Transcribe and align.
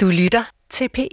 Du 0.00 0.06
lytter 0.06 0.44
til 0.70 0.88
P1. 0.98 1.08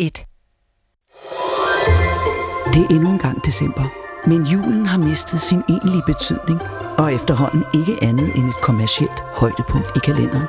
Det 2.73 2.81
er 2.83 2.87
endnu 2.89 3.09
en 3.11 3.19
gang 3.19 3.45
december, 3.45 3.83
men 4.27 4.43
julen 4.43 4.85
har 4.85 4.97
mistet 4.97 5.39
sin 5.39 5.61
egentlige 5.69 6.03
betydning, 6.05 6.61
og 6.97 7.13
efterhånden 7.13 7.63
ikke 7.73 8.03
andet 8.03 8.35
end 8.35 8.49
et 8.49 8.55
kommercielt 8.61 9.19
højdepunkt 9.19 9.87
i 9.95 9.99
kalenderen. 9.99 10.47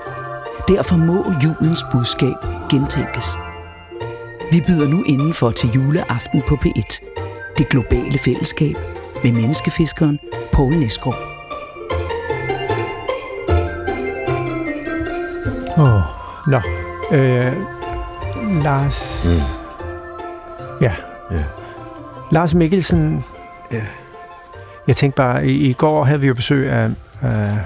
Derfor 0.69 0.97
må 0.97 1.33
julens 1.45 1.81
budskab 1.93 2.35
gentænkes. 2.71 3.27
Vi 4.53 4.61
byder 4.67 4.89
nu 4.89 5.03
indenfor 5.03 5.51
til 5.51 5.71
juleaften 5.75 6.43
på 6.49 6.55
P1. 6.55 6.91
Det 7.59 7.69
globale 7.69 8.19
fællesskab 8.19 8.77
med 9.25 9.33
menneskefiskeren 9.33 10.19
Poul 10.53 10.75
Næsgaard. 10.75 11.21
Åh, 15.79 15.95
oh, 15.95 16.03
nå. 16.47 16.61
Øh, 17.17 17.76
Lars... 18.63 19.27
Mm. 19.29 19.41
Ja. 20.81 20.93
Ja. 21.31 21.45
Lars 22.33 22.55
Mikkelsen... 22.55 23.25
Ja. 23.73 23.83
Jeg 24.87 24.97
tænkte 24.97 25.17
bare, 25.17 25.47
i, 25.47 25.71
i 25.71 25.73
går 25.73 26.05
havde 26.05 26.21
vi 26.21 26.27
jo 26.27 26.35
besøg 26.35 26.71
af, 26.71 26.91
af 27.23 27.59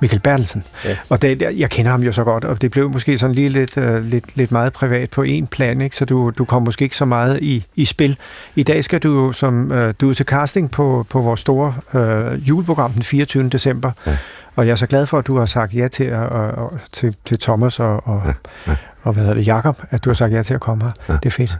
Michael 0.00 0.20
Bertelsen. 0.20 0.64
Ja. 0.84 0.96
Og 1.08 1.22
det, 1.22 1.42
jeg 1.56 1.70
kender 1.70 1.90
ham 1.90 2.02
jo 2.02 2.12
så 2.12 2.24
godt, 2.24 2.44
og 2.44 2.62
det 2.62 2.70
blev 2.70 2.90
måske 2.90 3.18
sådan 3.18 3.34
lige 3.34 3.48
lidt, 3.48 3.76
uh, 3.76 4.04
lidt, 4.04 4.24
lidt 4.36 4.52
meget 4.52 4.72
privat 4.72 5.10
på 5.10 5.22
en 5.22 5.46
plan, 5.46 5.80
ikke? 5.80 5.96
så 5.96 6.04
du, 6.04 6.32
du 6.38 6.44
kom 6.44 6.62
måske 6.62 6.82
ikke 6.82 6.96
så 6.96 7.04
meget 7.04 7.42
i, 7.42 7.64
i 7.76 7.84
spil. 7.84 8.16
I 8.56 8.62
dag 8.62 8.84
skal 8.84 8.98
du 8.98 9.26
jo 9.26 9.32
som, 9.32 9.70
uh, 9.70 9.90
du 10.00 10.10
er 10.10 10.14
til 10.14 10.26
casting 10.26 10.70
på, 10.70 11.06
på 11.10 11.20
vores 11.20 11.40
store 11.40 11.74
uh, 11.94 12.48
juleprogram 12.48 12.92
den 12.92 13.02
24. 13.02 13.48
december. 13.48 13.92
Ja. 14.06 14.16
Og 14.56 14.66
jeg 14.66 14.72
er 14.72 14.76
så 14.76 14.86
glad 14.86 15.06
for, 15.06 15.18
at 15.18 15.26
du 15.26 15.38
har 15.38 15.46
sagt 15.46 15.74
ja 15.74 15.88
til, 15.88 16.12
og, 16.12 16.78
til, 16.92 17.16
til 17.24 17.38
Thomas 17.38 17.80
og, 17.80 18.06
og, 18.06 18.22
Ja, 18.26 18.32
ja. 18.66 18.76
Og 19.06 19.12
hvad 19.12 19.22
hedder 19.22 19.34
det, 19.34 19.46
Jakob, 19.46 19.82
at 19.90 20.04
du 20.04 20.10
har 20.10 20.14
sagt 20.14 20.32
ja 20.32 20.42
til 20.42 20.54
at 20.54 20.60
komme 20.60 20.84
her. 20.84 20.92
Ja. 21.08 21.14
Det 21.14 21.26
er 21.26 21.30
fedt. 21.30 21.58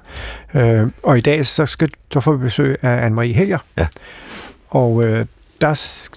Øh, 0.54 0.88
og 1.02 1.18
i 1.18 1.20
dag 1.20 1.46
så, 1.46 1.66
skal, 1.66 1.90
så 2.12 2.20
får 2.20 2.32
vi 2.32 2.38
besøg 2.38 2.76
af 2.82 3.08
Anne-Marie 3.10 3.34
Helger. 3.36 3.58
Ja. 3.78 3.86
Og 4.68 5.04
øh, 5.04 5.26
der, 5.60 5.68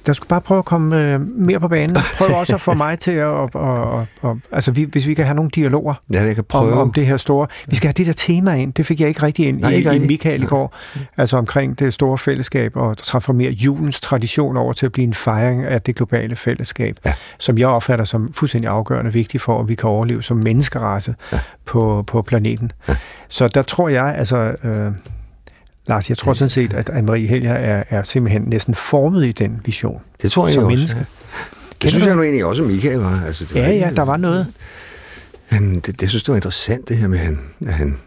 der 0.06 0.14
skulle 0.14 0.28
bare 0.30 0.42
prøve 0.42 0.58
at 0.58 0.66
komme 0.66 1.14
øh, 1.14 1.22
mere 1.22 1.60
på 1.60 1.68
banen. 1.68 1.96
Prøv 2.18 2.28
også 2.40 2.54
at 2.54 2.62
få 2.62 2.74
mig 2.74 3.00
til 3.00 3.12
at... 3.12 3.26
Og, 3.28 3.50
og, 3.54 3.92
og, 3.92 4.06
og, 4.22 4.40
altså, 4.52 4.72
vi, 4.72 4.84
hvis 4.84 5.08
vi 5.08 5.14
kan 5.14 5.26
have 5.26 5.36
nogle 5.36 5.52
dialoger 5.56 5.94
Ja, 6.14 6.24
jeg 6.24 6.36
kan 6.36 6.42
om, 6.42 6.46
prøve. 6.46 6.74
om 6.74 6.94
det 6.94 7.06
her 7.06 7.18
store... 7.18 7.48
Vi 7.68 7.76
skal 7.76 7.88
have 7.88 7.94
det 7.94 8.06
der 8.06 8.14
tema 8.14 8.54
ind. 8.54 8.74
Det 8.74 8.86
fik 8.86 9.00
jeg 9.00 9.08
ikke 9.08 9.24
rigtig 9.24 9.48
ind 9.48 9.60
Nej, 9.62 9.72
i, 9.72 9.76
ikke 9.76 9.96
i. 9.96 10.00
Michael 10.08 10.44
i 10.44 10.46
går. 10.46 10.76
Altså 11.18 11.38
omkring 11.38 11.80
det 11.80 11.94
store 11.94 12.18
fællesskab 12.18 12.76
og 12.78 12.98
transformere 12.98 13.52
julens 13.52 14.00
tradition 14.00 14.58
over 14.58 14.74
til 14.74 14.86
at 14.86 14.92
blive 14.92 15.04
en 15.08 15.14
fejring 15.14 15.64
af 15.64 15.82
det 15.82 15.96
globale 15.96 16.36
fællesskab, 16.36 16.96
Ja. 17.06 17.14
som 17.40 17.58
jeg 17.58 17.68
opfatter 17.68 18.06
som 18.06 18.34
fuldstændig 18.34 18.70
afgørende 18.72 19.14
vigtigt 19.14 19.44
for, 19.44 19.60
at 19.62 19.68
vi 19.68 19.76
kan 19.76 19.90
overleve 19.90 20.24
som 20.24 20.38
menneskerace 20.38 21.16
Ja. 21.32 21.40
på, 21.66 22.04
på 22.08 22.22
planeten. 22.22 22.72
Ja. 22.90 22.96
Så 23.28 23.48
der 23.48 23.62
tror 23.62 23.90
jeg, 23.90 24.16
altså... 24.18 24.56
Øh, 24.64 24.92
Lars, 25.90 26.10
jeg 26.10 26.18
tror 26.18 26.34
sådan 26.34 26.50
set, 26.50 26.74
at 26.74 26.90
Anne-Marie 26.90 27.28
Helger 27.28 27.54
er, 27.54 27.84
er 27.90 28.04
simpelthen 28.04 28.42
næsten 28.42 28.76
formet 28.76 29.26
i 29.26 29.32
den 29.32 29.62
vision. 29.66 30.02
Det 30.22 30.32
tror 30.32 30.48
jeg 30.48 30.54
som 30.54 30.64
også. 30.64 30.76
menneske. 30.76 30.98
Ja. 31.00 31.06
Det 31.82 31.90
synes 31.90 32.04
du 32.04 32.08
jeg 32.10 32.16
nu 32.16 32.22
egentlig 32.24 32.46
også, 32.46 32.64
Michael 32.64 32.98
var. 33.00 33.22
Altså, 33.26 33.46
det 33.46 33.56
var 33.56 33.62
Ja, 33.62 33.70
ja, 33.72 33.92
der 33.96 34.02
var 34.02 34.18
noget. 34.18 34.48
Han, 35.48 35.76
det, 35.76 36.02
det 36.02 36.10
synes 36.10 36.24
det 36.24 36.30
var 36.32 36.36
interessant, 36.36 36.90
det 36.90 36.98
her 36.98 37.08
med, 37.08 37.20
at 37.20 37.26
han, 37.26 37.40
at 37.68 37.74
han, 37.74 37.98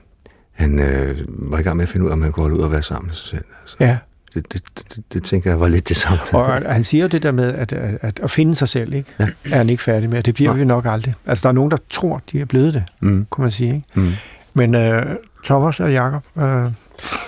han 0.52 0.78
øh, 0.78 1.18
var 1.26 1.58
i 1.58 1.62
gang 1.62 1.76
med 1.76 1.82
at 1.82 1.88
finde 1.88 2.04
ud 2.06 2.10
af, 2.10 2.12
om 2.14 2.22
han 2.22 2.32
kunne 2.32 2.42
holde 2.42 2.56
ud 2.56 2.60
og 2.62 2.72
være 2.72 2.82
sammen 2.82 3.06
med 3.08 3.14
sig 3.14 3.28
selv. 3.28 3.44
Altså, 3.62 3.76
Ja. 3.80 3.96
det, 4.34 4.52
det, 4.52 4.62
det, 4.96 5.04
det, 5.12 5.22
tænker 5.24 5.50
jeg 5.50 5.60
var 5.60 5.68
lidt 5.68 5.88
det 5.88 5.96
samme. 5.96 6.18
Og 6.32 6.52
han 6.74 6.84
siger 6.84 7.02
jo 7.02 7.08
det 7.08 7.22
der 7.22 7.32
med 7.32 7.54
at, 7.54 7.72
at, 7.72 7.98
at, 8.02 8.20
at 8.22 8.30
finde 8.30 8.54
sig 8.54 8.68
selv, 8.68 8.94
ikke? 8.94 9.10
Ja. 9.20 9.26
er 9.50 9.56
han 9.56 9.70
ikke 9.70 9.82
færdig 9.82 10.10
med. 10.10 10.22
Det 10.22 10.34
bliver 10.34 10.50
Nej. 10.50 10.58
vi 10.58 10.64
nok 10.64 10.84
aldrig. 10.86 11.14
Altså, 11.26 11.42
der 11.42 11.48
er 11.48 11.52
nogen, 11.52 11.70
der 11.70 11.76
tror, 11.90 12.22
de 12.32 12.40
er 12.40 12.44
blevet 12.44 12.74
det, 12.74 12.82
Mm, 13.00 13.26
kunne 13.30 13.42
man 13.42 13.50
sige. 13.52 13.74
Ikke? 13.74 13.86
mm. 13.94 14.12
Men 14.54 14.74
øh, 14.74 15.06
Thomas 15.44 15.80
og 15.80 15.92
Jacob, 15.92 16.22
øh, 16.38 16.66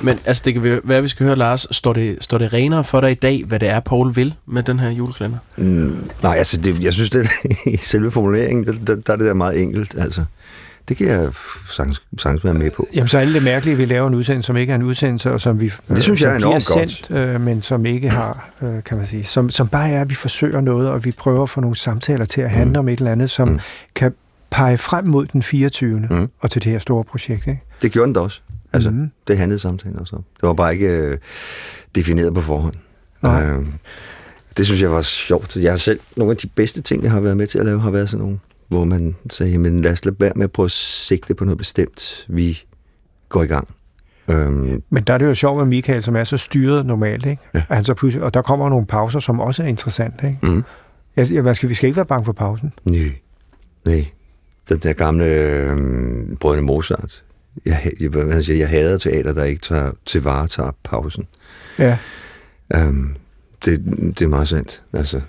Men 0.03 0.19
altså, 0.27 0.43
det 0.47 0.53
kan 0.55 0.63
vi- 0.63 0.81
være, 0.85 1.03
vi 1.03 1.09
skal 1.09 1.27
høre, 1.27 1.37
Lars. 1.37 1.67
Står 1.71 1.93
det, 1.93 2.17
står 2.21 2.39
det 2.39 2.53
renere 2.53 2.85
for 2.85 3.01
dig 3.01 3.11
i 3.11 3.15
dag, 3.15 3.45
hvad 3.47 3.59
det 3.61 3.69
er, 3.69 3.81
Paul 3.81 4.15
vil 4.17 4.35
med 4.47 4.63
den 4.63 4.79
her 4.81 4.91
julekalender? 4.91 5.39
Mm, 5.57 6.11
nej, 6.23 6.35
altså, 6.37 6.57
det, 6.61 6.83
jeg 6.83 6.93
synes, 6.93 7.11
det 7.11 7.29
i 7.67 7.77
selve 7.77 8.11
formuleringen, 8.11 8.67
der, 8.67 8.73
der, 8.87 8.95
der 9.03 9.13
er 9.13 9.17
det 9.17 9.27
der 9.27 9.35
meget 9.35 9.63
enkelt. 9.63 9.95
Altså, 9.99 10.25
det 10.89 10.97
kan 10.97 11.07
jeg 11.07 11.29
sagtens, 11.71 12.03
sagtens 12.19 12.45
være 12.45 12.55
med 12.55 12.71
på. 12.71 12.89
jamen 12.95 13.09
så 13.09 13.17
er 13.19 13.23
alt 13.23 13.35
det 13.35 13.43
mærkelige, 13.43 13.73
at 13.73 13.79
vi 13.79 13.85
laver 13.85 14.09
en 14.09 14.15
udsendelse, 14.15 14.47
som 14.47 14.57
ikke 14.57 14.71
er 14.71 14.75
en 14.77 14.83
udsendelse, 14.83 15.33
og 15.33 15.41
som 15.41 15.61
vi 15.61 15.73
Det 15.89 16.03
synes 16.03 16.21
som 16.21 16.29
jeg 16.29 16.35
er 16.35 16.39
bliver 16.39 16.49
enormt 16.49 16.67
godt. 16.75 16.91
sendt, 17.07 17.19
øh, 17.35 17.41
men 17.41 17.63
som 17.63 17.87
ikke 17.87 18.11
har, 18.11 18.51
øh, 18.63 18.83
kan 18.85 18.97
man 18.99 19.07
sige, 19.07 19.25
som, 19.25 19.51
som 19.51 19.69
bare 19.69 19.91
er, 19.91 20.01
at 20.01 20.11
vi 20.11 20.15
forsøger 20.15 20.61
noget, 20.61 20.89
og 20.89 21.05
vi 21.05 21.11
prøver 21.13 21.43
at 21.43 21.51
få 21.51 21.61
nogle 21.61 21.77
samtaler 21.77 22.25
til 22.25 22.41
at 22.41 22.51
handle 22.51 22.73
Mm. 22.73 22.79
om 22.79 22.89
et 22.89 22.99
eller 22.99 23.13
andet, 23.13 23.31
som 23.31 23.49
Mm. 23.49 23.59
kan 23.95 24.13
pege 24.51 24.79
frem 24.79 25.07
mod 25.07 25.27
den 25.27 25.43
24. 25.43 26.07
Mm. 26.11 26.29
og 26.41 26.51
til 26.51 26.65
det 26.65 26.73
her 26.73 26.79
store 26.79 27.05
projekt. 27.05 27.47
Ikke? 27.47 27.61
Det 27.83 27.93
gjorde 27.93 28.07
den 28.07 28.15
da 28.15 28.21
også. 28.21 28.41
Altså, 28.75 28.91
Mhm. 28.91 29.11
det 29.29 29.39
handlede 29.39 29.59
samtalen 29.59 29.99
også 30.01 30.17
om. 30.17 30.25
Det 30.41 30.47
var 30.47 30.55
bare 30.55 30.73
ikke 30.73 30.89
øh, 30.89 31.19
defineret 31.95 32.35
på 32.35 32.41
forhånd. 32.41 32.75
Nej. 33.23 33.45
Øh, 33.51 33.65
det 34.57 34.67
synes 34.67 34.83
jeg 34.83 34.91
var 34.91 35.03
sjovt. 35.03 35.57
Jeg 35.57 35.73
har 35.73 35.77
selv, 35.77 36.01
nogle 36.17 36.31
af 36.31 36.37
de 36.37 36.47
bedste 36.47 36.81
ting, 36.83 37.03
jeg 37.03 37.11
har 37.11 37.21
været 37.21 37.37
med 37.37 37.47
til 37.47 37.59
at 37.59 37.65
lave, 37.67 37.81
har 37.81 37.91
været 37.91 38.11
sådan 38.11 38.23
nogle, 38.25 38.39
hvor 38.69 38.85
man 38.85 39.17
sagde, 39.31 39.53
jamen 39.53 39.83
lad 39.83 39.93
os 39.93 40.05
lade 40.05 40.17
være 40.19 40.33
med 40.37 40.45
at 40.45 40.53
prøve 40.53 40.65
at 40.65 40.71
sigte 40.71 41.35
på 41.35 41.45
noget 41.45 41.59
bestemt. 41.59 42.27
Vi 42.29 42.63
går 43.29 43.43
i 43.43 43.47
gang. 43.47 43.69
Øhm, 44.29 44.83
Men 44.91 45.03
der 45.05 45.15
er 45.15 45.19
det 45.19 45.27
jo 45.27 45.35
sjovt 45.35 45.59
med 45.59 45.67
Michael, 45.67 46.03
som 46.03 46.17
er 46.17 46.25
så 46.25 46.37
styret 46.37 46.87
normalt, 46.87 47.27
ikke? 47.27 47.43
Ja. 47.55 47.63
At 47.69 47.77
han 47.77 47.85
så 47.85 47.95
pludselig, 47.95 48.25
og 48.25 48.35
der 48.35 48.43
kommer 48.43 48.69
nogle 48.69 48.87
pauser, 48.87 49.21
som 49.21 49.41
også 49.41 49.63
er 49.63 49.67
interessante. 49.67 50.27
Ikke? 50.29 50.47
mm. 50.47 50.65
Jeg, 51.17 51.33
jeg, 51.33 51.43
hvad 51.43 51.55
skal, 51.55 51.69
vi 51.69 51.75
skal 51.75 51.87
ikke 51.87 51.97
være 51.97 52.07
bange 52.07 52.25
for 52.25 52.33
pausen. 52.33 52.73
Nej. 52.85 53.13
Nej. 53.87 54.07
Den 54.69 54.79
der 54.79 54.93
gamle 54.93 55.25
øh, 55.25 55.77
Brødrene 56.41 56.63
Mozart. 56.63 57.25
Jeg, 57.65 57.93
jeg, 58.01 58.45
siger, 58.45 58.59
jeg 58.59 58.69
hader 58.69 58.99
teater, 58.99 59.33
der 59.33 59.45
ikke 59.45 59.63
tager, 59.63 59.93
til 60.07 60.23
vare 60.23 60.47
tager 60.47 60.71
pausen. 60.83 61.27
Ja. 61.79 61.99
Øhm, 62.75 63.17
det, 63.65 63.85
det 64.19 64.23
er 64.23 64.29
meget 64.29 64.49
sandt. 64.49 64.83
Altså, 64.93 65.21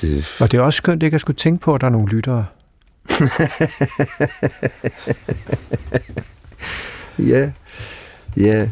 det, 0.00 0.36
Og 0.40 0.52
det 0.52 0.58
er 0.58 0.62
også 0.62 0.76
skønt 0.76 1.02
ikke 1.02 1.14
at 1.14 1.20
skulle 1.20 1.36
tænke 1.36 1.60
på, 1.62 1.74
at 1.74 1.80
der 1.80 1.86
er 1.86 1.90
nogle 1.90 2.08
lyttere. 2.08 2.46
Ja, 7.18 7.50
ja. 8.36 8.68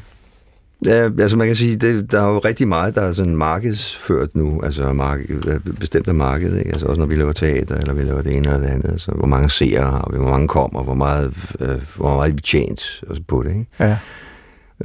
Ja, 0.86 1.10
altså 1.20 1.36
man 1.36 1.46
kan 1.46 1.56
sige, 1.56 1.76
det, 1.76 2.12
der 2.12 2.22
er 2.22 2.28
jo 2.32 2.38
rigtig 2.38 2.68
meget, 2.68 2.94
der 2.94 3.02
er 3.02 3.12
sådan 3.12 3.36
markedsført 3.36 4.36
nu, 4.36 4.60
altså 4.62 4.92
marked, 4.92 5.60
bestemt 5.80 6.08
af 6.08 6.14
markedet, 6.14 6.58
ikke? 6.58 6.70
Altså 6.70 6.86
også 6.86 6.98
når 7.00 7.06
vi 7.06 7.16
laver 7.16 7.32
teater, 7.32 7.76
eller 7.76 7.94
vi 7.94 8.02
laver 8.02 8.22
det 8.22 8.36
ene 8.36 8.48
eller 8.48 8.60
det 8.60 8.66
andet, 8.66 8.90
altså 8.90 9.10
hvor 9.10 9.26
mange 9.26 9.50
seere 9.50 9.90
har 9.90 10.08
vi, 10.12 10.18
hvor 10.18 10.30
mange 10.30 10.48
kommer, 10.48 10.82
hvor 10.82 10.94
meget, 10.94 11.32
øh, 11.60 11.76
hvor 11.96 12.14
meget 12.16 12.34
vi 12.34 12.40
tjent 12.40 13.02
altså 13.08 13.22
på 13.28 13.42
det, 13.42 13.50
ikke? 13.50 13.66
Ja. 13.80 13.96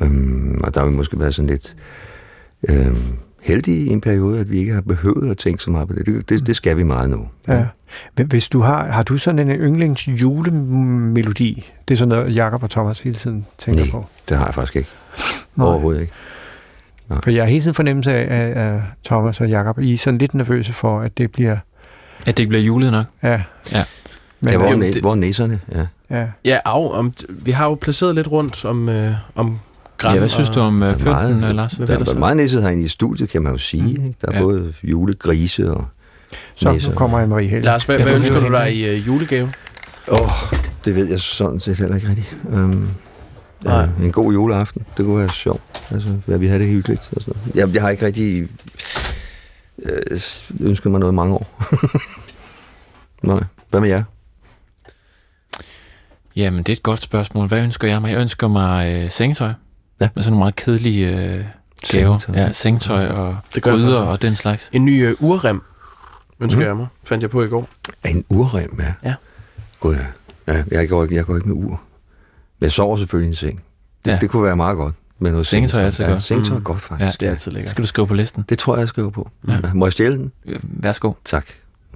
Øhm, 0.01 0.59
og 0.63 0.73
der 0.73 0.79
har 0.79 0.88
vi 0.88 0.95
måske 0.95 1.19
været 1.19 1.35
sådan 1.35 1.50
lidt 1.50 1.75
øhm, 2.69 3.17
heldige 3.41 3.85
i 3.85 3.89
en 3.89 4.01
periode, 4.01 4.39
at 4.39 4.51
vi 4.51 4.57
ikke 4.59 4.73
har 4.73 4.81
behøvet 4.81 5.31
at 5.31 5.38
tænke 5.38 5.63
så 5.63 5.72
meget 5.72 5.88
på 5.88 5.94
det. 5.94 6.06
Det, 6.06 6.29
det, 6.29 6.47
det 6.47 6.56
skal 6.56 6.77
vi 6.77 6.83
meget 6.83 7.09
nu. 7.09 7.27
ja. 7.47 7.66
Men 8.17 8.27
hvis 8.27 8.50
du 8.50 8.59
har, 8.59 8.85
har 8.85 9.03
du 9.03 9.17
sådan 9.17 9.50
en 9.50 9.56
yndlings 9.57 10.07
julemelodi? 10.07 11.72
Det 11.88 11.94
er 11.94 11.97
sådan 11.97 12.09
noget, 12.09 12.35
Jakob 12.35 12.63
og 12.63 12.69
Thomas 12.69 13.00
hele 13.00 13.16
tiden 13.16 13.45
tænker 13.57 13.81
Nej. 13.81 13.91
på. 13.91 14.06
Det 14.29 14.38
har 14.38 14.45
jeg 14.45 14.53
faktisk 14.53 14.75
ikke. 14.75 14.89
Nej. 15.56 15.68
Overhovedet 15.68 16.02
ikke. 16.02 16.14
For 17.24 17.30
jeg 17.32 17.44
har 17.44 17.50
hele 17.50 17.62
tiden 17.62 17.74
fornemmelse 17.76 18.12
af, 18.12 18.40
af, 18.42 18.66
af 18.74 18.82
Thomas 19.06 19.42
og 19.42 19.50
Jakob, 19.50 19.80
I 19.80 19.94
er 19.94 19.98
sådan 19.98 20.18
lidt 20.18 20.34
nervøse 20.34 20.74
for, 20.74 21.00
at 21.02 21.18
det 21.18 21.32
bliver... 21.32 21.58
At 22.20 22.26
det 22.38 22.40
ikke 22.40 22.50
bliver 22.50 22.64
julet 22.64 22.92
nok. 22.92 23.06
Ja. 23.24 23.42
Ja. 23.74 23.84
Men, 24.40 24.52
Ja, 24.52 24.58
hvor, 24.58 24.66
Jamen, 24.66 24.80
næ- 24.80 24.92
det- 24.92 25.02
hvor 25.02 25.12
er 25.12 25.16
næserne? 25.16 25.60
Ja. 25.76 25.86
ja. 26.20 26.26
Ja, 26.46 26.58
af, 26.66 26.92
om, 26.92 27.14
vi 27.30 27.52
har 27.52 27.66
jo 27.66 27.76
placeret 27.76 28.16
lidt 28.16 28.32
rundt 28.32 28.66
om, 28.66 28.90
øh, 28.90 29.12
om 29.36 29.60
Gran 29.98 30.14
Ja, 30.14 30.20
hvad 30.20 30.30
synes 30.30 30.50
du 30.50 30.60
om 30.60 30.82
er 30.84 30.92
pynten, 30.94 31.06
meget- 31.12 31.40
meget, 31.40 31.56
Lars? 31.56 31.74
Hvad 31.74 31.88
Der 31.88 32.04
der 32.04 32.14
er 32.16 32.20
meget 32.20 32.38
næsset 32.38 32.62
herinde 32.64 32.84
i 32.84 32.88
studiet, 32.88 33.30
kan 33.30 33.42
man 33.42 33.52
jo 33.52 33.58
sige. 33.58 33.84
Mm. 33.84 33.90
Ikke? 34.06 34.16
Der 34.22 34.28
er 34.32 34.36
Ja. 34.36 34.42
både 34.42 34.74
julegrise 34.84 35.72
og 35.72 35.86
Så 36.56 36.72
næser. 36.72 36.90
nu 36.90 36.96
kommer 36.96 37.24
Anne-Marie 37.24 37.40
Helge. 37.50 37.62
Lars, 37.66 37.84
hvad, 37.84 37.96
Jeg 37.96 38.06
hvad 38.06 38.16
ønsker 38.16 38.40
du 38.40 38.52
dig 38.52 38.76
i 38.76 38.86
øh, 38.86 39.08
julegave? 39.08 39.52
Åh, 40.12 40.22
oh, 40.22 40.58
det 40.86 40.96
ved 40.96 41.06
jeg 41.10 41.20
sådan 41.20 41.60
set 41.60 41.78
heller 41.78 41.96
ikke 41.96 42.08
rigtigt. 42.10 42.28
Um, 42.44 42.88
Nej. 43.65 43.88
ja, 44.00 44.06
en 44.06 44.12
god 44.12 44.33
juleaften, 44.33 44.85
det 44.97 45.06
kunne 45.06 45.19
være 45.19 45.29
sjovt. 45.29 45.62
Altså, 45.91 46.17
ja, 46.27 46.35
vi 46.38 46.47
havde 46.47 46.59
det 46.59 46.69
hyggeligt. 46.69 47.01
Og 47.15 47.21
sådan 47.21 47.33
noget. 47.45 47.56
Jeg, 47.56 47.75
jeg 47.75 47.81
har 47.81 47.89
ikke 47.89 48.06
rigtig 48.06 48.50
øh, 49.83 50.19
ønsket 50.59 50.91
mig 50.91 51.00
noget 51.00 51.13
i 51.13 51.15
mange 51.15 51.33
år. 51.33 51.47
Nej. 53.27 53.44
Hvad 53.69 53.79
med 53.81 53.89
jer? 53.89 54.03
Jamen, 56.35 56.57
det 56.63 56.69
er 56.69 56.75
et 56.75 56.83
godt 56.83 57.01
spørgsmål. 57.01 57.47
Hvad 57.47 57.62
ønsker 57.62 57.88
jeg 57.88 58.01
mig? 58.01 58.12
Jeg 58.12 58.19
ønsker 58.21 58.47
mig 58.47 58.94
øh, 58.94 59.12
sengetøj. 59.12 59.51
Ja. 60.01 60.09
Med 60.15 60.23
sådan 60.23 60.31
nogle 60.31 60.39
meget 60.39 60.56
kedelige 60.56 61.07
øh, 61.07 61.45
gaver. 61.91 62.17
Sengetøj. 62.17 62.44
Ja, 62.45 62.51
sengetøj 62.51 63.07
og 63.07 63.38
Det 63.56 63.63
gør 63.63 63.71
gryder 63.71 64.01
og 64.01 64.21
den 64.21 64.35
slags. 64.35 64.69
En 64.73 64.85
ny 64.85 65.06
øh, 65.07 65.15
urrem 65.19 65.62
ønsker 66.39 66.59
Mhm. 66.59 66.67
jeg 66.67 66.77
mig. 66.77 66.88
Fandt 67.03 67.21
jeg 67.21 67.29
på 67.31 67.44
i 67.44 67.47
går. 67.47 67.67
En 68.06 68.25
urrem, 68.29 68.79
ja. 68.79 68.94
Ja. 69.09 69.13
God, 69.79 69.95
ja. 69.95 70.53
ja 70.53 70.63
jeg, 70.71 70.89
går 70.89 71.03
ikke, 71.03 71.15
jeg 71.15 71.25
går 71.25 71.35
ikke 71.35 71.47
med 71.50 71.56
ur. 71.65 71.81
Men 72.60 72.66
jeg 72.66 72.72
sover 72.72 72.98
selvfølgelig 72.98 73.28
i 73.28 73.30
en 73.30 73.36
seng. 73.36 73.63
Det, 74.06 74.12
Ja. 74.12 74.18
det 74.22 74.30
kunne 74.30 74.44
være 74.44 74.56
meget 74.56 74.78
godt. 74.78 74.96
Med 75.19 75.31
noget 75.31 75.48
Sengetøj 75.48 75.81
er 75.81 75.86
altid 75.86 76.06
ja, 76.06 76.12
godt. 76.12 76.24
Sengetøj 76.24 76.56
er 76.56 76.60
Mm. 76.60 76.63
godt, 76.63 76.81
faktisk. 76.81 77.06
Ja, 77.06 77.12
Det 77.19 77.25
er 77.28 77.31
altid 77.31 77.52
lækkert. 77.52 77.69
Skal 77.72 77.81
du 77.81 77.88
skrive 77.88 78.07
på 78.07 78.13
listen? 78.13 78.46
Det 78.50 78.60
tror 78.60 78.75
jeg, 78.75 78.80
jeg 78.80 78.88
skriver 78.88 79.10
på. 79.10 79.30
Ja. 79.48 79.54
Ja. 79.54 79.74
Må 79.74 79.86
jeg 79.86 79.94
stjæle 79.94 80.18
den? 80.18 80.31
Øh, 80.46 80.60
Værsgo. 80.63 81.13
Tak. 81.25 81.46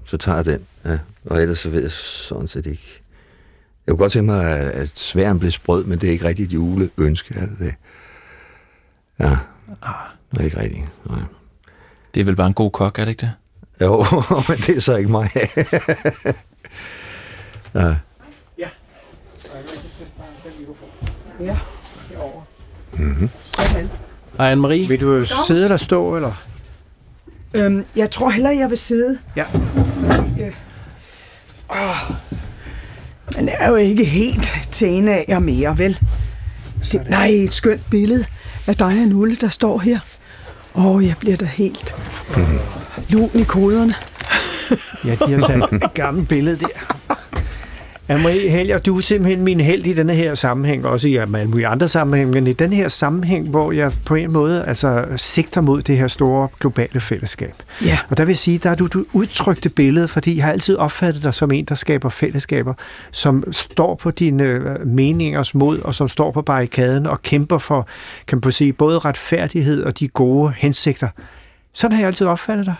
Så 0.06 0.18
tager 0.18 0.36
jeg 0.36 0.46
den. 0.46 0.60
Ja. 0.86 0.98
Og 1.26 1.42
ellers 1.42 1.60
så 1.60 1.70
ved 1.70 1.82
jeg 1.82 1.92
sådan 1.92 2.48
set 2.48 2.66
ikke. 2.66 3.02
Jeg 3.88 3.92
kunne 3.92 3.98
godt 3.98 4.12
tænke 4.12 4.26
mig, 4.32 4.46
at- 4.58 4.92
sværen 5.00 5.40
blev 5.40 5.52
sprød, 5.52 5.86
men 5.86 6.00
det 6.00 6.08
er 6.08 6.12
ikke 6.12 6.28
rigtigt 6.28 6.48
et 6.48 6.54
juleønske, 6.54 7.36
er 7.36 7.46
det 7.46 7.60
det? 7.60 7.74
Ja, 9.20 9.38
det 10.32 10.40
er 10.40 10.44
ikke 10.44 10.62
rigtigt. 10.62 10.84
Nej. 11.10 11.20
Det 12.14 12.20
er 12.20 12.24
vel 12.26 12.36
bare 12.36 12.48
en 12.48 12.54
god 12.54 12.72
kok, 12.72 13.00
er 13.00 13.06
det 13.06 13.10
ikke 13.12 13.22
det? 13.22 13.32
Jo, 13.82 14.06
men 14.50 14.58
det 14.58 14.78
er 14.78 14.82
så 14.82 14.96
ikke 14.96 15.12
mig. 15.12 15.30
ja. 17.76 17.96
Ja. 21.40 21.58
Hej 24.38 24.52
Anne-Marie. 24.54 24.88
Vil 24.88 25.02
du 25.02 25.26
sidde 25.48 25.64
eller 25.64 25.78
stå, 25.78 26.16
eller? 26.16 26.32
Øhm, 27.54 27.86
jeg 27.96 28.12
tror 28.12 28.30
hellere, 28.30 28.58
jeg 28.58 28.70
vil 28.70 28.78
sidde. 28.78 29.18
Ja. 29.36 29.46
Øh. 30.40 30.54
Åh. 31.72 32.16
Man 33.36 33.50
er 33.50 33.70
jo 33.70 33.76
ikke 33.76 34.06
helt 34.06 34.54
teenager 34.72 35.40
mere, 35.40 35.78
vel? 35.78 35.98
Det, 36.92 37.10
nej, 37.10 37.28
et 37.28 37.54
skønt 37.54 37.82
billede 37.92 38.26
af 38.68 38.76
dig 38.76 38.88
og 38.88 39.08
Nulle, 39.08 39.36
der 39.36 39.50
står 39.50 39.80
her. 39.80 40.00
Åh, 40.76 41.06
jeg 41.08 41.16
bliver 41.20 41.38
da 41.38 41.46
helt 41.46 41.96
lun 43.10 43.30
i 43.34 43.44
koderne. 43.44 43.94
Ja, 45.06 45.16
de 45.26 45.34
har 45.34 45.48
sat 45.48 45.74
et 45.84 45.94
gammelt 45.94 46.30
billede 46.30 46.60
der. 46.60 46.99
Anne-Marie 48.10 48.50
Helger, 48.50 48.78
du 48.78 48.98
er 48.98 49.02
simpelthen 49.02 49.44
min 49.44 49.62
held 49.62 49.88
i 49.88 49.94
denne 49.94 50.14
her 50.14 50.36
sammenhæng, 50.36 50.86
også 50.86 51.08
i 51.08 51.16
alle 51.16 51.48
mulige 51.48 51.68
andre 51.68 51.90
sammenhæng, 51.90 52.30
men 52.30 52.48
i 52.48 52.54
den 52.54 52.74
her 52.74 52.90
sammenhæng, 52.90 53.50
hvor 53.50 53.72
jeg 53.72 53.92
på 54.06 54.16
en 54.16 54.32
måde 54.32 54.66
altså, 54.66 55.06
sigter 55.18 55.62
mod 55.62 55.82
det 55.82 55.98
her 55.98 56.08
store 56.08 56.48
globale 56.60 57.02
fællesskab. 57.02 57.54
Ja, 57.86 57.98
Og 58.10 58.18
der 58.18 58.26
vil 58.26 58.38
sige, 58.38 58.58
der 58.58 58.70
er 58.70 58.76
du, 58.76 58.88
du 58.88 59.06
udtrykte 59.14 59.70
billede, 59.70 60.08
fordi 60.08 60.38
jeg 60.38 60.46
har 60.46 60.52
altid 60.52 60.78
opfattet 60.78 61.24
dig 61.24 61.34
som 61.34 61.52
en, 61.52 61.66
der 61.66 61.76
skaber 61.76 62.10
fællesskaber, 62.10 62.74
som 63.12 63.54
står 63.54 63.96
på 63.96 64.12
dine 64.12 64.44
øh, 64.44 64.88
meningers 64.88 65.56
mod, 65.56 65.80
og 65.80 65.96
som 65.96 66.10
står 66.10 66.32
på 66.32 66.42
barrikaden 66.42 67.08
og 67.08 67.22
kæmper 67.22 67.58
for, 67.58 67.88
kan 68.28 68.42
man 68.44 68.52
sige, 68.52 68.74
både 68.74 69.00
retfærdighed 69.00 69.84
og 69.84 70.00
de 70.00 70.08
gode 70.08 70.54
hensigter. 70.58 71.08
Sådan 71.74 71.96
har 71.96 72.02
jeg 72.02 72.08
altid 72.08 72.28
opfattet 72.28 72.66
dig. 72.66 72.76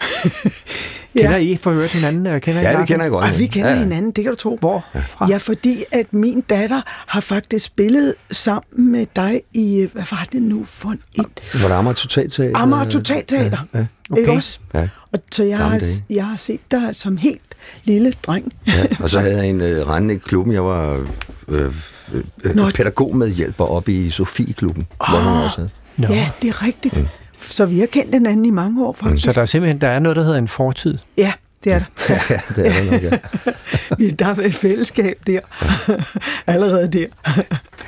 Kender 1.22 1.36
I 1.36 1.56
for 1.62 1.70
hørt 1.72 1.90
hinanden? 1.90 2.26
øh, 2.26 2.40
Kender 2.40 2.60
I 2.60 2.64
ja, 2.64 2.68
det 2.70 2.74
Larsen? 2.78 2.86
kender 2.86 3.04
jeg 3.04 3.10
godt. 3.10 3.24
og 3.32 3.38
vi 3.38 3.46
kender 3.46 3.68
ja. 3.70 3.74
ja. 3.76 3.82
hinanden, 3.82 4.10
det 4.10 4.24
kan 4.24 4.32
du 4.32 4.38
tro. 4.38 4.56
Hvor? 4.60 4.84
Ja, 5.28 5.36
fordi 5.36 5.84
at 5.92 6.12
min 6.12 6.40
datter 6.40 6.80
har 7.06 7.20
faktisk 7.20 7.64
spillet 7.64 8.14
sammen 8.30 8.90
med 8.92 9.06
dig 9.16 9.40
i, 9.54 9.80
øh, 9.80 9.92
hvad 9.92 10.04
var 10.10 10.26
det 10.32 10.42
nu 10.42 10.64
for 10.64 10.90
et 11.14 11.24
Var 11.62 11.68
det 11.68 11.74
Amager 11.74 11.94
Totalteater? 11.94 12.58
Amager 12.58 12.90
Totalteater. 12.90 13.58
Ja, 13.74 13.86
Okay. 14.10 14.20
Ikke 14.20 14.32
også? 14.32 14.58
ja. 14.74 14.88
Og 15.12 15.18
så 15.32 15.42
jeg 15.44 15.58
har, 15.58 15.82
jeg 16.10 16.26
har 16.26 16.36
set 16.36 16.60
dig 16.70 16.82
som 16.92 17.16
helt 17.16 17.40
lille 17.84 18.12
dreng. 18.26 18.52
ja. 18.66 18.72
Og 19.00 19.10
så 19.10 19.20
havde 19.20 19.36
jeg 19.36 19.48
en 19.50 19.60
øh, 19.60 19.88
rendende 19.88 20.14
i 20.14 20.18
klubben. 20.18 20.52
Jeg 20.52 20.64
var 20.64 21.04
øh, 21.48 21.72
øh, 22.12 22.24
Nå. 22.54 22.66
øh, 22.66 22.72
pædagogmedhjælper 22.72 23.64
oppe 23.64 23.92
i 23.92 24.10
Sofie-klubben, 24.10 24.86
oh. 24.98 25.08
hvor 25.10 25.18
hun 25.18 25.42
også 25.42 25.56
havde. 25.56 25.70
Nå. 25.96 26.06
Ja, 26.08 26.28
det 26.42 26.48
er 26.48 26.62
rigtigt. 26.62 27.04
Så 27.50 27.66
vi 27.66 27.78
har 27.80 27.86
kendt 27.86 28.14
hinanden 28.14 28.44
i 28.44 28.50
mange 28.50 28.86
år, 28.86 28.92
faktisk. 28.92 29.24
Så 29.24 29.32
der 29.32 29.40
er 29.40 29.44
simpelthen 29.44 29.80
der 29.80 29.88
er 29.88 29.98
noget, 29.98 30.16
der 30.16 30.22
hedder 30.22 30.38
en 30.38 30.48
fortid. 30.48 30.98
Ja, 31.18 31.32
det 31.64 31.72
er 31.72 31.78
der. 31.78 31.84
Ja, 32.30 32.40
det 32.56 32.66
er 32.66 32.82
det 32.82 32.92
nok, 32.92 33.02
ja. 33.02 34.08
Der 34.18 34.26
er 34.26 34.46
et 34.46 34.54
fællesskab 34.54 35.18
der. 35.26 35.40
Allerede 36.46 36.86
der. 36.92 37.06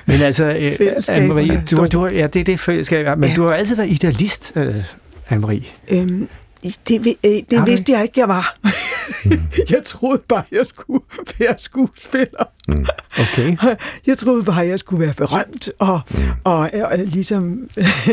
Men 0.07 0.21
altså, 0.21 0.45
øh. 0.45 0.73
Anne-Marie, 1.09 1.65
du, 1.71 1.87
du, 1.87 2.07
ja, 2.07 2.27
det 2.27 2.41
er 2.41 2.45
det 2.45 2.61
fællesskab, 2.61 3.19
men 3.19 3.29
Ja. 3.31 3.37
du 3.37 3.45
har 3.45 3.55
altid 3.55 3.77
været 3.77 3.91
idealist, 3.91 4.53
øh, 4.57 4.75
Anne-Marie. 5.31 5.95
Øhm, 5.95 6.29
det 6.89 7.17
øh, 7.25 7.31
det 7.31 7.51
du 7.51 7.65
vidste 7.65 7.93
jeg 7.93 8.03
ikke, 8.03 8.21
jeg 8.21 8.29
var. 8.29 8.59
jeg 9.75 9.85
troede 9.85 10.23
bare, 10.29 10.43
jeg 10.53 10.67
skulle 10.67 11.05
være 11.39 11.55
skuespiller. 11.59 12.45
Okay. 13.19 13.57
Jeg 14.07 14.19
troede 14.19 14.43
bare, 14.45 14.67
jeg 14.67 14.79
skulle 14.79 15.05
være 15.07 15.15
berømt, 15.15 15.71
og, 15.79 16.01
og, 16.45 16.71
og 16.85 16.99
ligesom, 16.99 17.71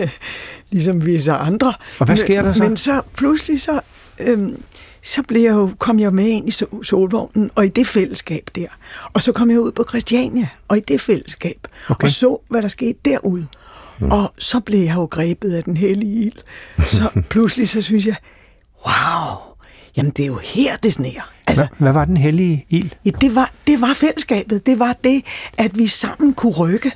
ligesom 0.72 1.06
visse 1.06 1.32
andre. 1.32 1.74
Og 2.00 2.06
hvad 2.06 2.18
sker 2.18 2.42
der 2.42 2.54
så? 2.54 2.64
Men 2.64 2.78
så 2.78 3.02
pludselig 3.16 3.62
så, 3.62 3.80
øhm, 4.20 4.64
så 5.02 5.22
blev 5.24 5.42
jeg 5.42 5.52
jo, 5.52 5.72
kom 5.80 6.00
jeg 6.00 6.14
med 6.14 6.28
ind 6.28 6.48
i 6.48 6.52
sol- 6.52 6.86
solvognen, 6.86 7.52
og 7.56 7.66
i 7.66 7.70
det 7.70 7.88
fællesskab 7.88 8.50
der. 8.56 8.68
Og 9.14 9.24
så 9.24 9.32
kom 9.32 9.52
jeg 9.52 9.60
ud 9.60 9.72
på 9.72 9.86
Christiania, 9.90 10.48
og 10.68 10.78
i 10.78 10.80
det 10.80 11.02
fællesskab. 11.02 11.68
Okay. 11.90 12.06
Og 12.06 12.12
så, 12.12 12.38
hvad 12.50 12.62
der 12.62 12.68
skete 12.68 13.00
derude. 13.06 13.48
Mm. 14.00 14.12
Og 14.12 14.34
så 14.38 14.60
blev 14.60 14.80
jeg 14.80 14.96
jo 14.96 15.06
grebet 15.06 15.54
af 15.54 15.64
den 15.64 15.78
hellige 15.78 16.26
ild. 16.26 16.38
Så 16.86 17.22
pludselig 17.30 17.70
så 17.70 17.82
synes 17.82 18.06
jeg, 18.06 18.16
wow, 18.88 19.38
jamen 19.98 20.12
det 20.12 20.24
er 20.24 20.28
jo 20.28 20.40
her, 20.44 20.78
det 20.78 20.94
sneer. 20.94 21.32
Altså, 21.48 21.66
Hvad, 21.66 21.78
hvad 21.80 21.94
var 21.94 22.06
den 22.06 22.18
hellige 22.18 22.66
ild? 22.70 22.90
Ja, 23.06 23.10
det 23.22 23.36
var, 23.36 23.52
det 23.68 23.82
var 23.82 23.94
fællesskabet. 23.94 24.66
Det 24.66 24.80
var 24.80 24.96
det, 25.04 25.26
at 25.58 25.78
vi 25.78 25.88
sammen 25.88 26.34
kunne 26.34 26.54
rykke. 26.54 26.92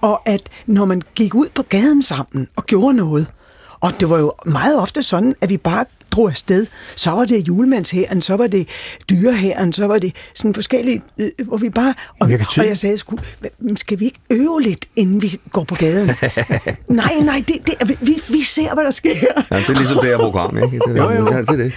Og 0.00 0.28
at 0.28 0.42
når 0.66 0.84
man 0.84 1.02
gik 1.14 1.34
ud 1.34 1.46
på 1.54 1.62
gaden 1.62 2.02
sammen 2.02 2.48
og 2.56 2.66
gjorde 2.66 2.96
noget, 2.96 3.26
og 3.80 4.00
det 4.00 4.10
var 4.10 4.18
jo 4.18 4.32
meget 4.46 4.78
ofte 4.78 5.02
sådan, 5.02 5.34
at 5.40 5.48
vi 5.50 5.56
bare 5.56 5.84
drog 6.12 6.28
afsted. 6.30 6.66
Så 6.96 7.10
var 7.10 7.24
det 7.24 7.48
julemandshæren, 7.48 8.22
så 8.22 8.36
var 8.36 8.46
det 8.46 8.68
dyrehæren, 9.10 9.72
så 9.72 9.86
var 9.86 9.98
det 9.98 10.14
sådan 10.34 10.54
forskellige, 10.54 11.02
øh, 11.18 11.30
hvor 11.46 11.56
vi 11.56 11.70
bare... 11.70 11.94
Og, 12.20 12.28
Virker 12.28 12.44
og 12.58 12.66
jeg 12.66 12.76
sagde, 12.78 12.96
"Hva- 13.12 13.74
skal 13.76 14.00
vi 14.00 14.04
ikke 14.04 14.18
øve 14.30 14.60
lidt, 14.62 14.86
inden 14.96 15.22
vi 15.22 15.40
går 15.52 15.64
på 15.64 15.74
gaden? 15.74 16.10
nej, 16.88 17.12
nej, 17.22 17.44
det, 17.48 17.56
det, 17.66 17.98
vi, 18.00 18.18
vi 18.30 18.42
ser, 18.42 18.74
hvad 18.74 18.84
der 18.84 18.90
sker. 18.90 19.10
Ja, 19.50 19.56
det 19.58 19.68
er 19.68 19.72
ligesom 19.74 19.96
det 20.00 20.08
her 20.10 20.16
program, 20.18 20.56
ikke? 20.56 20.78
Det, 20.88 20.96
Jo, 20.98 21.10
jo. 21.10 21.28
Ja, 21.32 21.40
det 21.40 21.48
er 21.48 21.56
det. 21.56 21.72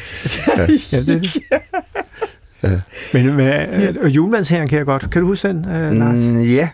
Ja, 0.93 0.99
det 0.99 1.09
er 1.09 1.19
det. 1.19 2.81
Men 3.13 3.33
med, 3.35 3.67
øh, 4.01 4.15
julemandsherren 4.15 4.67
kan 4.67 4.77
jeg 4.77 4.85
godt. 4.85 5.09
Kan 5.11 5.21
du 5.21 5.27
huske 5.27 5.47
den, 5.47 5.65
øh, 5.65 5.91
Lars? 5.91 6.19
Mm, 6.19 6.41
ja, 6.41 6.69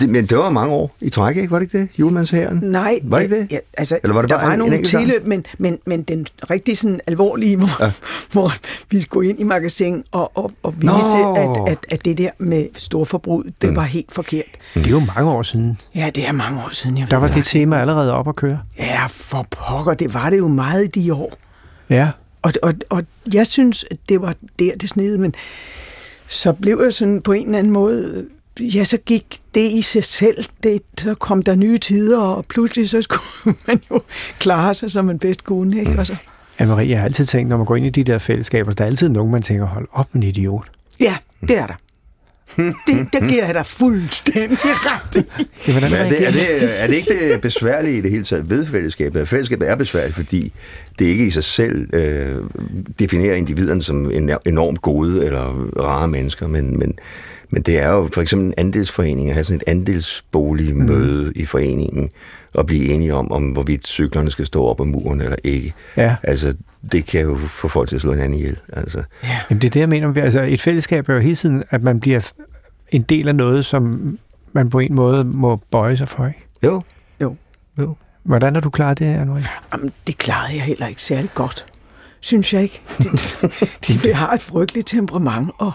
det, 0.00 0.08
men 0.10 0.26
det 0.26 0.38
var 0.38 0.50
mange 0.50 0.74
år 0.74 0.96
i 1.00 1.08
træk, 1.08 1.36
ikke? 1.36 1.50
Var 1.50 1.58
det 1.58 1.64
ikke 1.66 1.78
det? 1.78 1.88
Julemandsherren? 1.98 2.58
Nej, 2.62 2.98
Var 3.02 3.16
det 3.18 3.24
ikke 3.24 3.36
det? 3.40 3.46
Ja, 3.52 3.58
altså, 3.78 3.98
Eller 4.02 4.14
var 4.14 4.20
det 4.22 4.30
der 4.30 4.36
bare 4.36 4.46
var 4.46 4.52
en- 4.52 4.54
en 4.54 4.58
nogle 4.58 4.74
gang? 4.76 4.86
tilløb, 4.86 5.26
men, 5.26 5.44
men, 5.58 5.78
men 5.86 6.02
den 6.02 6.26
rigtig 6.50 6.78
sådan 6.78 7.00
alvorlige, 7.06 7.56
hvor, 7.56 7.84
ja. 7.84 7.92
hvor 8.32 8.52
vi 8.90 9.00
skulle 9.00 9.28
ind 9.28 9.40
i 9.40 9.42
magasin 9.42 10.04
og, 10.10 10.36
og, 10.38 10.52
og 10.62 10.74
vise, 10.80 10.86
Nå. 11.18 11.34
at, 11.66 11.72
at, 11.72 11.78
at 11.90 12.04
det 12.04 12.18
der 12.18 12.30
med 12.38 12.66
storforbrug, 12.76 13.44
det 13.62 13.70
mm. 13.70 13.76
var 13.76 13.82
helt 13.82 14.12
forkert. 14.14 14.44
Det 14.74 14.86
er 14.86 14.90
jo 14.90 15.02
mange 15.16 15.30
år 15.30 15.42
siden. 15.42 15.80
Ja, 15.94 16.10
det 16.14 16.28
er 16.28 16.32
mange 16.32 16.58
år 16.60 16.68
siden, 16.72 16.98
jeg 16.98 17.10
Der 17.10 17.16
var 17.16 17.26
det 17.26 17.34
faktisk. 17.34 17.52
tema 17.52 17.80
allerede 17.80 18.12
op 18.12 18.28
at 18.28 18.36
køre. 18.36 18.58
Ja, 18.78 19.06
for 19.08 19.46
pokker, 19.50 19.94
det 19.94 20.14
var 20.14 20.30
det 20.30 20.38
jo 20.38 20.48
meget 20.48 20.84
i 20.96 21.00
de 21.00 21.14
år. 21.14 21.32
Ja. 21.90 22.10
Og, 22.42 22.52
og, 22.62 22.74
og 22.90 23.02
jeg 23.34 23.46
synes, 23.46 23.84
at 23.90 23.96
det 24.08 24.20
var 24.20 24.34
der, 24.58 24.70
det 24.80 24.88
snede, 24.90 25.18
men 25.18 25.34
så 26.28 26.52
blev 26.52 26.80
jeg 26.84 26.92
sådan 26.92 27.20
på 27.20 27.32
en 27.32 27.44
eller 27.46 27.58
anden 27.58 27.72
måde, 27.72 28.26
ja, 28.60 28.84
så 28.84 28.96
gik 29.06 29.24
det 29.54 29.70
i 29.72 29.82
sig 29.82 30.04
selv, 30.04 30.44
det, 30.62 30.82
så 30.98 31.14
kom 31.14 31.42
der 31.42 31.54
nye 31.54 31.78
tider, 31.78 32.18
og 32.20 32.44
pludselig 32.48 32.88
så 32.90 33.02
skulle 33.02 33.22
man 33.66 33.80
jo 33.90 34.02
klare 34.38 34.74
sig, 34.74 34.90
som 34.90 35.04
man 35.04 35.18
bedst 35.18 35.44
kunne, 35.44 35.80
ikke? 35.80 35.98
Og 35.98 36.06
så, 36.06 36.16
Anne-Marie, 36.60 36.88
jeg 36.88 36.98
har 36.98 37.04
altid 37.04 37.24
tænkt, 37.26 37.48
når 37.48 37.56
man 37.56 37.66
går 37.66 37.76
ind 37.76 37.86
i 37.86 37.90
de 37.90 38.04
der 38.04 38.18
fællesskaber, 38.18 38.72
der 38.72 38.84
er 38.84 38.88
altid 38.88 39.08
nogen, 39.08 39.32
man 39.32 39.42
tænker, 39.42 39.66
hold 39.66 39.88
op, 39.92 40.12
en 40.14 40.22
idiot. 40.22 40.66
ja, 41.00 41.16
det 41.40 41.58
er 41.58 41.66
der. 41.66 41.74
Det, 42.56 43.08
det 43.12 43.28
giver 43.28 43.44
jeg 43.46 43.54
dig 43.54 43.66
fuldstændig 43.66 44.58
ret 44.62 45.16
i. 45.16 45.24
Ja, 45.68 45.76
er 45.76 46.08
det, 46.08 46.26
er, 46.26 46.30
det, 46.30 46.82
er 46.82 46.86
det 46.86 46.94
ikke 46.94 47.32
det 47.32 47.40
besværlige 47.40 47.98
i 47.98 48.00
det 48.00 48.10
hele 48.10 48.24
taget 48.24 48.50
ved 48.50 48.66
fællesskabet? 48.66 49.28
Fællesskabet 49.28 49.68
er 49.70 49.74
besværligt, 49.74 50.14
fordi 50.16 50.52
det 50.98 51.04
ikke 51.04 51.26
i 51.26 51.30
sig 51.30 51.44
selv 51.44 51.94
øh, 51.94 52.36
definerer 52.98 53.34
individerne 53.34 53.82
som 53.82 54.10
en- 54.10 54.30
enormt 54.46 54.82
gode 54.82 55.24
eller 55.26 55.40
rare 55.80 56.08
mennesker, 56.08 56.46
men, 56.46 56.78
men, 56.78 56.94
men 57.50 57.62
det 57.62 57.78
er 57.78 57.88
jo 57.88 58.08
for 58.12 58.22
eksempel 58.22 58.46
en 58.46 58.54
andelsforening, 58.56 59.28
at 59.28 59.34
have 59.34 59.44
sådan 59.44 59.56
et 59.56 59.64
andelsboligmøde 59.66 61.24
mm. 61.24 61.32
i 61.36 61.44
foreningen, 61.44 62.10
og 62.54 62.66
blive 62.66 62.84
enige 62.84 63.14
om, 63.14 63.32
om 63.32 63.50
hvorvidt 63.50 63.86
cyklerne 63.86 64.30
skal 64.30 64.46
stå 64.46 64.64
op 64.64 64.80
ad 64.80 64.86
muren 64.86 65.20
eller 65.20 65.36
ikke. 65.44 65.74
Ja. 65.96 66.16
Altså, 66.22 66.54
det 66.92 67.06
kan 67.06 67.20
jo 67.20 67.36
få 67.36 67.68
folk 67.68 67.88
til 67.88 67.96
at 67.96 68.02
slå 68.02 68.12
hinanden 68.12 68.38
ihjel. 68.38 68.60
Altså. 68.72 69.02
Jamen, 69.24 69.62
det 69.62 69.64
er 69.64 69.70
det, 69.70 69.80
jeg 69.80 69.88
mener. 69.88 70.22
Altså, 70.22 70.40
et 70.40 70.60
fællesskab 70.60 71.08
er 71.08 71.14
jo 71.14 71.20
hele 71.20 71.34
tiden, 71.34 71.64
at 71.70 71.82
man 71.82 72.00
bliver 72.00 72.20
en 72.90 73.02
del 73.02 73.28
af 73.28 73.34
noget, 73.34 73.64
som 73.64 74.18
man 74.52 74.70
på 74.70 74.78
en 74.78 74.94
måde 74.94 75.24
må 75.24 75.56
bøje 75.56 75.96
sig 75.96 76.08
for, 76.08 76.26
ikke? 76.26 76.40
Jo. 76.64 76.82
Jo. 77.20 77.36
Jo. 77.78 77.96
Hvordan 78.22 78.54
har 78.54 78.60
du 78.60 78.70
klaret 78.70 78.98
det, 78.98 79.14
Anne-Marie? 79.14 79.48
Jamen, 79.72 79.92
det 80.06 80.18
klarede 80.18 80.54
jeg 80.54 80.62
heller 80.62 80.86
ikke 80.86 81.02
særlig 81.02 81.30
godt, 81.34 81.64
synes 82.20 82.54
jeg 82.54 82.62
ikke. 82.62 82.82
De, 83.86 83.98
de 84.02 84.14
har 84.14 84.32
et 84.32 84.40
frygteligt 84.40 84.88
temperament, 84.88 85.50
og, 85.58 85.72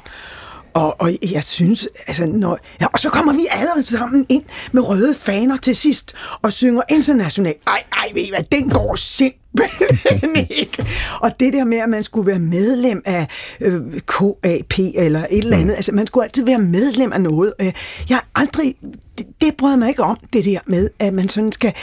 og, 0.73 1.01
og 1.01 1.11
jeg 1.31 1.43
synes, 1.43 1.87
altså, 2.07 2.25
når, 2.25 2.59
ja, 2.81 2.85
og 2.93 2.99
så 2.99 3.09
kommer 3.09 3.33
vi 3.33 3.45
alle 3.51 3.83
sammen 3.83 4.25
ind 4.29 4.43
med 4.71 4.81
røde 4.89 5.15
faner 5.15 5.57
til 5.57 5.75
sidst, 5.75 6.13
og 6.41 6.53
synger 6.53 6.81
internationalt. 6.89 7.57
Ej, 7.67 7.83
ej, 7.97 8.11
ved 8.13 8.21
I 8.21 8.29
hvad, 8.29 8.43
den 8.51 8.69
går 8.69 8.95
simpelthen 8.95 10.35
ikke. 10.49 10.85
Og 11.21 11.39
det 11.39 11.53
der 11.53 11.63
med, 11.63 11.77
at 11.77 11.89
man 11.89 12.03
skulle 12.03 12.27
være 12.27 12.39
medlem 12.39 13.01
af 13.05 13.27
øh, 13.61 13.81
KAP 13.93 14.73
eller 14.95 15.19
et 15.19 15.43
eller 15.43 15.57
andet, 15.57 15.75
altså 15.75 15.91
man 15.91 16.07
skulle 16.07 16.23
altid 16.23 16.45
være 16.45 16.59
medlem 16.59 17.13
af 17.13 17.21
noget. 17.21 17.53
Øh, 17.59 17.73
Jeg 18.09 18.17
har 18.17 18.27
aldrig, 18.35 18.75
det, 19.17 19.25
det 19.41 19.55
bryder 19.57 19.75
mig 19.75 19.89
ikke 19.89 20.03
om, 20.03 20.17
det 20.33 20.45
der 20.45 20.59
med, 20.65 20.89
at 20.99 21.13
man 21.13 21.29
sådan 21.29 21.51
skal 21.51 21.73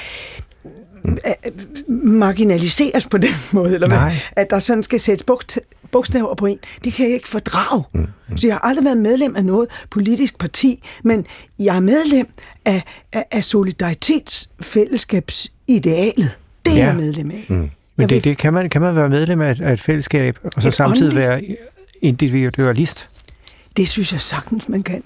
marginaliseres 1.89 3.07
på 3.07 3.19
den 3.19 3.35
måde, 3.53 3.75
eller 3.75 3.89
hvad? 3.89 3.99
At 4.37 4.51
der 4.51 4.59
sådan 4.59 4.83
skal 4.83 5.01
sættes 5.01 5.25
bugt, 5.25 5.59
bogstaver 5.93 6.35
på 6.35 6.47
en, 6.47 6.59
det 6.85 6.93
kan 6.93 7.07
jeg 7.07 7.15
ikke 7.15 7.29
fordrage. 7.29 7.85
Mm. 7.93 8.07
Så 8.37 8.47
jeg 8.47 8.55
har 8.55 8.61
aldrig 8.61 8.85
været 8.85 8.99
medlem 8.99 9.37
af 9.37 9.45
noget 9.45 9.69
politisk 9.91 10.39
parti, 10.39 10.83
men 11.05 11.27
jeg 11.59 11.77
er 11.77 11.81
medlem 11.81 12.27
af, 12.65 12.83
af, 13.13 13.25
af 13.31 13.45
solidaritetsfællesskabsidealet. 13.45 16.39
Det 16.65 16.73
er 16.73 16.77
Ja. 16.77 16.87
jeg 16.87 16.97
medlem 16.97 17.31
af. 17.31 17.47
Mm. 17.49 17.57
Men 17.57 17.71
Jeg 17.99 18.09
det, 18.09 18.15
vil- 18.15 18.25
det 18.25 18.39
kan, 18.39 18.53
man, 18.53 18.71
kan 18.71 18.81
man 18.81 18.97
være 18.97 19.09
medlem 19.09 19.41
af 19.41 19.51
et, 19.51 19.61
af 19.61 19.73
et 19.73 19.81
fællesskab, 19.81 20.39
og 20.57 20.63
så 20.63 20.69
Et 20.69 20.75
samtidig 20.75 21.09
åndeligt- 21.13 21.29
være 21.29 21.57
individualist? 22.03 23.09
Det 23.77 23.89
synes 23.89 24.13
jeg 24.13 24.21
sagtens, 24.21 24.69
man 24.69 24.83
kan. 24.83 25.03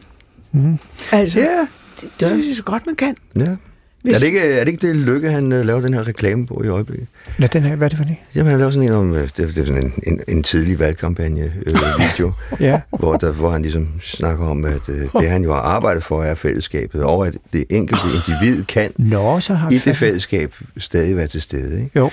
Mm. 0.52 0.78
Altså, 1.12 1.40
Ja, 1.40 1.66
det, 2.00 2.10
det 2.20 2.28
synes 2.30 2.46
jeg 2.46 2.56
så 2.56 2.62
godt, 2.62 2.86
man 2.86 2.96
kan. 2.96 3.16
ja. 3.36 3.56
Hvis- 4.04 4.14
Er 4.14 4.18
det, 4.18 4.26
ikke, 4.26 4.40
er 4.40 4.64
det 4.64 4.72
ikke 4.72 4.86
det 4.86 4.96
Lykke, 4.96 5.30
han 5.30 5.52
øh, 5.52 5.66
laver 5.66 5.80
den 5.80 5.94
her 5.94 6.08
reklame 6.08 6.46
på 6.46 6.62
i 6.64 6.68
øjeblikket? 6.68 7.06
Lad 7.38 7.48
den 7.48 7.62
her, 7.62 7.76
hvad 7.76 7.86
er 7.86 7.88
det 7.88 7.98
for 7.98 8.04
det? 8.04 8.16
Jamen, 8.34 8.50
han 8.50 8.58
laver 8.58 8.70
sådan 8.70 8.88
en 8.88 8.94
om, 8.94 9.14
øh, 9.14 9.22
det, 9.22 9.36
det 9.36 9.58
er 9.58 9.64
sådan 9.66 9.82
en, 9.84 9.92
en, 10.06 10.20
en 10.28 10.42
tidlig 10.42 10.78
valgkampagne-video, 10.78 12.32
Ja. 12.60 12.80
hvor, 12.98 13.16
der, 13.16 13.32
hvor 13.32 13.50
han 13.50 13.62
ligesom 13.62 13.88
snakker 14.02 14.46
om, 14.46 14.64
at 14.64 14.88
øh, 14.88 15.00
det 15.20 15.28
han 15.30 15.42
jo 15.44 15.52
har 15.52 15.60
arbejdet 15.60 16.02
for 16.04 16.22
er 16.22 16.34
fællesskabet, 16.34 17.02
og 17.02 17.26
at 17.26 17.36
det 17.52 17.64
enkelte 17.70 18.02
individ 18.16 18.64
kan 18.64 18.90
Nå, 18.96 19.40
så 19.40 19.54
har 19.54 19.70
i 19.70 19.78
det 19.78 19.96
fællesskab 19.96 20.54
stadig 20.78 21.16
være 21.16 21.26
til 21.26 21.40
stede. 21.42 21.76
Ikke? 21.84 21.90
Jo. 21.98 22.10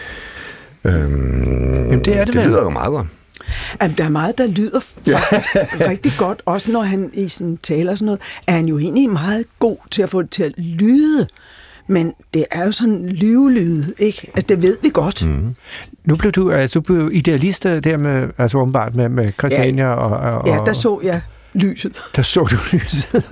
Øhm, 0.88 1.83
Jamen, 1.89 2.05
det 2.05 2.15
er 2.17 2.25
det 2.25 2.33
det 2.33 2.41
vel. 2.41 2.48
lyder 2.50 2.63
jo 2.63 2.69
meget 2.69 2.89
godt. 2.91 3.07
At 3.79 3.91
der 3.98 4.03
er 4.03 4.10
meget, 4.10 4.38
der 4.38 4.48
lyder 4.48 4.79
faktisk 4.79 5.55
rigtig 5.89 6.12
godt, 6.17 6.41
også 6.45 6.71
når 6.71 6.81
han 6.81 7.10
i 7.13 7.27
sin 7.27 7.57
taler 7.57 7.91
og 7.91 7.98
sådan 7.98 8.05
noget, 8.05 8.21
er 8.48 8.51
han 8.51 8.65
jo 8.65 8.77
egentlig 8.79 9.10
meget 9.10 9.45
god 9.60 9.77
til 9.91 10.01
at 10.01 10.10
få 10.10 10.21
det 10.21 10.29
til 10.31 10.43
at 10.43 10.51
lyde. 10.57 11.27
Men 11.91 12.13
det 12.33 12.45
er 12.51 12.65
jo 12.65 12.71
sådan 12.71 13.05
lyvelyde, 13.05 13.93
ikke? 14.00 14.31
Altså, 14.36 14.45
det 14.50 14.62
ved 14.62 14.77
vi 14.81 14.89
godt. 14.93 15.25
Mm. 15.27 15.55
Nu 16.05 16.15
blev 16.15 16.31
du, 16.31 16.51
altså, 16.51 16.79
du 16.79 16.83
blev 16.83 17.10
idealist 17.13 17.65
øh, 17.65 17.83
der 17.83 17.98
med, 17.98 18.29
altså 18.38 18.57
åbenbart 18.57 18.95
med, 18.95 19.10
med 19.10 19.31
Christiania 19.39 19.88
ja, 19.88 19.93
og, 19.93 20.38
og... 20.38 20.48
Ja, 20.48 20.57
der 20.65 20.74
så 20.74 21.00
jeg 21.03 21.21
lyset. 21.53 21.98
der 22.15 22.21
så 22.21 22.39
du 22.39 22.55
lyset. 22.77 23.24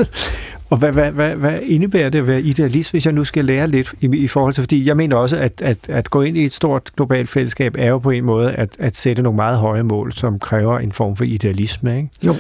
og 0.69 0.77
hvad, 0.77 0.91
hvad, 0.91 1.11
hvad, 1.11 1.35
hvad 1.35 1.59
indebærer 1.61 2.09
det 2.09 2.19
at 2.19 2.27
være 2.27 2.41
idealist, 2.41 2.91
hvis 2.91 3.05
jeg 3.05 3.13
nu 3.13 3.25
skal 3.25 3.45
lære 3.45 3.67
lidt 3.67 3.93
i, 4.01 4.17
i 4.17 4.27
forhold 4.27 4.53
til... 4.53 4.63
Fordi 4.63 4.87
jeg 4.87 4.97
mener 4.97 5.15
også, 5.15 5.37
at, 5.37 5.61
at, 5.61 5.89
at 5.89 6.09
gå 6.09 6.21
ind 6.21 6.37
i 6.37 6.43
et 6.43 6.53
stort 6.53 6.91
globalt 6.95 7.29
fællesskab 7.29 7.75
er 7.77 7.87
jo 7.87 7.97
på 7.99 8.09
en 8.09 8.25
måde 8.25 8.51
at, 8.51 8.75
at 8.79 8.97
sætte 8.97 9.21
nogle 9.21 9.35
meget 9.35 9.57
høje 9.57 9.83
mål, 9.83 10.13
som 10.13 10.39
kræver 10.39 10.79
en 10.79 10.91
form 10.91 11.15
for 11.15 11.23
idealisme, 11.23 11.97
ikke? 11.97 12.09
Jo, 12.23 12.35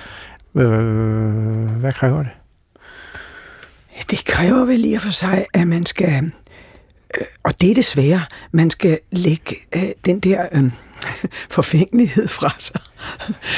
Øh, 0.55 1.69
hvad 1.79 1.91
kræver 1.91 2.17
det? 2.17 2.31
Det 4.11 4.25
kræver 4.25 4.65
vel 4.65 4.95
og 4.95 4.99
for 4.99 5.09
sig, 5.09 5.45
at 5.53 5.67
man 5.67 5.85
skal... 5.85 6.31
Øh, 7.19 7.25
og 7.43 7.61
det 7.61 7.71
er 7.71 7.75
det 7.75 7.85
svære. 7.85 8.21
Man 8.51 8.69
skal 8.69 8.99
lægge 9.11 9.55
øh, 9.75 9.81
den 10.05 10.19
der 10.19 10.47
øh, 10.51 10.71
forfængelighed 11.57 12.27
fra 12.27 12.55
sig. 12.57 12.81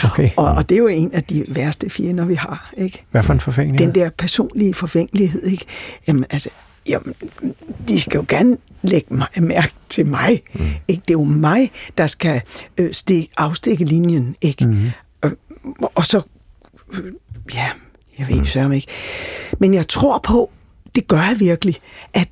Okay. 0.04 0.30
Og, 0.38 0.46
og 0.46 0.70
det 0.70 0.76
er 0.76 0.80
jo 0.80 0.88
en 0.88 1.14
af 1.14 1.24
de 1.24 1.46
værste 1.48 1.90
fjender, 1.90 2.26
vi 2.26 2.36
har, 2.36 2.72
ikke? 2.78 3.04
Hvad 3.12 3.24
for 3.24 3.34
en 3.34 3.40
forfængning? 3.40 3.80
den 3.80 3.96
der 3.96 4.10
personlige 4.10 4.74
forfængelighed, 4.74 5.46
ikke? 5.46 5.66
Jamen, 6.08 6.26
altså, 6.30 6.50
jamen, 6.88 7.16
de 7.88 8.02
skal 8.02 8.18
jo 8.18 8.26
gerne 8.28 8.58
lægge 8.82 9.14
mig, 9.14 9.28
mærke 9.38 9.74
til 9.90 10.06
mig, 10.06 10.42
mm. 10.54 10.66
ikke? 10.88 11.02
Det 11.08 11.10
er 11.10 11.20
jo 11.20 11.24
mig, 11.24 11.72
der 11.98 12.08
skal 12.08 12.42
øh, 12.78 12.94
stik, 12.94 13.32
afstikke 13.38 13.86
linjen, 13.86 14.36
ikke? 14.42 14.68
Mm. 14.68 14.90
Og, 15.22 15.32
og 15.96 16.06
så, 16.06 16.22
øh, 16.94 17.14
ja, 17.54 17.70
jeg 18.20 18.28
ved 18.28 18.66
mm. 18.68 18.72
ikke. 18.72 18.88
Men 19.60 19.74
jeg 19.74 19.88
tror 19.88 20.20
på, 20.24 20.52
det 20.96 21.08
gør 21.08 21.22
jeg 21.22 21.36
virkelig, 21.40 21.76
at 22.14 22.28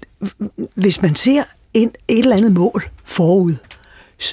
hvis 0.75 1.01
man 1.01 1.15
ser 1.15 1.43
en, 1.73 1.91
et 2.07 2.19
eller 2.19 2.35
andet 2.35 2.51
mål 2.51 2.83
forud, 3.05 3.55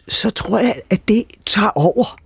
så, 0.08 0.30
tror 0.30 0.58
jeg, 0.58 0.80
at 0.90 1.08
det 1.08 1.24
tager 1.46 1.70
over. 1.74 2.16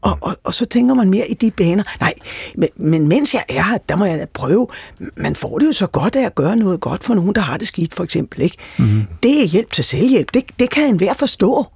Og, 0.00 0.18
og, 0.20 0.36
og 0.44 0.54
så 0.54 0.64
tænker 0.64 0.94
man 0.94 1.10
mere 1.10 1.28
i 1.28 1.34
de 1.34 1.50
baner. 1.50 1.82
Nej, 2.00 2.14
men, 2.54 2.68
men 2.76 3.08
mens 3.08 3.34
jeg 3.34 3.44
er 3.48 3.62
her, 3.62 3.78
der 3.78 3.96
må 3.96 4.04
jeg 4.04 4.18
da 4.18 4.26
prøve. 4.34 4.68
Man 5.16 5.36
får 5.36 5.58
det 5.58 5.66
jo 5.66 5.72
så 5.72 5.86
godt 5.86 6.16
af 6.16 6.26
at 6.26 6.34
gøre 6.34 6.56
noget 6.56 6.80
godt 6.80 7.04
for 7.04 7.14
nogen, 7.14 7.34
der 7.34 7.40
har 7.40 7.56
det 7.56 7.68
skidt, 7.68 7.94
for 7.94 8.04
eksempel. 8.04 8.42
Ikke? 8.42 8.56
Mm. 8.78 9.02
Det 9.22 9.42
er 9.42 9.46
hjælp 9.46 9.72
til 9.72 9.84
selvhjælp. 9.84 10.34
Det, 10.34 10.44
det 10.58 10.70
kan 10.70 10.88
enhver 10.88 11.14
forstå. 11.14 11.66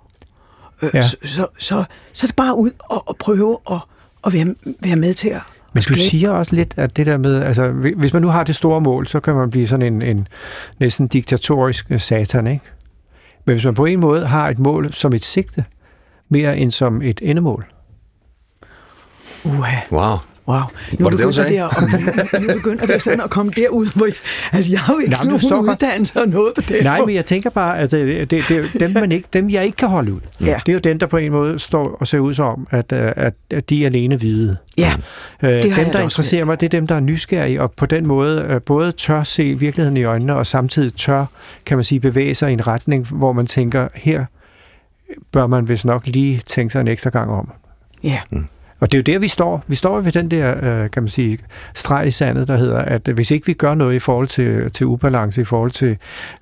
Øh, 0.83 0.91
Ja. 0.95 1.03
så, 1.03 1.17
så, 1.23 1.47
så, 1.59 1.85
så 2.13 2.27
er 2.27 2.29
det 2.29 2.37
bare 2.37 2.57
ud 2.57 2.71
og, 2.79 3.09
og 3.09 3.17
prøve 3.17 3.59
at, 3.71 3.79
at 4.27 4.33
være, 4.33 4.55
være 4.81 4.97
med 4.97 5.15
til 5.15 5.29
at 5.29 5.41
Men 5.73 5.83
du 5.83 5.95
siger 5.95 6.31
også 6.31 6.55
lidt, 6.55 6.75
at 6.77 6.97
det 6.97 7.07
der 7.07 7.19
med, 7.19 7.43
altså 7.43 7.71
hvi- 7.73 7.95
hvis 7.97 8.13
man 8.13 8.23
nu 8.23 8.29
har 8.29 8.45
det 8.45 8.57
store 8.57 8.81
mål, 8.81 9.07
så 9.07 9.21
kan 9.21 9.35
man 9.35 9.51
blive 9.51 9.67
sådan 9.67 9.93
en, 9.95 10.03
en 10.03 10.29
næsten 10.81 11.09
diktatorisk 11.09 11.87
øh, 11.91 12.01
satan, 12.01 12.47
ikke? 12.47 12.65
Men 13.45 13.55
hvis 13.55 13.65
man 13.65 13.75
på 13.75 13.85
en 13.85 14.01
måde 14.01 14.27
har 14.27 14.49
et 14.49 14.59
mål 14.59 14.93
som 14.93 15.13
et 15.13 15.25
sigte, 15.25 15.65
mere 16.29 16.59
end 16.59 16.71
som 16.71 17.03
et 17.03 17.21
endemål. 17.23 17.67
Uha. 19.45 19.77
Wow. 19.93 20.17
Wow. 20.51 20.61
Nu 20.99 21.05
Var 21.05 21.11
det 21.11 21.19
det, 21.19 21.27
hun 21.27 21.35
begynder, 21.35 21.49
det 21.49 22.33
at, 22.33 22.43
nu 22.43 22.55
begynder 22.55 22.87
det 22.87 23.03
sådan 23.03 23.21
at 23.21 23.31
komme 23.31 23.53
derud, 23.57 23.97
hvor 23.97 24.07
jeg, 24.07 24.15
altså 24.53 24.71
jeg 24.71 24.81
har 24.81 24.93
jo 24.95 24.99
ikke 24.99 25.11
Nej, 25.11 25.25
men 25.25 25.31
du 25.31 25.49
nogen 25.49 25.67
står 25.67 25.73
uddannelse 25.73 26.21
og 26.21 26.29
noget 26.29 26.53
på 26.55 26.61
det. 26.61 26.85
Nej, 26.85 27.01
men 27.01 27.15
jeg 27.15 27.25
tænker 27.25 27.51
bare, 27.51 27.79
at 27.79 27.91
det, 27.91 28.31
det, 28.31 28.43
det 28.49 28.75
er 28.75 28.79
dem, 28.79 28.91
man 28.95 29.13
ikke, 29.13 29.29
dem, 29.33 29.51
jeg 29.51 29.65
ikke 29.65 29.77
kan 29.77 29.89
holde 29.89 30.13
ud. 30.13 30.21
Ja. 30.41 30.61
Det 30.67 30.73
er 30.73 30.73
jo 30.73 30.79
dem, 30.79 30.99
der 30.99 31.07
på 31.07 31.17
en 31.17 31.33
måde 31.33 31.59
står 31.59 31.97
og 32.01 32.07
ser 32.07 32.19
ud 32.19 32.35
som, 32.35 32.67
at, 32.71 32.93
øh, 32.93 33.13
at, 33.17 33.35
at 33.51 33.71
de 33.71 33.83
er 33.83 33.87
alene 33.87 34.17
hvide. 34.17 34.57
Ja, 34.79 34.93
Øh, 35.43 35.51
jeg 35.51 35.63
dem, 35.63 35.75
da 35.75 35.93
der 35.93 36.01
interesserer 36.01 36.45
mig, 36.45 36.61
det 36.61 36.67
er 36.67 36.71
dem, 36.71 36.87
der 36.87 36.95
er 36.95 37.01
nysgerrige, 37.01 37.63
og 37.63 37.73
på 37.73 37.87
den 37.87 38.07
måde 38.07 38.47
øh, 38.51 38.61
både 38.61 38.93
tør 38.93 39.23
se 39.23 39.55
virkeligheden 39.55 39.97
i 39.97 40.05
øjnene, 40.05 40.37
og 40.37 40.47
samtidig 40.47 40.95
tør, 40.95 41.27
kan 41.67 41.77
man 41.77 41.85
sige, 41.85 42.01
bevæge 42.01 42.35
sig 42.35 42.51
i 42.51 42.53
en 42.53 42.67
retning, 42.67 43.07
hvor 43.11 43.33
man 43.33 43.47
tænker, 43.47 43.89
her 43.95 44.25
bør 45.33 45.47
man 45.47 45.69
vist 45.69 45.85
nok 45.85 46.07
lige 46.07 46.39
tænke 46.47 46.73
sig 46.73 46.81
en 46.81 46.89
ekstra 46.89 47.11
gang 47.11 47.31
om. 47.31 47.51
ja. 48.05 48.19
Og 48.81 48.93
det 48.93 48.99
er 48.99 49.03
jo 49.13 49.15
der, 49.15 49.19
vi 49.19 49.29
står. 49.29 49.65
Vi 49.67 49.75
står 49.75 50.01
ved 50.01 50.13
den 50.13 50.31
der, 50.31 50.57
øh, 50.85 50.91
kan 50.91 51.03
man 51.03 51.09
sige, 51.09 51.39
streg 51.75 52.07
i 52.07 52.11
sandet, 52.11 52.49
der 52.49 52.57
hedder, 52.57 52.79
at 52.79 53.09
hvis 53.09 53.31
ikke 53.31 53.47
vi 53.47 53.53
gør 53.53 53.75
noget 53.75 53.95
i 53.97 53.99
forhold 53.99 54.29
til, 54.29 54.71
til 54.71 54.87
ubalance, 54.87 55.41
i 55.41 55.45
forhold 55.45 55.71
til 55.71 55.97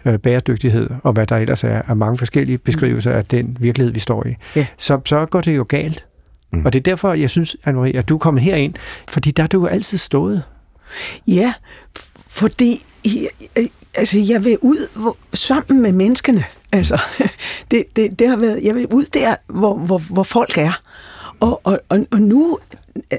øh, 0.04 0.18
bæredygtighed, 0.18 0.90
og 1.02 1.12
hvad 1.12 1.26
der 1.26 1.36
ellers 1.36 1.64
er, 1.64 1.82
er 1.88 1.94
mange 1.94 2.18
forskellige 2.18 2.58
beskrivelser 2.58 3.10
af 3.12 3.24
den 3.24 3.56
virkelighed, 3.60 3.92
vi 3.94 4.00
står 4.00 4.26
i, 4.26 4.34
Ja. 4.56 4.66
så, 4.76 5.00
så 5.04 5.26
går 5.26 5.40
det 5.40 5.56
jo 5.56 5.66
galt. 5.68 6.04
Mm. 6.52 6.66
Og 6.66 6.72
det 6.72 6.78
er 6.78 6.82
derfor, 6.82 7.12
jeg 7.12 7.30
synes, 7.30 7.56
Anne-Marie, 7.66 7.96
at 7.96 8.08
du 8.08 8.14
er 8.14 8.18
kommet 8.18 8.42
herind, 8.42 8.74
fordi 9.08 9.30
der 9.30 9.42
har 9.42 9.48
du 9.48 9.60
jo 9.60 9.66
altid 9.66 9.98
stået. 9.98 10.42
Ja, 11.26 11.52
fordi 12.28 12.84
altså, 13.94 14.18
jeg 14.18 14.44
vil 14.44 14.58
ud 14.60 14.88
hvor, 14.94 15.16
sammen 15.34 15.82
med 15.82 15.92
menneskene. 15.92 16.44
Altså, 16.72 17.00
det, 17.70 17.84
det, 17.96 18.18
det 18.18 18.28
har 18.28 18.36
været, 18.36 18.60
jeg 18.62 18.74
vil 18.74 18.86
ud 18.86 19.04
der, 19.04 19.34
hvor, 19.46 19.78
hvor, 19.78 19.98
hvor 19.98 20.22
folk 20.22 20.58
er. 20.58 20.80
Og, 21.40 21.60
og, 21.64 21.80
og, 21.88 22.06
og 22.10 22.22
nu 22.22 22.58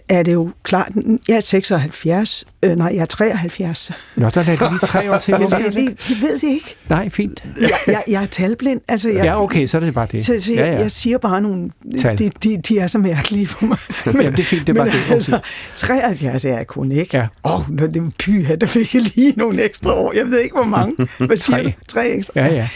er 0.10 0.24
det 0.24 0.34
jo 0.34 0.52
klart, 0.64 0.92
jeg 1.28 1.36
er 1.36 1.40
76, 1.40 2.46
øh, 2.64 2.78
nej, 2.78 2.92
jeg 2.94 3.02
er 3.02 3.06
73. 3.06 3.92
Nå, 4.16 4.30
der 4.30 4.44
lader 4.44 4.70
lige 4.70 4.80
tre 4.80 5.12
år 5.12 5.18
til. 5.18 5.32
Jeg, 5.40 5.42
er 5.42 5.58
det? 5.58 5.76
ved, 5.76 5.96
de 5.96 6.22
ved 6.22 6.40
det 6.40 6.48
ikke. 6.48 6.76
Nej, 6.90 7.10
fint. 7.10 7.44
Jeg, 7.62 7.70
jeg, 7.88 8.04
jeg 8.08 8.24
er 8.24 8.28
talblind. 8.28 8.82
Altså, 8.88 9.10
jeg, 9.10 9.24
Ja, 9.24 9.44
okay, 9.44 9.66
så 9.66 9.78
er 9.78 9.82
det 9.82 9.94
bare 9.94 10.08
det. 10.12 10.26
Så, 10.26 10.36
så 10.40 10.54
jeg, 10.54 10.66
ja, 10.66 10.74
ja. 10.74 10.82
jeg 10.82 10.92
siger 10.92 11.18
bare 11.18 11.42
nogle... 11.42 11.72
Tal. 11.98 12.18
De, 12.18 12.30
de, 12.44 12.58
de 12.58 12.80
er 12.80 12.88
så 12.88 12.98
mærkelige 12.98 13.48
for 13.48 13.66
mig. 13.66 13.78
Jamen, 14.06 14.32
det 14.32 14.40
er 14.40 14.44
fint, 14.44 14.68
det 14.68 14.70
er 14.70 14.74
bare 14.74 14.86
men 14.86 14.94
det. 14.94 15.12
Altså, 15.12 15.40
73 15.76 16.46
er 16.46 16.50
jeg 16.50 16.68
kun 16.68 16.92
ikke. 16.92 17.18
Ja. 17.18 17.28
Åh, 17.44 17.60
oh, 17.60 17.78
det 17.78 17.98
er 17.98 18.12
pyha, 18.20 18.56
der 18.56 18.68
fik 18.68 18.96
jeg 18.96 19.02
lige 19.02 19.34
nogle 19.38 19.64
ekstra 19.64 19.94
år. 19.94 20.14
Jeg 20.16 20.26
ved 20.26 20.40
ikke, 20.40 20.56
hvor 20.56 20.66
mange. 20.66 21.08
Hvad 21.18 21.38
siger 21.38 21.58
Tre. 21.58 21.64
du? 21.64 21.72
Tre 21.88 22.10
ekstra. 22.10 22.34
Ja, 22.36 22.48
ja. 22.54 22.68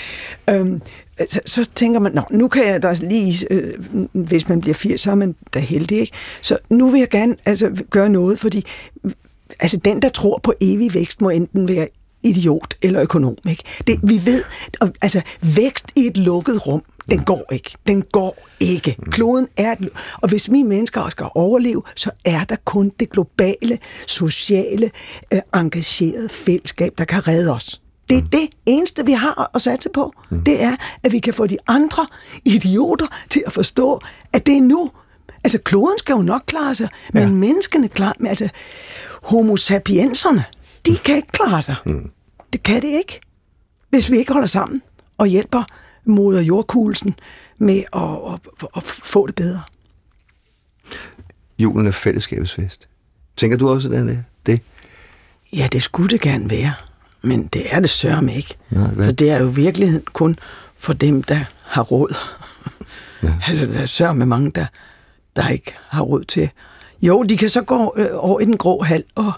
Øhm, 0.56 0.82
så, 1.28 1.40
så 1.46 1.70
tænker 1.76 2.00
man, 2.00 2.12
Nå, 2.12 2.22
nu 2.32 2.48
kan 2.48 2.68
jeg 2.68 2.84
da 2.84 2.94
lige, 3.02 3.48
øh, 3.50 3.74
hvis 4.12 4.50
man 4.50 4.62
bliver 4.62 4.74
80, 4.74 5.02
så 5.02 5.12
er 5.12 5.16
man 5.16 5.36
da 5.54 5.60
heldig, 5.60 6.00
ikke? 6.00 6.14
Så 6.42 6.58
nu 6.70 6.90
vil 6.90 7.00
jeg 7.00 7.10
gerne 7.10 7.36
altså, 7.46 7.84
gøre 7.90 8.10
noget, 8.10 8.40
fordi 8.40 8.66
altså, 9.60 9.78
den, 9.78 10.02
der 10.02 10.10
tror 10.10 10.40
på 10.44 10.54
evig 10.62 10.94
vækst, 10.94 11.22
må 11.22 11.30
enten 11.30 11.68
være 11.68 11.88
idiot 12.24 12.74
eller 12.82 13.02
økonom. 13.02 13.36
Ikke? 13.50 13.64
Det, 13.88 14.00
vi 14.04 14.26
ved, 14.26 14.44
og, 14.80 14.94
altså 15.02 15.22
vækst 15.42 15.86
i 15.96 16.08
et 16.08 16.18
lukket 16.18 16.68
rum, 16.68 16.84
den 17.12 17.24
går 17.24 17.54
ikke. 17.54 17.76
Den 17.88 18.02
går 18.02 18.48
ikke. 18.60 18.96
Kloden 19.12 19.48
er 19.58 19.72
et, 19.72 19.90
og 20.22 20.30
hvis 20.30 20.52
vi 20.52 20.62
mennesker 20.62 21.10
skal 21.10 21.26
overleve, 21.36 21.82
så 21.96 22.12
er 22.26 22.44
der 22.44 22.56
kun 22.66 22.92
det 23.00 23.10
globale, 23.10 23.80
sociale, 24.08 24.92
øh, 25.34 25.40
engagerede 25.56 26.30
fællesskab, 26.30 26.94
der 26.98 27.06
kan 27.06 27.28
redde 27.28 27.54
os. 27.54 27.83
Det 28.16 28.24
er 28.24 28.28
det 28.40 28.50
eneste, 28.66 29.06
vi 29.06 29.12
har 29.12 29.52
at 29.56 29.62
satse 29.62 29.90
på. 29.90 30.14
Det 30.46 30.64
er, 30.64 30.76
at 31.04 31.12
vi 31.12 31.20
kan 31.20 31.34
få 31.34 31.48
de 31.48 31.58
andre 31.68 32.08
idioter 32.46 33.08
til 33.30 33.44
at 33.46 33.54
forstå, 33.54 34.00
at 34.34 34.46
det 34.46 34.58
er 34.58 34.62
nu. 34.62 34.92
Altså, 35.44 35.60
kloden 35.60 35.98
skal 35.98 36.14
jo 36.14 36.22
nok 36.22 36.42
klare 36.48 36.76
sig, 36.76 36.90
men 37.14 37.24
Ja. 37.24 37.30
menneskene 37.30 37.88
klarer 37.88 38.14
men 38.20 38.28
Altså, 38.28 38.50
homo 39.24 39.56
sapienserne, 39.56 40.44
de 40.86 40.98
kan 40.98 41.16
ikke 41.16 41.28
klare 41.28 41.62
sig. 41.62 41.76
Det 42.54 42.64
kan 42.64 42.82
det 42.82 42.88
ikke, 42.88 43.20
hvis 43.90 44.12
vi 44.12 44.18
ikke 44.18 44.34
holder 44.34 44.48
sammen 44.48 44.82
og 45.18 45.28
hjælper 45.28 45.64
moder 46.06 46.42
jordkugelsen 46.42 47.16
med 47.58 47.84
at, 47.94 48.02
at, 48.02 48.40
at, 48.62 48.68
at 48.76 48.84
få 48.84 49.28
det 49.28 49.36
bedre. 49.36 49.62
Julen 51.60 51.88
er 51.88 51.92
fællesskabets 51.92 52.54
fest. 52.54 52.88
Tænker 53.38 53.58
du 53.58 53.70
også, 53.70 53.90
den 53.90 54.10
er 54.10 54.16
det? 54.46 54.62
Ja, 55.54 55.68
det 55.72 55.84
skulle 55.84 56.10
det 56.10 56.22
gerne 56.22 56.50
være, 56.50 56.74
men 57.24 57.48
det 57.48 57.74
er 57.76 57.80
det 57.80 57.90
sørme 57.90 58.36
ikke. 58.36 58.56
Nej, 58.70 58.88
hvad? 58.88 59.06
For 59.06 59.12
det 59.12 59.32
er 59.32 59.40
jo 59.40 59.48
virkeligheden 59.48 60.06
kun 60.14 60.36
for 60.78 60.94
dem, 60.94 61.24
der 61.24 61.40
har 61.64 61.82
råd. 61.82 62.16
Ja. 63.24 63.34
altså, 63.48 63.66
der 63.66 63.80
er 63.80 63.86
sørme 63.86 64.26
mange, 64.26 64.52
der, 64.52 64.66
der 65.36 65.48
ikke 65.48 65.74
har 65.90 66.02
råd 66.02 66.24
til. 66.24 66.50
Jo, 67.02 67.24
de 67.24 67.38
kan 67.38 67.50
så 67.50 67.62
gå 67.62 67.94
øh, 67.98 68.08
over 68.14 68.40
i 68.40 68.46
den 68.46 68.58
grå 68.58 68.84
hal 68.84 69.04
og, 69.16 69.32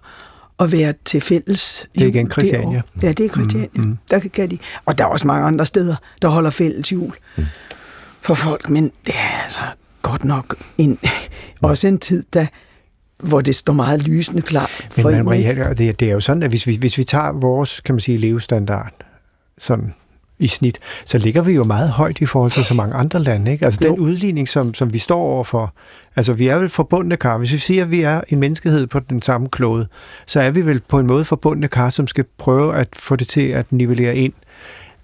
og 0.57 0.71
være 0.71 0.93
til 1.05 1.21
fælles. 1.21 1.87
Det 1.95 2.03
er 2.03 2.07
igen 2.07 2.31
Christiania. 2.31 2.61
derovre. 2.61 2.81
Ja, 3.01 3.11
det 3.11 3.25
er 3.25 3.29
Christiania. 3.29 3.67
Mm, 3.73 3.81
Mm. 3.83 3.97
Der 4.11 4.19
kan, 4.19 4.29
kan 4.29 4.51
de. 4.51 4.57
Og 4.85 4.97
der 4.97 5.03
er 5.03 5.07
også 5.07 5.27
mange 5.27 5.47
andre 5.47 5.65
steder, 5.65 5.95
der 6.21 6.27
holder 6.27 6.49
fælles 6.49 6.91
jul 6.91 7.13
mm. 7.37 7.45
for 8.21 8.33
folk, 8.33 8.69
men 8.69 8.91
det 9.05 9.15
er 9.15 9.43
altså 9.43 9.59
godt 10.01 10.23
nok 10.25 10.55
en, 10.77 10.99
også 11.61 11.87
en 11.87 11.97
tid, 11.97 12.23
der, 12.33 12.45
hvor 13.27 13.41
det 13.41 13.55
står 13.55 13.73
meget 13.73 14.07
lysende 14.07 14.41
klart 14.41 14.89
Men 14.95 15.01
for 15.01 15.09
man, 15.09 15.19
en, 15.19 15.25
Marie, 15.25 15.37
ikke? 15.37 15.47
Helger, 15.47 15.73
det, 15.73 15.99
det 15.99 16.09
er 16.09 16.13
jo 16.13 16.19
sådan, 16.19 16.43
at 16.43 16.49
hvis 16.49 16.67
vi, 16.67 16.75
hvis 16.75 16.97
vi 16.97 17.03
tager 17.03 17.31
vores, 17.31 17.79
kan 17.79 17.95
man 17.95 17.99
sige, 17.99 18.17
levestandard 18.17 18.91
sådan 19.57 19.93
i 20.39 20.47
snit, 20.47 20.79
så 21.05 21.17
ligger 21.17 21.41
vi 21.41 21.51
jo 21.53 21.63
meget 21.63 21.89
højt 21.89 22.21
i 22.21 22.25
forhold 22.25 22.51
til 22.51 22.63
så 22.63 22.73
mange 22.73 22.95
andre 22.95 23.19
lande. 23.19 23.51
Ikke? 23.51 23.65
Altså 23.65 23.79
Jo. 23.83 23.91
den 23.91 23.99
udligning, 23.99 24.49
som, 24.49 24.73
som 24.73 24.93
vi 24.93 24.99
står 24.99 25.19
overfor, 25.19 25.73
altså 26.15 26.33
vi 26.33 26.47
er 26.47 26.57
vel 26.57 26.69
forbundne 26.69 27.17
kar. 27.17 27.37
Hvis 27.37 27.53
vi 27.53 27.57
siger, 27.57 27.83
at 27.83 27.91
vi 27.91 28.01
er 28.01 28.21
en 28.29 28.39
menneskehed 28.39 28.87
på 28.87 28.99
den 28.99 29.21
samme 29.21 29.49
klode, 29.49 29.87
så 30.25 30.39
er 30.39 30.51
vi 30.51 30.65
vel 30.65 30.81
på 30.87 30.99
en 30.99 31.07
måde 31.07 31.25
forbundne 31.25 31.67
kar, 31.67 31.89
som 31.89 32.07
skal 32.07 32.25
prøve 32.37 32.75
at 32.75 32.87
få 32.93 33.15
det 33.15 33.27
til 33.27 33.47
at 33.47 33.65
nivellere 33.71 34.15
ind. 34.15 34.33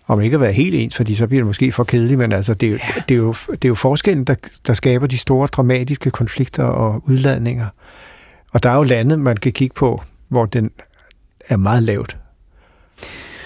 Om 0.08 0.22
ikke 0.22 0.34
at 0.34 0.42
være 0.42 0.52
helt 0.52 0.76
ens, 0.76 0.96
fordi 0.96 1.16
så 1.16 1.28
bliver 1.28 1.42
det 1.42 1.48
måske 1.48 1.72
for 1.72 1.84
kedeligt, 1.84 2.18
men 2.18 2.32
altså, 2.32 2.54
det, 2.54 2.68
er 2.68 2.72
jo, 2.72 2.78
ja. 2.78 3.02
det, 3.10 3.16
er 3.16 3.20
jo, 3.20 3.36
det 3.50 3.66
er 3.66 3.70
jo 3.70 3.76
forskellen, 3.76 4.24
der, 4.24 4.36
der 4.68 4.74
skaber 4.74 5.08
de 5.08 5.18
store 5.18 5.48
dramatiske 5.48 6.12
konflikter 6.12 6.64
og 6.64 7.04
udladninger. 7.08 7.66
Og 8.52 8.64
der 8.64 8.70
er 8.70 8.76
jo 8.76 8.84
lande, 8.84 9.18
man 9.18 9.38
kan 9.38 9.52
kigge 9.52 9.74
på, 9.74 10.02
hvor 10.28 10.46
den 10.46 10.72
er 11.50 11.58
meget 11.58 11.84
lavt. 11.84 12.18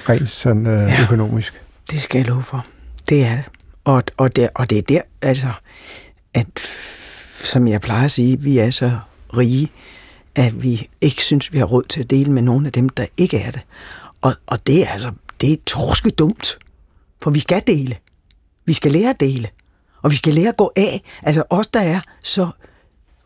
Rent 0.10 0.30
sådan 0.30 0.68
øh, 0.68 0.82
Ja. 0.90 1.04
økonomisk. 1.04 1.62
Det 1.92 2.02
skal 2.02 2.20
jeg 2.20 2.28
love 2.28 2.44
for. 2.44 2.66
Det 3.10 3.26
er 3.26 3.36
det. 3.36 3.44
Og, 3.84 4.04
og, 4.18 4.36
det, 4.36 4.50
og 4.56 4.70
det 4.70 4.78
er 4.78 4.82
der, 4.82 5.02
altså, 5.22 5.52
at, 6.34 6.48
som 7.44 7.68
jeg 7.68 7.82
plejer 7.82 8.06
at 8.06 8.12
sige, 8.12 8.40
vi 8.40 8.58
er 8.58 8.72
så 8.72 8.98
rige, 9.38 9.72
at 10.36 10.64
vi 10.64 10.90
ikke 11.02 11.24
synes, 11.24 11.54
vi 11.54 11.58
har 11.58 11.66
råd 11.66 11.84
til 11.84 12.02
at 12.04 12.10
dele 12.10 12.32
med 12.32 12.42
nogen 12.42 12.66
af 12.66 12.72
dem, 12.72 12.90
der 12.90 13.06
ikke 13.18 13.40
er 13.40 13.52
det. 13.52 13.62
Og, 14.22 14.36
og 14.48 14.68
det 14.68 14.84
er 14.84 14.90
altså, 14.90 15.12
det 15.42 15.54
er 15.54 15.58
torske 15.66 16.10
dumt. 16.10 16.58
For 17.22 17.30
vi 17.32 17.40
skal 17.40 17.62
dele. 17.68 17.96
Vi 18.66 18.74
skal 18.74 18.92
lære 18.92 19.10
at 19.10 19.20
dele. 19.20 19.48
Og 20.02 20.12
vi 20.12 20.16
skal 20.16 20.34
lære 20.34 20.50
at 20.50 20.58
gå 20.58 20.72
af. 20.76 21.02
Altså 21.24 21.44
os, 21.50 21.68
der 21.68 21.80
er 21.80 22.00
så 22.24 22.50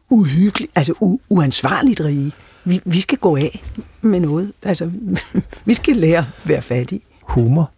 uhyggeligt, 0.10 0.72
altså 0.76 0.94
u- 1.04 1.26
uansvarligt 1.30 2.02
rige. 2.02 2.32
Vi, 2.66 2.82
vi 2.86 3.00
skal 3.00 3.18
gå 3.18 3.36
af 3.36 3.64
med 4.02 4.20
noget. 4.20 4.52
Altså, 4.64 4.92
vi 5.66 5.74
skal 5.74 5.96
lære 5.98 6.18
at 6.18 6.26
være 6.46 6.62
fattige. 6.62 7.02
Humor. 7.24 7.72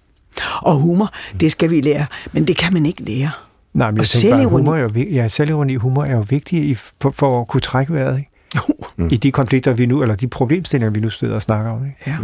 Og 0.62 0.76
humor, 0.80 1.14
det 1.40 1.52
skal 1.52 1.70
vi 1.70 1.82
lære, 1.82 2.06
men 2.34 2.48
det 2.48 2.58
kan 2.58 2.74
man 2.74 2.86
ikke 2.86 3.04
lære. 3.04 3.30
Nej, 3.74 3.92
men 3.92 3.98
jeg 3.98 4.02
Og 4.02 4.08
tænker 4.08 4.38
bare, 4.38 4.46
humor 4.48 4.76
er 4.76 4.80
jo, 4.80 4.90
ja, 5.12 5.28
selvironi 5.28 5.76
humor 5.76 6.04
er 6.04 6.16
jo 6.16 6.26
vigtig 6.30 6.70
i, 6.70 6.76
for, 7.02 7.12
for 7.18 7.42
at 7.42 7.48
kunne 7.48 7.62
trække 7.62 7.94
vejret, 7.94 8.18
ikke? 8.18 8.30
Jo, 8.56 8.62
Mm. 8.96 9.08
I 9.12 9.18
de 9.18 9.32
konflikter, 9.32 9.74
vi 9.74 9.86
nu, 9.86 10.02
eller 10.02 10.16
de 10.16 10.28
problemstillinger, 10.28 10.90
vi 10.90 11.00
nu 11.00 11.10
sidder 11.10 11.36
og 11.36 11.42
snakker 11.42 11.72
om, 11.72 11.86
ikke? 11.86 11.98
ja. 12.08 12.18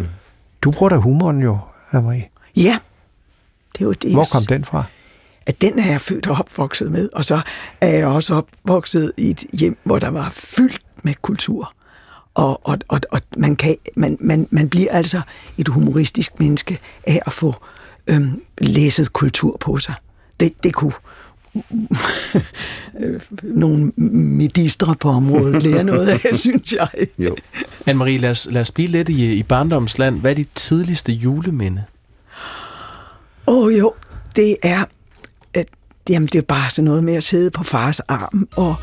Du 0.61 0.71
bruger 0.71 0.89
da 0.89 0.95
humoren 0.95 1.41
jo, 1.41 1.57
Anne-Marie. 1.93 2.51
Ja, 2.55 2.77
det 3.73 3.81
er 3.81 3.85
jo 3.85 3.91
det. 3.91 4.11
Hvor 4.11 4.25
kom 4.31 4.45
den 4.45 4.65
fra? 4.65 4.83
At 5.47 5.61
den 5.61 5.79
er 5.79 5.91
jeg 5.91 6.01
født 6.01 6.27
og 6.27 6.37
opvokset 6.37 6.91
med, 6.91 7.09
og 7.13 7.25
så 7.25 7.41
er 7.81 7.87
jeg 7.89 8.07
også 8.07 8.35
opvokset 8.35 9.11
i 9.17 9.29
et 9.29 9.43
hjem, 9.53 9.77
hvor 9.83 9.99
der 9.99 10.09
var 10.09 10.29
fyldt 10.35 10.81
med 11.03 11.13
kultur. 11.21 11.73
Og, 12.33 12.67
og, 12.67 12.77
og, 12.87 13.01
og 13.11 13.21
man, 13.37 13.55
kan, 13.55 13.75
man, 13.95 14.17
man, 14.21 14.47
man 14.51 14.69
bliver 14.69 14.91
altså 14.91 15.21
et 15.57 15.67
humoristisk 15.67 16.39
menneske 16.39 16.79
af 17.03 17.21
at 17.25 17.33
få 17.33 17.55
øhm, 18.07 18.41
læsset 18.57 19.13
kultur 19.13 19.57
på 19.59 19.77
sig. 19.77 19.95
Det, 20.39 20.63
det 20.63 20.73
kunne 20.73 20.93
øh, 22.99 23.21
nogle 23.43 23.91
ministre 23.97 24.95
på 24.95 25.09
området 25.09 25.63
lære 25.67 25.83
noget 25.83 26.07
af, 26.07 26.35
synes 26.35 26.73
jeg. 26.73 26.87
Jo. 27.19 27.35
Anne-Marie, 27.89 28.17
lad 28.17 28.29
os, 28.29 28.47
lad 28.51 28.61
os 28.61 28.71
blive 28.71 28.87
lidt 28.87 29.09
i, 29.09 29.33
i 29.33 29.43
barndomsland. 29.43 30.19
Hvad 30.19 30.31
er 30.31 30.35
dit 30.35 30.49
tidligste 30.55 31.11
juleminde? 31.11 31.83
Åh 33.47 33.65
oh, 33.65 33.77
jo, 33.77 33.93
det 34.35 34.57
er, 34.63 34.85
jamen, 36.09 36.27
det 36.27 36.37
er 36.37 36.41
bare 36.41 36.69
sådan 36.69 36.85
noget 36.85 37.03
med 37.03 37.13
at 37.13 37.23
sidde 37.23 37.51
på 37.51 37.63
fars 37.63 37.99
arm 37.99 38.47
og, 38.55 38.75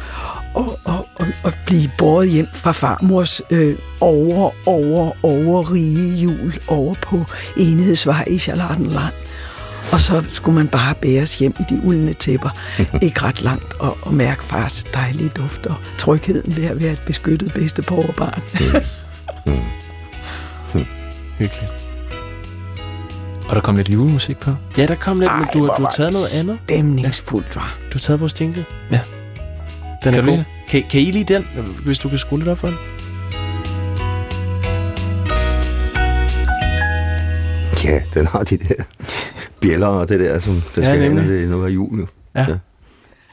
og, 0.54 0.78
og, 0.84 1.06
og, 1.16 1.26
og 1.44 1.52
blive 1.66 1.90
båret 1.98 2.30
hjem 2.30 2.46
fra 2.54 2.72
farmors 2.72 3.42
øh, 3.50 3.76
over, 4.00 4.50
over, 4.66 5.12
over 5.22 5.72
rige 5.72 6.16
jul 6.16 6.54
over 6.68 6.94
på 7.02 7.24
Enhedsvej 7.56 8.24
i 8.26 8.38
Charlottenland. 8.38 9.14
Og 9.92 10.00
så 10.00 10.24
skulle 10.28 10.56
man 10.56 10.68
bare 10.68 10.94
bæres 10.94 11.38
hjem 11.38 11.54
i 11.60 11.62
de 11.74 11.80
uldne 11.84 12.12
tæpper, 12.12 12.50
ikke 13.06 13.22
ret 13.22 13.42
langt, 13.42 13.74
og, 13.78 13.98
og 14.02 14.14
mærke 14.14 14.44
fars 14.44 14.84
dejlige 14.94 15.28
duft 15.28 15.66
og 15.66 15.76
trygheden 15.98 16.56
ved 16.56 16.64
at 16.64 16.80
være 16.80 16.92
et 16.92 17.02
beskyttet 17.06 17.52
bedste 17.54 17.82
barn. 17.82 18.42
Hyggeligt. 21.38 21.83
Og 23.48 23.54
der 23.54 23.60
kom 23.60 23.76
lidt 23.76 23.88
julemusik 23.88 24.38
på. 24.38 24.50
Ja, 24.78 24.86
der 24.86 24.94
kom 24.94 25.20
lidt, 25.20 25.32
men 25.38 25.46
du, 25.54 25.58
du 25.58 25.82
har 25.82 25.90
taget 25.96 26.12
noget 26.12 26.40
andet. 26.40 26.58
Stemningsfuldt, 26.64 27.56
var. 27.56 27.76
Du 27.80 27.88
har 27.92 28.00
taget 28.00 28.20
vores 28.20 28.40
jingle. 28.40 28.64
Ja. 28.90 29.00
Den 30.04 30.12
Kan 30.12 30.14
er 30.14 30.20
du 30.20 30.26
god. 30.30 30.44
Kan, 30.68 30.84
kan 30.90 31.00
I 31.00 31.10
lide 31.10 31.34
den, 31.34 31.46
hvis 31.84 31.98
du 31.98 32.08
kan 32.08 32.18
skrue 32.18 32.38
lidt 32.38 32.48
op 32.48 32.58
for 32.58 32.66
den? 32.68 32.76
Ja, 37.84 38.00
den 38.14 38.26
har 38.26 38.42
de 38.42 38.56
der 38.56 38.74
bjæller 39.60 39.86
og 39.86 40.08
det 40.08 40.20
der, 40.20 40.38
som 40.38 40.62
der 40.74 40.82
Ja, 40.82 40.94
skal 40.94 41.00
nemlig. 41.14 41.28
det 41.28 41.48
nu 41.48 41.62
er 41.62 41.68
jul. 41.68 41.98
Jo. 42.00 42.06
Ja. 42.36 42.46
Ja. 42.48 42.56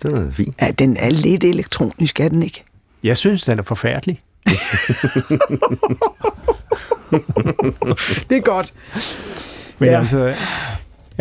Den 0.04 0.15
er 0.15 0.32
fin. 0.34 0.54
Ja, 0.62 0.71
den 0.71 0.97
er 0.97 1.10
lidt 1.10 1.43
elektronisk, 1.43 2.19
er 2.19 2.30
den 2.30 2.43
ikke? 2.43 2.63
Jeg 3.04 3.17
synes, 3.17 3.43
den 3.43 3.60
er 3.60 3.63
forfærdelig. 3.63 4.21
Det 8.30 8.38
er 8.38 8.41
godt. 8.41 8.74
Men 9.82 9.89
Ja. 9.89 10.00
altså, 10.00 10.36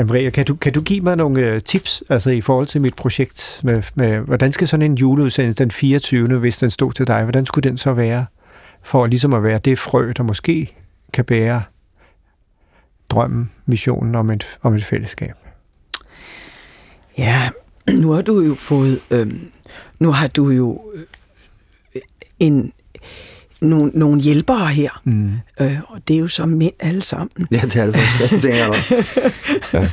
Anne-Marie, 0.01 0.31
kan 0.31 0.44
du, 0.44 0.55
kan 0.55 0.73
du 0.73 0.81
give 0.81 1.01
mig 1.01 1.16
nogle 1.16 1.46
øh, 1.46 1.61
tips 1.62 2.03
altså 2.09 2.31
i 2.31 2.40
forhold 2.40 2.66
til 2.66 2.81
mit 2.81 2.94
projekt? 2.94 3.61
Med, 3.64 3.83
med, 3.94 4.18
hvordan 4.18 4.53
skal 4.53 4.68
sådan 4.68 4.90
en 4.90 4.94
juleudsendelse 4.94 5.59
den 5.59 5.70
24., 5.70 6.38
hvis 6.38 6.59
den 6.59 6.70
stod 6.70 6.92
til 6.92 7.07
dig, 7.07 7.23
hvordan 7.23 7.46
skulle 7.46 7.68
den 7.68 7.77
så 7.77 7.92
være? 7.92 8.27
For 8.83 9.07
ligesom 9.07 9.33
at 9.33 9.42
være 9.42 9.59
det 9.59 9.79
frø, 9.79 10.12
der 10.16 10.23
måske 10.23 10.77
kan 11.12 11.25
bære 11.25 11.62
drømmen, 13.11 13.51
missionen 13.66 14.14
om 14.14 14.31
et, 14.31 14.46
om 14.62 14.75
et 14.75 14.85
fællesskab. 14.85 15.35
Ja, 17.18 17.49
nu 17.92 18.11
har 18.11 18.23
du 18.23 18.40
jo 18.40 18.55
fået, 18.55 19.01
øhm, 19.11 19.51
nu 19.99 20.12
har 20.12 20.27
du 20.27 20.51
jo 20.51 20.81
øh, 20.94 22.01
en, 22.38 22.73
nogle, 23.62 23.90
nogle 23.94 24.20
hjælpere 24.20 24.66
her, 24.68 25.01
Mm. 25.05 25.31
øh, 25.61 25.77
og 25.88 25.99
det 26.09 26.16
er 26.16 26.20
jo 26.20 26.29
så 26.29 26.46
mænd 26.46 26.73
alle 26.81 27.03
sammen. 27.03 27.29
Ja, 27.51 27.57
det 27.57 27.77
er 27.77 27.87
det 27.87 27.96
faktisk. 27.96 28.42
det 28.42 28.61
er 28.61 28.68
også. 28.68 28.94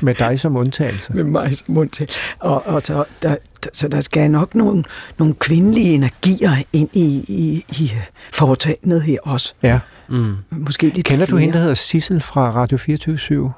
Med 0.05 0.15
dig 0.15 0.39
som 0.39 0.55
undtagelse. 0.55 1.13
Med 1.13 1.23
mig 1.23 1.57
som 1.57 1.89
til. 1.89 2.09
Og, 2.39 2.65
og 2.67 2.81
så, 2.81 3.03
der, 3.21 3.35
så 3.73 3.87
der 3.87 4.01
skal 4.01 4.31
nok 4.31 4.55
nogle, 4.55 4.83
nogle 5.19 5.33
kvindelige 5.33 5.93
energier 5.93 6.51
ind 6.73 6.89
i, 6.93 7.25
i, 7.27 7.65
i 7.69 7.91
foretagendet 8.33 9.01
her 9.01 9.17
også. 9.23 9.53
Ja. 9.63 9.79
Mm. 10.09 10.35
Måske 10.49 10.89
lidt 10.89 11.05
Kender 11.05 11.25
du 11.25 11.29
flere. 11.29 11.39
hende, 11.41 11.53
der 11.53 11.59
hedder 11.59 11.73
Sissel 11.75 12.21
fra 12.21 12.51
Radio 12.51 12.77
24 12.77 13.53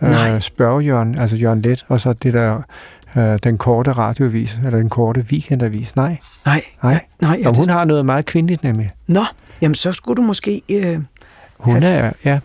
Nej. 0.00 0.34
Øh, 0.34 0.40
spørg 0.40 0.82
Jørgen, 0.84 1.18
altså 1.18 1.36
Jørgen 1.36 1.62
Let, 1.62 1.84
og 1.88 2.00
så 2.00 2.12
det 2.12 2.34
der, 2.34 2.62
øh, 3.16 3.38
den 3.42 3.58
korte 3.58 3.92
radioavis, 3.92 4.58
eller 4.64 4.78
den 4.78 4.88
korte 4.90 5.24
weekendavis. 5.32 5.96
Nej, 5.96 6.16
Nej, 6.46 6.62
nej. 6.82 7.00
nej. 7.22 7.32
Ja, 7.32 7.38
Jamen, 7.42 7.56
hun 7.56 7.64
det, 7.66 7.74
har 7.74 7.84
noget 7.84 8.06
meget 8.06 8.26
kvindeligt 8.26 8.62
nemlig. 8.64 8.90
nå, 9.06 9.24
jamen 9.62 9.74
så 9.74 9.92
skulle 9.92 10.16
du 10.16 10.22
måske... 10.22 10.62
Øh, 10.70 10.98
Hun 11.58 11.82
Ja. 11.82 11.88
er, 11.88 12.12
ja, 12.24 12.38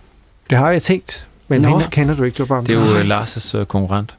det 0.49 0.57
har 0.57 0.71
jeg 0.71 0.81
tænkt, 0.81 1.27
men 1.47 1.61
Nå. 1.61 1.69
hende 1.69 1.85
kender 1.91 2.15
du 2.15 2.23
ikke, 2.23 2.35
du 2.37 2.43
er 2.43 2.47
bare... 2.47 2.61
Det 2.61 2.69
er 2.69 2.73
jo 2.73 2.81
uh, 2.81 3.21
Lars' 3.23 3.57
uh, 3.57 3.65
konkurrent. 3.65 4.15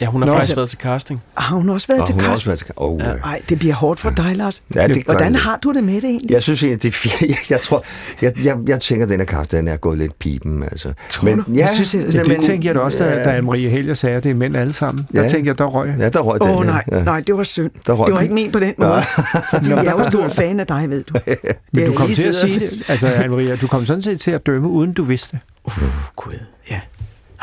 Ja, 0.00 0.06
hun 0.06 0.22
har 0.22 0.26
Nå. 0.26 0.34
faktisk 0.34 0.56
været 0.56 0.68
til 0.68 0.78
casting. 0.78 1.22
har 1.36 1.56
hun 1.56 1.68
også 1.68 1.86
været 1.86 2.00
Og 2.00 2.06
til 2.06 2.12
hun 2.14 2.20
har 2.22 2.28
kast? 2.28 2.36
også 2.38 2.46
været 2.46 2.58
til 2.58 2.66
oh, 2.76 3.00
Ja. 3.00 3.08
ja. 3.10 3.14
Nej, 3.16 3.40
det 3.48 3.58
bliver 3.58 3.74
hårdt 3.74 4.00
for 4.00 4.10
dig, 4.10 4.36
Lars. 4.36 4.62
ja, 4.74 4.86
det 4.88 5.02
Hvordan 5.04 5.32
det. 5.32 5.40
har 5.40 5.58
du 5.62 5.72
det 5.72 5.84
med 5.84 5.94
det 5.94 6.04
egentlig? 6.04 6.30
Jeg 6.30 6.42
synes 6.42 6.62
egentlig, 6.62 6.82
det 6.82 6.88
er 6.88 6.92
fint. 6.92 7.20
Jeg, 7.30 7.36
jeg 7.50 7.60
tror, 7.60 7.84
jeg, 8.22 8.44
jeg, 8.44 8.56
jeg 8.66 8.80
tænker, 8.80 9.06
at 9.06 9.10
den 9.10 9.20
her 9.20 9.24
kaffe, 9.26 9.56
den 9.56 9.68
er 9.68 9.76
gået 9.76 9.98
lidt 9.98 10.18
pipen. 10.18 10.62
Altså. 10.62 10.92
Tror 11.10 11.28
du? 11.34 11.42
ja, 11.48 11.58
Jeg 11.58 11.68
synes, 11.74 11.94
jeg- 11.94 12.02
Ja, 12.14 12.18
det 12.18 12.28
men- 12.28 12.42
tænkte 12.42 12.66
jeg 12.68 12.74
da 12.74 12.80
også, 12.80 12.98
da, 12.98 13.04
ja, 13.04 13.24
da 13.24 13.40
Anne-Marie 13.40 13.68
Helger 13.68 13.94
sagde, 13.94 14.16
at 14.16 14.24
det 14.24 14.30
er 14.30 14.34
mænd 14.34 14.56
alle 14.56 14.72
sammen. 14.72 15.06
Der 15.14 15.22
Ja. 15.22 15.28
tænkte 15.28 15.48
jeg, 15.48 15.58
der 15.58 15.64
røg. 15.64 15.94
Ja, 15.98 16.08
der 16.08 16.20
røg 16.20 16.40
den. 16.40 16.48
Åh 16.50 16.56
oh, 16.56 16.66
ja. 16.66 16.70
nej, 16.70 16.84
ja. 16.92 17.04
nej, 17.04 17.20
det 17.26 17.36
var 17.36 17.42
synd. 17.42 17.70
Der 17.86 17.92
røg 17.92 18.06
det 18.06 18.14
var 18.14 18.20
ikke 18.20 18.34
ment 18.34 18.52
på 18.52 18.58
den 18.58 18.74
måde, 18.78 19.02
fordi 19.50 19.70
jeg 19.70 19.84
er 19.86 19.90
jo 19.90 20.10
stor 20.10 20.28
fan 20.28 20.60
af 20.60 20.66
dig, 20.66 20.90
ved 20.90 21.04
du. 21.04 21.14
Men 21.72 21.84
du 21.86 21.90
har 21.90 21.96
kom 21.98 22.08
til 22.14 22.28
at 22.28 22.34
sige 22.34 22.60
det. 22.70 22.82
Altså, 22.88 23.06
Anne-Marie, 23.08 23.60
du 23.60 23.66
kom 23.66 23.84
sådan 23.84 24.02
set 24.02 24.20
til 24.20 24.30
at 24.30 24.46
dømme, 24.46 24.68
uden 24.68 24.92
du 24.92 25.04
vidste. 25.04 25.38
Uh, 25.64 25.72
Gud, 26.16 26.32
ja. 26.70 26.80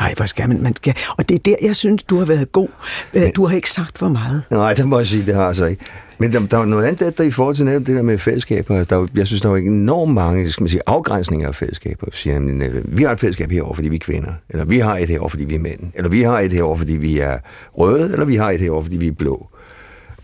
Nej, 0.00 0.14
hvor 0.16 0.26
skal 0.26 0.48
man, 0.48 0.62
man 0.62 0.76
skal. 0.76 0.94
Og 1.18 1.28
det 1.28 1.34
er 1.34 1.38
der, 1.38 1.56
jeg 1.62 1.76
synes, 1.76 2.02
du 2.02 2.18
har 2.18 2.24
været 2.24 2.52
god. 2.52 2.68
Øh, 3.14 3.30
Du 3.36 3.46
har 3.46 3.56
ikke 3.56 3.70
sagt 3.70 3.98
for 3.98 4.08
meget. 4.08 4.42
Nej, 4.50 4.74
det 4.74 4.88
må 4.88 4.98
jeg 4.98 5.06
sige, 5.06 5.26
det 5.26 5.34
har 5.34 5.40
jeg 5.40 5.48
altså 5.48 5.64
ikke. 5.66 5.84
Men 6.18 6.32
der, 6.32 6.46
der 6.46 6.58
er 6.58 6.64
noget 6.64 6.84
andet 6.84 7.18
der 7.18 7.24
i 7.24 7.30
forhold 7.30 7.56
til 7.56 7.64
netop 7.64 7.86
det 7.86 7.96
der 7.96 8.02
med 8.02 8.18
fællesskaber. 8.18 8.84
Der, 8.84 8.96
er 9.02 9.06
jeg 9.16 9.26
synes, 9.26 9.42
der 9.42 9.48
er 9.48 9.56
jo 9.56 9.66
enormt 9.66 10.14
mange 10.14 10.50
skal 10.50 10.62
man 10.62 10.68
sige, 10.68 10.80
afgrænsninger 10.86 11.48
af 11.48 11.54
fællesskaber. 11.54 12.06
Siger, 12.12 12.34
jamen, 12.34 12.62
øh, 12.62 12.98
vi 12.98 13.02
har 13.02 13.12
et 13.12 13.20
fællesskab 13.20 13.50
herovre, 13.50 13.74
fordi 13.74 13.88
vi 13.88 13.96
er 13.96 14.00
kvinder. 14.00 14.32
Eller 14.50 14.64
vi 14.64 14.78
har 14.78 14.96
et 14.96 15.08
herovre, 15.08 15.30
fordi 15.30 15.44
vi 15.44 15.54
er 15.54 15.58
mænd. 15.58 15.80
Eller 15.94 16.10
vi 16.10 16.22
har 16.22 16.38
et 16.38 16.52
herovre, 16.52 16.78
fordi 16.78 16.96
vi 16.96 17.18
er 17.18 17.38
røde. 17.78 18.12
Eller 18.12 18.24
vi 18.24 18.36
har 18.36 18.50
et 18.50 18.60
herovre, 18.60 18.84
fordi 18.84 18.96
vi 18.96 19.08
er 19.08 19.12
blå. 19.12 19.48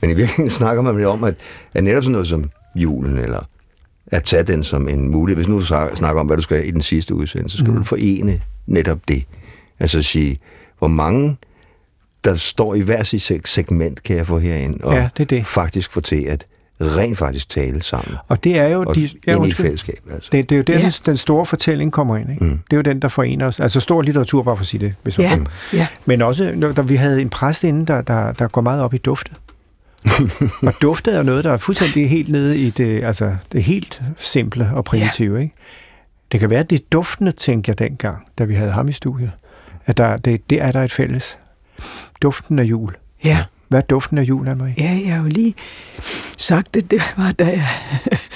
Men 0.01 0.11
i 0.11 0.15
virkeligheden 0.15 0.51
snakker 0.61 0.83
man 0.83 0.97
vel 0.97 1.07
om, 1.07 1.25
at, 1.25 1.35
at 1.75 1.85
netop 1.85 2.03
sådan 2.03 2.13
noget 2.13 2.29
som 2.29 2.51
julen, 2.75 3.19
eller 3.19 3.49
at 4.07 4.25
tage 4.25 4.43
den 4.43 4.65
som 4.65 4.89
en 4.89 5.11
mulighed. 5.11 5.37
Hvis 5.37 5.49
nu 5.49 5.59
du 5.59 5.65
snakker 5.95 6.21
om, 6.21 6.27
hvad 6.27 6.37
du 6.37 6.43
skal 6.43 6.69
i 6.69 6.71
den 6.71 6.83
sidste 6.83 7.15
udsendelse, 7.15 7.57
så 7.57 7.65
skal 7.65 7.71
mm. 7.73 7.79
du 7.79 7.85
forene 7.85 8.41
netop 8.67 8.99
det. 9.09 9.25
Altså 9.81 10.03
sige, 10.03 10.39
hvor 10.79 10.89
mange 10.89 11.37
der 12.25 12.35
står 12.35 12.75
i 12.75 12.81
hver 12.81 13.03
sit 13.03 13.31
seg- 13.31 13.41
segment, 13.45 14.03
kan 14.03 14.17
jeg 14.17 14.27
få 14.27 14.39
herind, 14.39 14.81
og 14.81 14.95
Ja, 14.95 15.09
det 15.17 15.23
er 15.23 15.27
det. 15.27 15.47
faktisk 15.47 15.91
få 15.93 16.01
til 16.01 16.25
at 16.25 16.47
rent 16.81 17.19
faktisk 17.19 17.49
tale 17.49 17.83
sammen. 17.83 18.17
Og 18.29 18.45
det 18.45 18.59
er 18.59 18.67
jo... 18.69 18.85
Og 18.87 18.95
de, 18.95 19.11
ind 19.29 19.47
i 19.47 19.53
fællesskab. 19.53 19.99
Altså. 20.13 20.29
Det, 20.33 20.49
det 20.49 20.55
er 20.55 20.59
jo 20.59 20.63
der, 20.63 20.79
Ja. 20.79 20.85
ja. 20.85 20.91
den 21.07 21.17
store 21.17 21.47
fortælling 21.47 21.93
kommer 21.93 22.17
ind. 22.17 22.31
Ikke? 22.31 22.45
Mm. 22.45 22.51
Det 22.51 22.73
er 22.73 22.77
jo 22.77 22.83
den, 22.83 23.03
der 23.03 23.09
forener 23.09 23.47
os. 23.47 23.61
Altså 23.61 23.81
stor 23.81 24.03
litteratur, 24.03 24.43
bare 24.43 24.57
for 24.57 24.61
at 24.61 24.67
sige 24.67 24.81
det. 24.87 24.95
Hvis 25.03 25.19
man 25.19 25.27
Ja, 25.27 25.35
kan. 25.35 25.47
ja. 25.73 25.87
Men 26.05 26.23
også, 26.23 26.53
når 26.57 26.73
der, 26.73 26.83
vi 26.83 26.97
havde 26.97 27.21
en 27.21 27.31
præst 27.31 27.65
inde, 27.65 27.87
der, 27.87 28.03
der, 28.03 28.33
der 28.33 28.49
går 28.49 28.61
meget 28.61 28.83
op 28.83 28.95
i 28.95 28.99
dufte. 28.99 29.31
og 30.67 30.75
duftet 30.83 31.17
er 31.17 31.23
noget, 31.23 31.45
der 31.45 31.53
er 31.53 31.59
fuldstændig 31.59 32.11
helt 32.11 32.29
nede 32.29 32.59
i 32.59 32.71
det, 32.71 33.05
altså 33.05 33.37
det 33.53 33.63
helt 33.63 34.03
simple 34.19 34.71
og 34.75 34.85
primitive. 34.85 35.37
Ja. 35.37 35.43
Ikke? 35.43 35.55
Det 36.33 36.41
kan 36.41 36.51
være, 36.51 36.61
at 36.61 36.71
det 36.71 36.81
er 36.81 36.85
duftende, 36.93 37.33
tænkte 37.33 37.69
jeg 37.71 37.79
dengang, 37.79 38.19
da 38.39 38.45
vi 38.45 38.55
havde 38.55 38.71
ham 38.71 38.89
i 38.89 38.93
studiet. 38.93 39.31
At 39.91 39.97
der, 39.97 40.17
det, 40.17 40.51
det 40.51 40.63
er 40.63 40.73
der 40.73 40.83
et 40.83 40.93
fælles. 40.93 41.39
Duften 42.23 42.59
af 42.59 42.65
jul. 42.65 42.93
Ja, 43.25 43.45
Hvad 43.69 43.81
er 43.81 43.85
duften 43.85 44.19
af 44.19 44.23
jul, 44.23 44.49
Anne-Marie? 44.49 44.75
ja, 44.83 44.99
jeg 45.07 45.15
har 45.15 45.23
jo 45.23 45.29
lige 45.29 45.55
sagt 46.37 46.75
det, 46.75 46.91
det 46.91 47.03
var 47.17 47.33
da 47.33 47.45
jeg... 47.45 47.69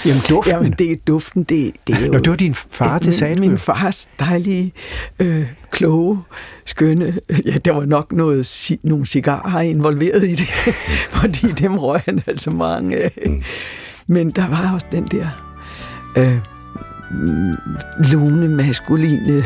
Jamen 0.07 0.23
duften. 0.29 0.55
Jamen, 0.55 0.73
det 0.73 0.93
er 0.93 0.97
duften, 1.07 1.43
det, 1.43 1.73
det 1.87 1.95
er 1.95 2.07
jo... 2.07 2.13
Nå, 2.13 2.19
det 2.19 2.31
var 2.31 2.37
din 2.37 2.55
far, 2.55 2.99
det 2.99 3.15
sagde 3.15 3.35
du 3.35 3.41
min, 3.41 3.49
jo. 3.49 3.51
min 3.51 3.59
fars 3.59 4.09
dejlige, 4.19 4.73
øh, 5.19 5.47
kloge, 5.71 6.19
skønne... 6.65 7.15
Ja, 7.47 7.59
der 7.65 7.73
var 7.73 7.85
nok 7.85 8.13
noget, 8.13 8.71
nogle 8.83 9.07
cigarer 9.07 9.61
involveret 9.61 10.25
i 10.25 10.35
det, 10.35 10.49
fordi 11.21 11.53
dem 11.53 11.79
røg 11.79 12.01
han 12.05 12.23
altså 12.27 12.51
mange 12.51 12.97
af. 12.97 13.19
Mm. 13.27 13.43
Men 14.07 14.31
der 14.31 14.49
var 14.49 14.75
også 14.75 14.87
den 14.93 15.05
der 15.05 15.29
øh, 16.17 16.39
mm, 17.11 17.57
lune, 18.13 18.49
maskuline... 18.49 19.43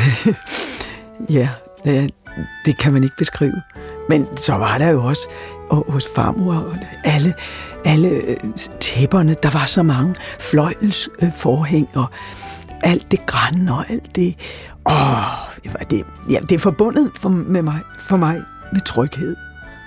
ja, 1.38 1.48
ja, 1.84 2.06
det 2.64 2.78
kan 2.78 2.92
man 2.92 3.04
ikke 3.04 3.16
beskrive. 3.18 3.62
Men 4.08 4.26
så 4.36 4.54
var 4.54 4.78
der 4.78 4.88
jo 4.90 5.04
også 5.04 5.28
og 5.70 5.84
hos 5.88 6.06
farmor 6.14 6.54
og 6.54 6.76
alle, 7.04 7.34
alle 7.84 8.08
øh, 8.08 8.36
tæpperne, 8.80 9.34
der 9.42 9.50
var 9.50 9.66
så 9.66 9.82
mange 9.82 10.14
fløjels 10.40 11.08
øh, 11.22 11.28
forhæng 11.36 11.88
og 11.94 12.06
alt 12.82 13.10
det 13.10 13.26
grænne 13.26 13.72
og 13.72 13.84
alt 13.90 14.16
det. 14.16 14.34
Åh, 14.86 14.94
det, 15.64 15.72
var 15.78 15.84
det, 15.90 16.02
ja, 16.30 16.38
det 16.48 16.52
er 16.52 16.58
forbundet 16.58 17.10
for, 17.20 17.28
med 17.28 17.62
mig, 17.62 17.78
for 18.00 18.16
mig 18.16 18.42
med 18.72 18.80
tryghed. 18.80 19.36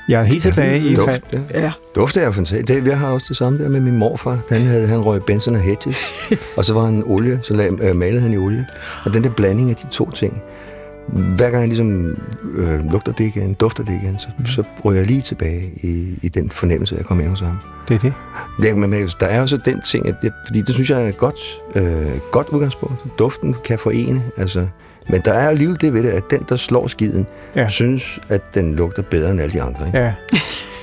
Jeg 0.10 0.20
er 0.20 0.24
helt 0.24 0.42
tilbage 0.44 0.80
i... 0.80 0.96
Duft, 0.96 1.10
fald- 1.10 1.40
ja. 1.54 1.62
Ja, 1.62 1.72
Duft 1.96 2.18
er 2.18 2.26
jo 2.26 2.32
fantastisk. 2.32 2.68
Det, 2.68 2.88
jeg 2.88 3.00
har 3.00 3.08
også 3.08 3.26
det 3.30 3.38
samme 3.38 3.60
der 3.64 3.70
med 3.70 3.80
min 3.80 3.98
morfar. 3.98 4.38
Han, 4.50 4.62
havde, 4.62 4.88
han 4.88 5.00
røg 5.02 5.24
Benson 5.24 5.56
og 5.56 5.62
Hedges, 5.62 5.98
og 6.58 6.66
så 6.66 6.74
var 6.74 6.86
han 6.86 7.04
olie, 7.06 7.40
så 7.44 7.54
lag, 7.54 7.72
øh, 7.82 7.96
malede 7.96 8.22
han 8.22 8.34
i 8.34 8.38
olie. 8.38 8.68
Og 9.06 9.14
den 9.14 9.24
der 9.24 9.30
blanding 9.30 9.70
af 9.70 9.76
de 9.76 9.88
to 9.92 10.12
ting, 10.12 10.42
hver 11.08 11.50
gang 11.50 11.60
jeg 11.62 11.68
ligesom 11.68 12.18
øh, 12.56 12.92
lugter 12.92 13.12
det 13.12 13.24
igen, 13.26 13.54
dufter 13.54 13.84
det 13.84 14.00
igen, 14.04 14.20
så, 14.20 14.28
mm. 14.40 14.46
så 14.46 14.64
ryger 14.86 15.00
jeg 15.00 15.08
lige 15.08 15.22
tilbage 15.22 15.72
i, 15.84 16.20
i 16.22 16.30
den 16.30 16.50
fornemmelse, 16.52 16.96
jeg 16.96 17.06
kom 17.06 17.20
ind 17.20 17.30
hos 17.30 17.40
ham. 17.40 17.58
Det 17.88 17.96
er 17.96 18.00
det. 18.00 18.14
Ja, 18.64 18.76
men 18.76 18.92
der 19.20 19.26
er 19.26 19.40
jo 19.42 19.48
så 19.48 19.58
den 19.58 19.82
ting, 19.82 20.08
at 20.08 20.16
det, 20.22 20.34
fordi 20.48 20.62
det 20.62 20.74
synes 20.74 20.90
jeg 20.90 21.04
er 21.06 21.10
et 21.10 21.18
godt, 21.18 21.40
øh, 21.76 22.18
godt 22.32 22.48
udgangspunkt. 22.50 22.96
Duften 23.20 23.56
kan 23.66 23.80
forene, 23.80 24.24
altså. 24.38 24.68
Men 25.10 25.22
der 25.26 25.34
er 25.34 25.50
alligevel 25.50 25.82
det 25.82 25.94
ved 25.94 26.04
det, 26.04 26.10
at 26.10 26.24
den, 26.32 26.46
der 26.50 26.56
slår 26.58 26.88
skiden, 26.88 27.28
ja. 27.56 27.68
Synes, 27.70 28.20
at 28.30 28.54
den 28.56 28.76
lugter 28.76 29.02
bedre 29.02 29.32
end 29.32 29.42
alle 29.42 29.54
de 29.54 29.62
andre. 29.62 29.86
Ikke? 29.88 29.98
Ja. 30.00 30.14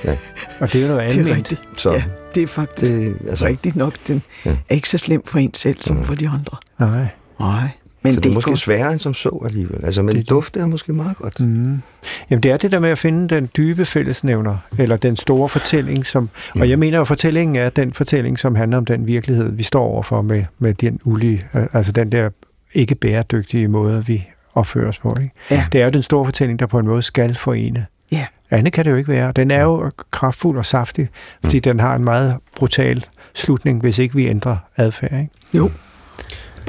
Ja. 0.05 0.17
Og 0.59 0.73
det 0.73 0.75
er 0.83 0.87
jo 0.87 0.93
noget 0.93 1.11
det 1.11 1.17
er 1.17 1.21
andet. 1.21 1.37
rigtigt. 1.37 1.61
Så 1.77 1.91
Ja, 1.93 2.03
det 2.35 2.43
er 2.43 2.47
faktisk 2.47 2.91
det, 2.91 3.15
altså, 3.29 3.45
rigtigt 3.45 3.75
nok. 3.75 3.93
Den 4.07 4.21
Ja. 4.45 4.51
er 4.69 4.75
ikke 4.75 4.89
så 4.89 4.97
slem 4.97 5.21
for 5.25 5.39
en 5.39 5.53
selv, 5.53 5.77
som 5.81 6.03
for 6.03 6.15
de 6.15 6.29
andre. 6.29 6.57
Nej. 6.79 7.07
Nej, 7.39 7.69
men 8.01 8.13
så 8.13 8.19
det 8.19 8.29
er 8.29 8.33
måske 8.33 8.49
godt. 8.51 8.59
sværere 8.59 8.91
end 8.91 8.99
som 8.99 9.13
så 9.13 9.41
alligevel. 9.45 9.85
Altså, 9.85 10.01
men 10.01 10.09
Det 10.09 10.15
er 10.17 10.21
det. 10.21 10.29
duft 10.29 10.57
er 10.57 10.65
måske 10.65 10.93
meget 10.93 11.17
godt. 11.17 11.39
Mm. 11.39 11.81
Jamen 12.29 12.43
det 12.43 12.51
er 12.51 12.57
det 12.57 12.71
der 12.71 12.79
med 12.79 12.89
at 12.89 12.97
finde 12.97 13.35
den 13.35 13.49
dybe 13.57 13.85
fællesnævner, 13.85 14.57
eller 14.77 14.97
den 14.97 15.15
store 15.15 15.49
fortælling, 15.49 16.05
som, 16.05 16.29
Mm. 16.55 16.61
og 16.61 16.69
jeg 16.69 16.79
mener 16.79 16.97
jo, 16.97 17.01
at 17.01 17.07
fortællingen 17.07 17.55
er 17.55 17.69
den 17.69 17.93
fortælling, 17.93 18.39
som 18.39 18.55
handler 18.55 18.77
om 18.77 18.85
den 18.85 19.07
virkelighed, 19.07 19.51
vi 19.51 19.63
står 19.63 19.83
overfor 19.83 20.21
med, 20.21 20.43
med 20.59 20.73
den 20.73 20.99
ulige, 21.03 21.45
øh, 21.55 21.65
altså 21.73 21.91
den 21.91 22.11
der 22.11 22.29
ikke 22.73 22.95
bæredygtige 22.95 23.67
måde, 23.67 24.05
vi 24.05 24.27
opfører 24.53 24.87
os 24.89 24.99
på. 24.99 25.15
Ikke? 25.21 25.33
Ja. 25.51 25.65
Det 25.71 25.81
er 25.81 25.85
jo 25.85 25.91
den 25.91 26.03
store 26.03 26.25
fortælling, 26.25 26.59
der 26.59 26.65
på 26.65 26.79
en 26.79 26.85
måde 26.87 27.01
skal 27.01 27.35
forene. 27.35 27.85
Ja. 28.11 28.25
Andet 28.51 28.73
kan 28.73 28.85
det 28.85 28.91
jo 28.91 28.95
ikke 28.95 29.09
være. 29.11 29.31
Den 29.35 29.51
er 29.51 29.61
jo 29.61 29.91
kraftfuld 30.11 30.57
og 30.57 30.65
saftig, 30.65 31.09
fordi 31.43 31.57
Mm. 31.57 31.61
den 31.61 31.79
har 31.79 31.95
en 31.95 32.03
meget 32.03 32.37
brutal 32.55 33.05
slutning, 33.33 33.81
hvis 33.81 33.99
ikke 33.99 34.15
vi 34.15 34.27
ændrer 34.27 34.57
adfærd. 34.77 35.11
Ikke? 35.19 35.29
Jo, 35.53 35.69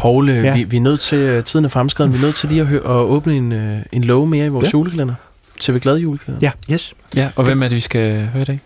Paul, 0.00 0.28
ja. 0.30 0.34
Ja. 0.42 0.54
vi, 0.54 0.64
vi 0.64 0.76
er 0.76 0.80
nødt 0.80 1.00
til, 1.00 1.18
øh, 1.18 1.44
tiden 1.44 1.64
er 1.64 1.68
fremskreden, 1.68 2.12
vi 2.12 2.18
er 2.18 2.22
nødt 2.22 2.34
til 2.36 2.48
lige 2.48 2.60
at, 2.60 2.66
høre, 2.66 2.80
at 2.80 2.86
åbne 3.04 3.34
en, 3.36 3.52
øh, 3.52 3.78
en 3.92 4.04
love 4.04 4.26
mere 4.26 4.46
i 4.46 4.48
vores 4.48 4.64
ja. 4.64 4.68
Ja. 4.68 4.78
julekalender. 4.78 5.14
Til 5.60 5.74
vi 5.74 5.78
glade 5.80 5.98
julekalender. 5.98 6.50
Ja. 6.68 6.74
Yes. 6.74 6.94
Ja, 7.14 7.30
og 7.36 7.44
hvem 7.44 7.62
er 7.62 7.68
det, 7.68 7.74
vi 7.74 7.80
skal 7.80 8.26
høre 8.26 8.42
i 8.42 8.44
dag? 8.44 8.60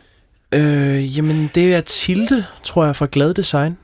Øh, 0.55 1.17
jamen, 1.17 1.51
det 1.55 1.75
er 1.75 1.81
Tilde, 1.81 2.45
tror 2.65 2.85
jeg, 2.85 2.97
fra 2.97 3.07
Glad 3.13 3.35
Design. 3.35 3.77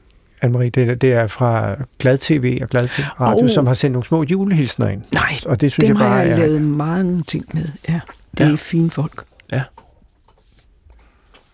Anne-Marie, 0.45 0.69
det, 0.69 0.77
er- 0.91 0.95
det 0.95 1.13
er 1.13 1.27
fra 1.27 1.77
Glad 1.99 2.19
TV 2.19 2.59
og 2.63 2.69
Glad 2.69 2.89
TV 2.89 3.03
Radio, 3.21 3.45
Oh. 3.45 3.51
som 3.51 3.67
har 3.67 3.75
sendt 3.75 3.93
nogle 3.93 4.05
små 4.07 4.23
julehilsner 4.23 4.89
ind. 4.89 5.03
nej, 5.13 5.23
Og 5.47 5.61
det 5.61 5.73
synes 5.73 5.87
dem 5.87 5.97
jeg 5.97 6.05
har 6.07 6.11
bare 6.15 6.19
jeg 6.19 6.31
er... 6.33 6.37
lavet 6.37 6.63
mange 6.63 7.23
ting 7.23 7.45
med. 7.53 7.69
Ja, 7.89 8.01
det 8.39 8.45
Ja. 8.47 8.53
er 8.53 8.57
fine 8.57 8.91
folk. 8.91 9.25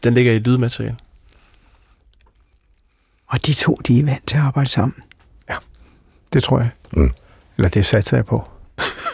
Den 0.04 0.14
ligger 0.14 0.32
i 0.32 0.38
lydmateriale. 0.38 0.96
Og 3.28 3.46
de 3.46 3.52
to, 3.54 3.78
de 3.86 4.00
er 4.00 4.04
vant 4.04 4.26
til 4.26 4.36
at 4.36 4.42
arbejde 4.42 4.68
sammen. 4.70 4.94
Det 6.36 6.44
tror 6.44 6.58
jeg. 6.58 6.70
Mm. 6.92 7.10
Eller 7.56 7.68
det 7.68 7.86
satser 7.86 8.16
jeg 8.16 8.26
på. 8.26 8.48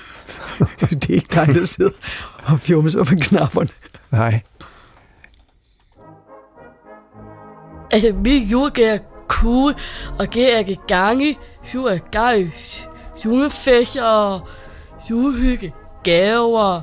det 0.91 1.11
er 1.11 1.15
ikke 1.15 1.29
dig, 1.35 1.55
der 1.55 1.65
sidder 1.65 1.91
og 2.45 2.61
fjumser 2.61 3.05
på 3.05 3.15
knapperne. 3.21 3.69
Nej. 4.11 4.41
Altså, 7.91 8.09
julegave 8.27 8.89
er 8.89 8.99
cool, 9.29 9.75
og 10.19 10.35
det 10.35 10.55
er 10.55 10.59
i 10.59 10.79
gang 10.89 11.23
i 11.23 11.39
julegave, 11.75 12.53
julefest 13.25 13.97
og 13.97 14.41
julehygge, 15.11 15.75
gaver 16.05 16.81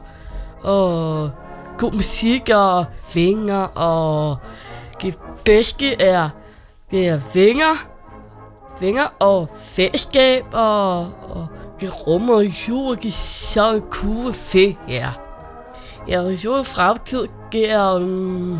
og 0.61 1.31
god 1.77 1.93
musik 1.93 2.49
og 2.53 2.85
vinger 3.13 3.63
og 3.63 4.37
det 5.01 5.19
bedste 5.45 6.01
er, 6.01 6.29
det 6.91 7.07
er 7.07 7.19
vinger, 7.33 7.89
vinger 8.79 9.07
og 9.19 9.49
fællesskab 9.55 10.45
og, 10.51 10.99
og 11.29 11.47
det 11.81 12.07
rummer 12.07 12.41
jo 12.69 12.93
det 12.93 13.13
så 13.13 13.81
cool 13.89 14.33
fedt, 14.33 14.77
her. 14.87 15.11
Ja, 16.07 16.21
og 16.21 16.45
jul 16.45 16.63
fremtid, 16.63 17.27
giver 17.51 17.95
um, 17.95 18.01
mm, 18.01 18.57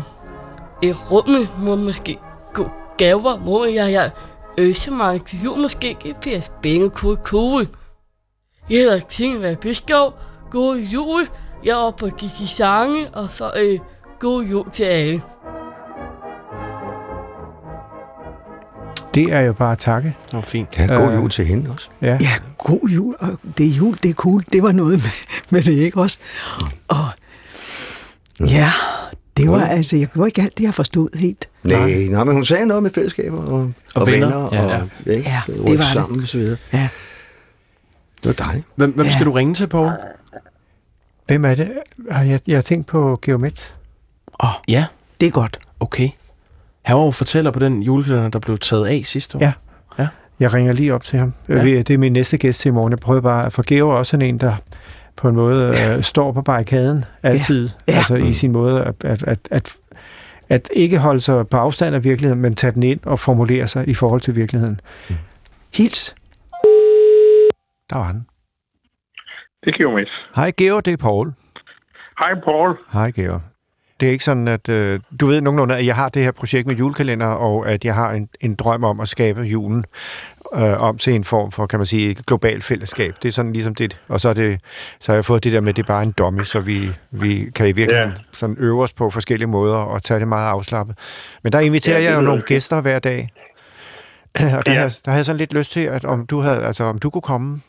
i 0.82 0.92
rummet, 0.92 1.48
må 1.58 1.76
måske 1.76 2.18
gå 2.54 2.70
gaver, 2.98 3.38
må 3.38 3.64
jeg 3.64 3.92
jeg 3.92 4.10
øse 4.58 4.90
mig 4.90 5.22
til 5.22 5.42
jul, 5.44 5.60
måske 5.60 5.94
GPS, 5.94 6.52
penge, 6.62 6.90
cool, 6.90 7.16
cool. 7.16 7.68
Jeg 8.70 8.78
hedder 8.78 9.00
Tine 9.00 9.40
Være 9.40 9.56
Biskov, 9.56 10.14
god 10.50 10.76
jul, 10.76 11.28
jeg 11.64 11.70
er 11.70 11.76
oppe 11.76 12.04
og 12.04 12.12
gik 12.16 12.40
i 12.40 12.46
sange, 12.46 13.08
og 13.12 13.30
så 13.30 13.52
øh, 13.56 13.78
god 14.18 14.44
jul 14.44 14.70
til 14.70 14.84
alle. 14.84 15.22
Det 19.14 19.32
er 19.32 19.40
jo 19.40 19.52
bare 19.52 19.72
at 19.72 19.78
takke. 19.78 20.16
Det 20.26 20.32
var 20.32 20.40
fint. 20.40 20.78
Ja, 20.78 20.86
god 20.86 21.08
Øh. 21.12 21.14
jul 21.14 21.30
til 21.30 21.46
hende 21.46 21.70
også. 21.70 21.88
Ja. 22.02 22.18
Ja, 22.20 22.30
god 22.58 22.88
jul, 22.88 23.16
og 23.18 23.38
det 23.58 23.66
er 23.66 23.70
jul, 23.70 23.98
det 24.02 24.08
er 24.10 24.14
cool. 24.14 24.44
Det 24.52 24.62
var 24.62 24.72
noget 24.72 24.92
med, 24.92 25.10
med 25.50 25.62
det, 25.62 25.72
ikke 25.72 26.00
også? 26.00 26.18
Og 26.88 27.08
ja, 28.40 28.70
det 29.36 29.50
var 29.50 29.64
altså, 29.66 29.96
jeg 29.96 30.08
var 30.14 30.26
ikke 30.26 30.42
alt 30.42 30.58
det, 30.58 30.64
jeg 30.64 30.74
forstod 30.74 31.08
helt. 31.18 31.48
Nej, 31.62 31.90
nej, 32.10 32.24
men 32.24 32.34
hun 32.34 32.44
sagde 32.44 32.66
noget 32.66 32.82
med 32.82 32.90
fællesskaber 32.90 33.38
og, 33.38 33.52
og, 33.52 33.72
og 33.94 34.06
venner. 34.06 34.26
venner, 34.26 34.48
Ja, 34.52 34.64
og 34.80 34.88
ja. 35.06 35.12
Ikke, 35.12 35.30
Ja, 35.30 35.42
det 35.46 35.58
var 35.58 35.64
det. 35.66 35.84
sammen 35.92 36.22
og 36.22 36.28
så 36.28 36.38
videre. 36.38 36.56
Ja. 36.72 36.88
Det 38.24 38.38
var 38.38 38.44
dejligt. 38.44 38.66
Hvem, 38.76 38.90
hvem 38.90 39.06
Ja. 39.06 39.12
skal 39.12 39.26
du 39.26 39.32
ringe 39.32 39.54
til, 39.54 39.66
Paul? 39.66 39.90
Hvem 41.26 41.44
er 41.44 41.54
det? 41.54 41.72
Har 42.10 42.22
jeg, 42.22 42.40
jeg 42.46 42.56
har 42.56 42.62
tænkt 42.62 42.86
på 42.86 43.18
Geomet. 43.22 43.74
Ja, 44.68 44.84
Det 45.20 45.26
er 45.26 45.30
godt. 45.30 45.58
okay. 45.80 46.08
Han 46.82 46.96
var 46.96 47.04
jo 47.04 47.10
fortæller 47.10 47.50
på 47.50 47.58
den 47.58 47.82
julekalender, 47.82 48.28
der 48.28 48.38
blev 48.38 48.58
taget 48.58 48.86
af 48.86 49.02
sidste 49.04 49.38
år. 49.38 49.42
Ja. 49.42 49.52
Jeg 50.40 50.54
ringer 50.54 50.72
lige 50.72 50.94
op 50.94 51.02
til 51.02 51.18
ham. 51.18 51.32
Ja. 51.48 51.54
Ja. 51.54 51.82
Det 51.82 51.90
er 51.90 51.98
min 51.98 52.12
næste 52.12 52.38
gæst 52.38 52.60
til 52.60 52.68
i 52.68 52.72
morgen. 52.72 52.90
Jeg 52.90 52.98
prøver 52.98 53.20
bare, 53.20 53.46
at 53.46 53.52
for 53.52 53.62
Geo 53.66 53.90
er 53.90 53.94
også 53.94 54.10
sådan 54.10 54.26
en, 54.26 54.38
der 54.38 54.56
på 55.16 55.28
en 55.28 55.34
måde 55.34 55.74
øh, 55.84 56.02
står 56.02 56.32
på 56.32 56.42
barrikaden 56.42 57.04
altid. 57.22 57.68
Ja. 57.88 57.92
Altså 57.92 58.14
i 58.14 58.32
sin 58.32 58.52
måde 58.52 58.84
at, 58.84 58.94
at, 59.04 59.22
at, 59.22 59.38
at, 59.50 59.76
at 60.48 60.70
ikke 60.72 60.98
holde 60.98 61.20
sig 61.20 61.48
på 61.48 61.56
afstand 61.56 61.94
af 61.94 62.04
virkeligheden, 62.04 62.42
men 62.42 62.54
tage 62.54 62.72
den 62.72 62.82
ind 62.82 63.00
og 63.02 63.18
formulere 63.18 63.68
sig 63.68 63.88
i 63.88 63.94
forhold 63.94 64.20
til 64.20 64.36
virkeligheden. 64.36 64.80
Hils. 65.74 66.14
Der 67.90 67.96
var 67.96 68.02
han. 68.02 68.26
Det 69.64 69.74
giver 69.74 69.92
mig. 69.92 70.06
Hej 70.36 70.52
Geo, 70.56 70.80
det 70.80 70.92
er 70.92 70.96
Paul. 70.96 71.32
Hej, 72.18 72.34
Paul. 72.44 72.76
Hej 72.92 73.10
Geo. 73.10 73.40
Det 74.00 74.08
er 74.08 74.12
ikke 74.12 74.24
sådan, 74.24 74.48
at 74.48 74.68
øh, 74.68 75.00
du 75.20 75.26
ved 75.26 75.40
nogenlunde, 75.40 75.76
at 75.76 75.86
jeg 75.86 75.94
har 75.96 76.08
det 76.08 76.22
her 76.22 76.32
projekt 76.32 76.66
med 76.66 76.76
julekalender, 76.76 77.26
og 77.26 77.70
at 77.70 77.84
jeg 77.84 77.94
har 77.94 78.10
en, 78.12 78.28
en 78.40 78.54
drøm 78.54 78.84
om 78.84 79.00
at 79.00 79.08
skabe 79.08 79.40
julen 79.42 79.84
øh, 80.54 80.82
om 80.82 80.98
til 80.98 81.14
en 81.14 81.24
form 81.24 81.52
for, 81.52 81.66
kan 81.66 81.78
man 81.78 81.86
sige, 81.86 82.10
et 82.10 82.26
globalt 82.26 82.64
fællesskab. 82.64 83.14
Det 83.22 83.28
er 83.28 83.32
sådan 83.32 83.52
ligesom 83.52 83.74
det. 83.74 83.98
Og 84.08 84.20
så, 84.20 84.28
er 84.28 84.34
det, 84.34 84.60
så 85.00 85.12
har 85.12 85.16
jeg 85.16 85.24
fået 85.24 85.44
det 85.44 85.52
der 85.52 85.60
med, 85.60 85.68
at 85.68 85.76
det 85.76 85.82
er 85.82 85.86
bare 85.86 86.02
en 86.02 86.12
dummy, 86.12 86.42
så 86.42 86.60
vi, 86.60 86.90
vi 87.10 87.50
kan 87.54 87.68
i 87.68 87.72
virkeligheden 87.72 88.12
Ja. 88.16 88.22
sådan 88.32 88.56
øve 88.58 88.82
os 88.82 88.92
på 88.92 89.10
forskellige 89.10 89.48
måder 89.48 89.76
og 89.76 90.02
tage 90.02 90.20
det 90.20 90.28
meget 90.28 90.48
afslappet. 90.48 90.98
Men 91.42 91.52
der 91.52 91.60
inviterer 91.60 91.98
Ja, 91.98 92.10
jeg 92.10 92.16
jo 92.16 92.20
nogle 92.22 92.42
gæster 92.42 92.80
hver 92.80 92.98
dag. 92.98 93.32
Og 94.58 94.66
der, 94.66 94.72
ja. 94.72 94.80
har, 94.80 94.98
der 95.04 95.10
har 95.10 95.18
jeg 95.18 95.24
sådan 95.24 95.38
lidt 95.38 95.52
lyst 95.54 95.72
til, 95.72 95.80
at 95.80 96.04
om 96.04 96.26
du, 96.26 96.40
havde, 96.40 96.62
altså, 96.64 96.84
om 96.84 96.98
du 96.98 97.10
kunne 97.10 97.22
komme 97.22 97.60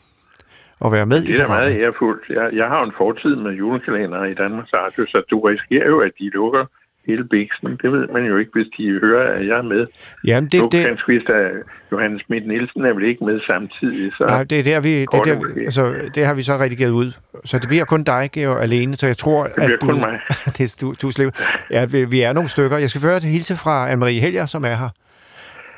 og 0.82 0.92
være 0.92 1.06
med 1.06 1.22
i 1.22 1.26
Det 1.26 1.34
er 1.34 1.42
da 1.42 1.48
meget 1.48 1.76
ærefuldt. 1.76 2.22
Jeg, 2.38 2.50
jeg 2.52 2.66
har 2.66 2.82
en 2.84 2.92
fortid 2.96 3.36
med 3.36 3.52
julekalender 3.52 4.24
i 4.24 4.34
Danmarks 4.34 4.70
Radio, 4.74 5.06
så 5.06 5.22
du 5.30 5.40
risikerer 5.40 5.86
jo, 5.88 5.98
at 6.00 6.10
de 6.20 6.28
lukker 6.30 6.64
hele 7.06 7.24
biksen. 7.24 7.68
Det 7.82 7.92
ved 7.92 8.08
man 8.14 8.24
jo 8.24 8.36
ikke, 8.36 8.50
hvis 8.54 8.66
de 8.78 8.98
hører, 9.02 9.32
at 9.38 9.46
jeg 9.46 9.58
er 9.58 9.62
med. 9.62 9.86
Jamen, 10.26 10.50
Det, 10.50 10.62
det, 10.62 10.72
det, 10.72 11.26
det... 11.26 11.28
er 11.36 11.50
Johannes 11.92 12.22
Schmidt 12.22 12.46
Nielsen 12.46 12.84
er 12.84 12.92
vel 12.92 13.04
ikke 13.04 13.24
med 13.24 13.40
samtidig, 13.46 14.12
så 14.18 14.24
Nej, 14.26 14.44
det 14.44 14.58
er 14.58 14.62
der, 14.62 14.80
vi, 14.80 14.90
det, 15.00 15.06
er 15.14 15.22
der, 15.22 15.54
vi- 15.54 15.64
altså, 15.64 15.94
det 16.14 16.26
har 16.26 16.34
vi 16.34 16.42
så 16.42 16.52
redigeret 16.56 16.90
ud. 16.90 17.12
Så 17.44 17.58
det 17.58 17.68
bliver 17.68 17.84
kun 17.84 18.02
dig, 18.04 18.30
Georg, 18.32 18.62
alene, 18.62 18.96
så 18.96 19.06
jeg 19.06 19.16
tror, 19.16 19.44
det 19.44 19.52
bliver 19.56 19.74
at 19.74 19.80
du, 19.80 19.86
kun 19.86 20.00
mig. 20.00 20.20
det, 20.58 20.76
du, 20.80 20.94
du 21.02 21.10
slipper. 21.10 21.40
Ja, 21.70 21.84
vi, 21.84 22.04
vi 22.04 22.20
er 22.20 22.32
nogle 22.32 22.48
stykker. 22.48 22.78
Jeg 22.78 22.90
skal 22.90 23.00
føre 23.00 23.16
et 23.16 23.24
hilse 23.24 23.56
fra 23.56 23.92
Anne-Marie 23.92 24.20
Helger, 24.20 24.46
som 24.46 24.64
er 24.64 24.74
her. 24.74 24.88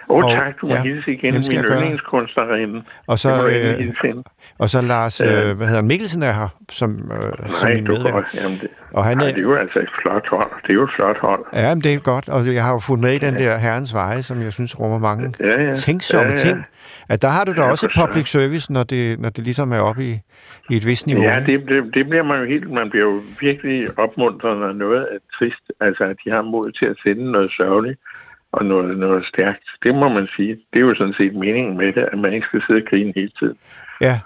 Åh, 0.09 0.17
oh, 0.17 0.25
Og- 0.25 0.31
tak. 0.31 0.61
Du 0.61 0.67
må 0.67 0.75
ja, 0.75 0.83
hilse 0.83 1.12
igen. 1.12 1.35
Min 1.35 1.64
yndlingskunstnerinde. 1.64 2.83
Og 3.07 3.19
så, 3.19 3.49
øh, 3.49 4.14
og 4.59 4.71
så 4.71 4.81
Lars, 4.81 5.21
øh, 5.21 5.57
hvad 5.57 5.67
hedder 5.67 5.83
Mikkelsen 5.83 6.23
er 6.23 6.33
her, 6.33 6.49
som, 6.71 7.12
øh, 7.12 7.49
som 7.49 7.69
Nej, 7.69 7.75
min 7.75 7.85
går. 7.87 8.25
Jamen, 8.43 8.59
det, 8.61 8.69
Og 8.93 9.05
han 9.05 9.17
nej, 9.17 9.27
er, 9.29 9.31
det 9.33 9.38
er 9.38 9.43
jo 9.43 9.55
altså 9.55 9.79
et 9.79 9.90
flot 10.03 10.29
hold. 10.31 10.51
Det 10.62 10.71
er 10.71 10.75
jo 10.75 10.85
et 10.85 10.90
flot 10.97 11.19
hold. 11.19 11.45
ja, 11.53 11.75
men 11.75 11.85
det 11.85 11.95
er 11.95 11.99
godt, 11.99 12.29
og 12.29 12.55
jeg 12.55 12.64
har 12.64 12.73
jo 12.73 12.79
fulgt 12.79 13.03
med 13.03 13.14
i 13.14 13.19
den 13.19 13.35
der 13.35 13.59
herrens 13.59 13.95
veje, 13.95 14.23
som 14.23 14.43
jeg 14.43 14.53
synes 14.53 14.81
rummer 14.81 14.99
mange 14.99 15.35
Ja, 15.40 15.62
ja. 15.62 15.73
tænksomme 15.73 16.25
ja, 16.25 16.31
ja. 16.31 16.37
ting. 16.37 16.64
At 17.09 17.23
der 17.23 17.29
har 17.29 17.45
du 17.45 17.53
da 17.53 17.62
Ja, 17.62 17.71
også 17.71 17.87
et 17.87 17.93
public 18.07 18.31
service, 18.31 18.73
når 18.73 18.83
det, 18.83 19.21
når 19.21 19.31
det 19.31 19.45
ligesom 19.45 19.73
er 19.73 19.79
oppe 19.81 20.05
i, 20.05 20.21
i 20.71 20.77
et 20.77 20.87
vist 20.87 21.07
niveau. 21.07 21.25
Ja, 21.25 21.43
det, 21.47 21.69
det, 21.69 21.95
det 21.95 22.09
bliver 22.09 22.23
man 22.23 22.38
jo 22.40 22.45
helt, 22.47 22.71
man 22.71 22.90
bliver 22.90 23.05
jo 23.05 23.23
virkelig 23.40 23.99
opmuntret, 23.99 24.59
når 24.59 24.73
noget 24.73 25.01
er 25.01 25.19
trist. 25.38 25.73
Altså, 25.81 26.05
at 26.05 26.17
de 26.25 26.31
har 26.31 26.43
mod 26.43 26.73
til 26.73 26.87
at 26.87 26.97
sende 27.03 27.33
noget 27.33 27.51
sørgeligt 27.57 28.01
og 28.59 28.64
noget, 28.64 28.99
noget 28.99 29.27
stærkt. 29.27 29.62
Det 29.83 29.95
må 29.95 30.09
man 30.09 30.27
sige. 30.37 30.57
Det 30.73 30.79
er 30.79 30.81
jo 30.81 30.95
sådan 30.95 31.14
set 31.14 31.35
meningen 31.35 31.77
med 31.77 31.93
det, 31.93 32.09
at 32.12 32.19
man 32.19 32.33
ikke 32.33 32.47
skal 32.47 32.62
sidde 32.67 32.79
og 32.83 32.87
grine 32.90 33.12
hele 33.17 33.31
tiden. 33.38 33.57
Ja. 34.01 34.19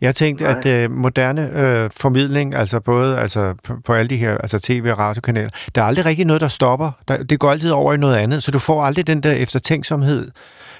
Jeg 0.00 0.14
tænkte, 0.14 0.44
Nej. 0.44 0.54
at 0.58 0.84
øh, 0.84 0.90
moderne 0.90 1.42
øh, 1.60 1.90
formidling, 1.96 2.54
altså 2.54 2.80
både 2.80 3.18
altså, 3.18 3.54
på, 3.64 3.72
på 3.84 3.92
alle 3.92 4.08
de 4.08 4.16
her 4.16 4.38
altså 4.38 4.58
tv- 4.60 4.88
og 4.90 4.98
radiokanaler, 4.98 5.50
der 5.74 5.82
er 5.82 5.86
aldrig 5.86 6.06
rigtig 6.06 6.24
noget, 6.26 6.40
der 6.42 6.48
stopper. 6.48 6.90
Der, 7.08 7.22
det 7.22 7.38
går 7.38 7.50
altid 7.50 7.70
over 7.70 7.94
i 7.94 7.96
noget 7.96 8.16
andet, 8.16 8.42
så 8.42 8.50
du 8.50 8.58
får 8.58 8.82
aldrig 8.84 9.06
den 9.06 9.20
der 9.22 9.32
eftertænksomhed. 9.32 10.30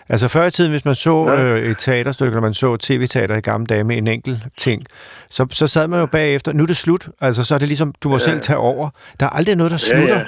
Altså 0.09 0.29
før 0.29 0.45
i 0.47 0.51
tiden, 0.51 0.71
hvis 0.71 0.85
man 0.85 0.95
så 0.95 1.27
Ja. 1.29 1.43
øh, 1.45 1.71
et 1.71 1.79
teaterstykke, 1.79 2.31
eller 2.31 2.41
man 2.41 2.55
så 2.55 2.77
tv-teater 2.77 3.37
i 3.37 3.41
gamle 3.41 3.67
dage 3.67 3.85
med 3.85 3.97
en 3.97 4.07
enkelt 4.07 4.39
ting, 4.57 4.83
så, 5.31 5.47
så 5.51 5.67
sad 5.67 5.89
man 5.89 6.01
jo 6.01 6.07
bagefter, 6.07 6.53
nu 6.53 6.63
er 6.63 6.67
det 6.67 6.77
slut. 6.77 7.09
Altså 7.21 7.45
så 7.45 7.55
er 7.55 7.59
det 7.59 7.69
ligesom, 7.69 7.95
du 8.03 8.09
må 8.09 8.15
Ja. 8.15 8.19
selv 8.19 8.41
tage 8.41 8.57
over. 8.59 8.89
Der 9.21 9.27
er 9.27 9.31
aldrig 9.31 9.57
noget, 9.57 9.71
der 9.71 9.87
Ja, 9.91 9.97
slutter. 9.97 10.19
ja. 10.19 10.25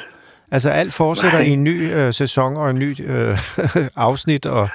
Altså 0.51 0.71
alt 0.71 0.93
fortsætter 0.93 1.39
Nej. 1.39 1.47
i 1.47 1.51
en 1.51 1.65
ny 1.65 1.95
øh, 1.95 2.13
sæson 2.13 2.57
og 2.57 2.71
en 2.71 2.79
ny 2.79 3.11
øh, 3.11 3.39
afsnit, 3.97 4.47
og, 4.47 4.69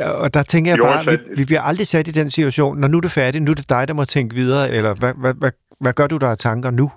og 0.00 0.34
der 0.34 0.42
tænker 0.42 0.70
jeg 0.70 0.78
Jo, 0.78 0.84
bare, 0.84 1.04
vi, 1.06 1.18
vi 1.36 1.44
bliver 1.44 1.62
aldrig 1.62 1.86
sat 1.86 2.08
i 2.08 2.10
den 2.10 2.30
situation, 2.30 2.78
når 2.78 2.88
nu 2.88 2.96
er 2.96 3.00
det 3.00 3.10
færdigt, 3.10 3.44
nu 3.44 3.50
er 3.50 3.54
det 3.54 3.68
dig, 3.68 3.88
der 3.88 3.94
må 3.94 4.04
tænke 4.04 4.34
videre, 4.34 4.70
eller 4.70 4.94
hvad, 4.94 5.12
hvad, 5.20 5.34
hvad, 5.34 5.50
hvad 5.80 5.92
gør 5.92 6.06
du 6.06 6.16
der 6.16 6.28
af 6.28 6.38
tanker 6.38 6.70
nu? 6.70 6.90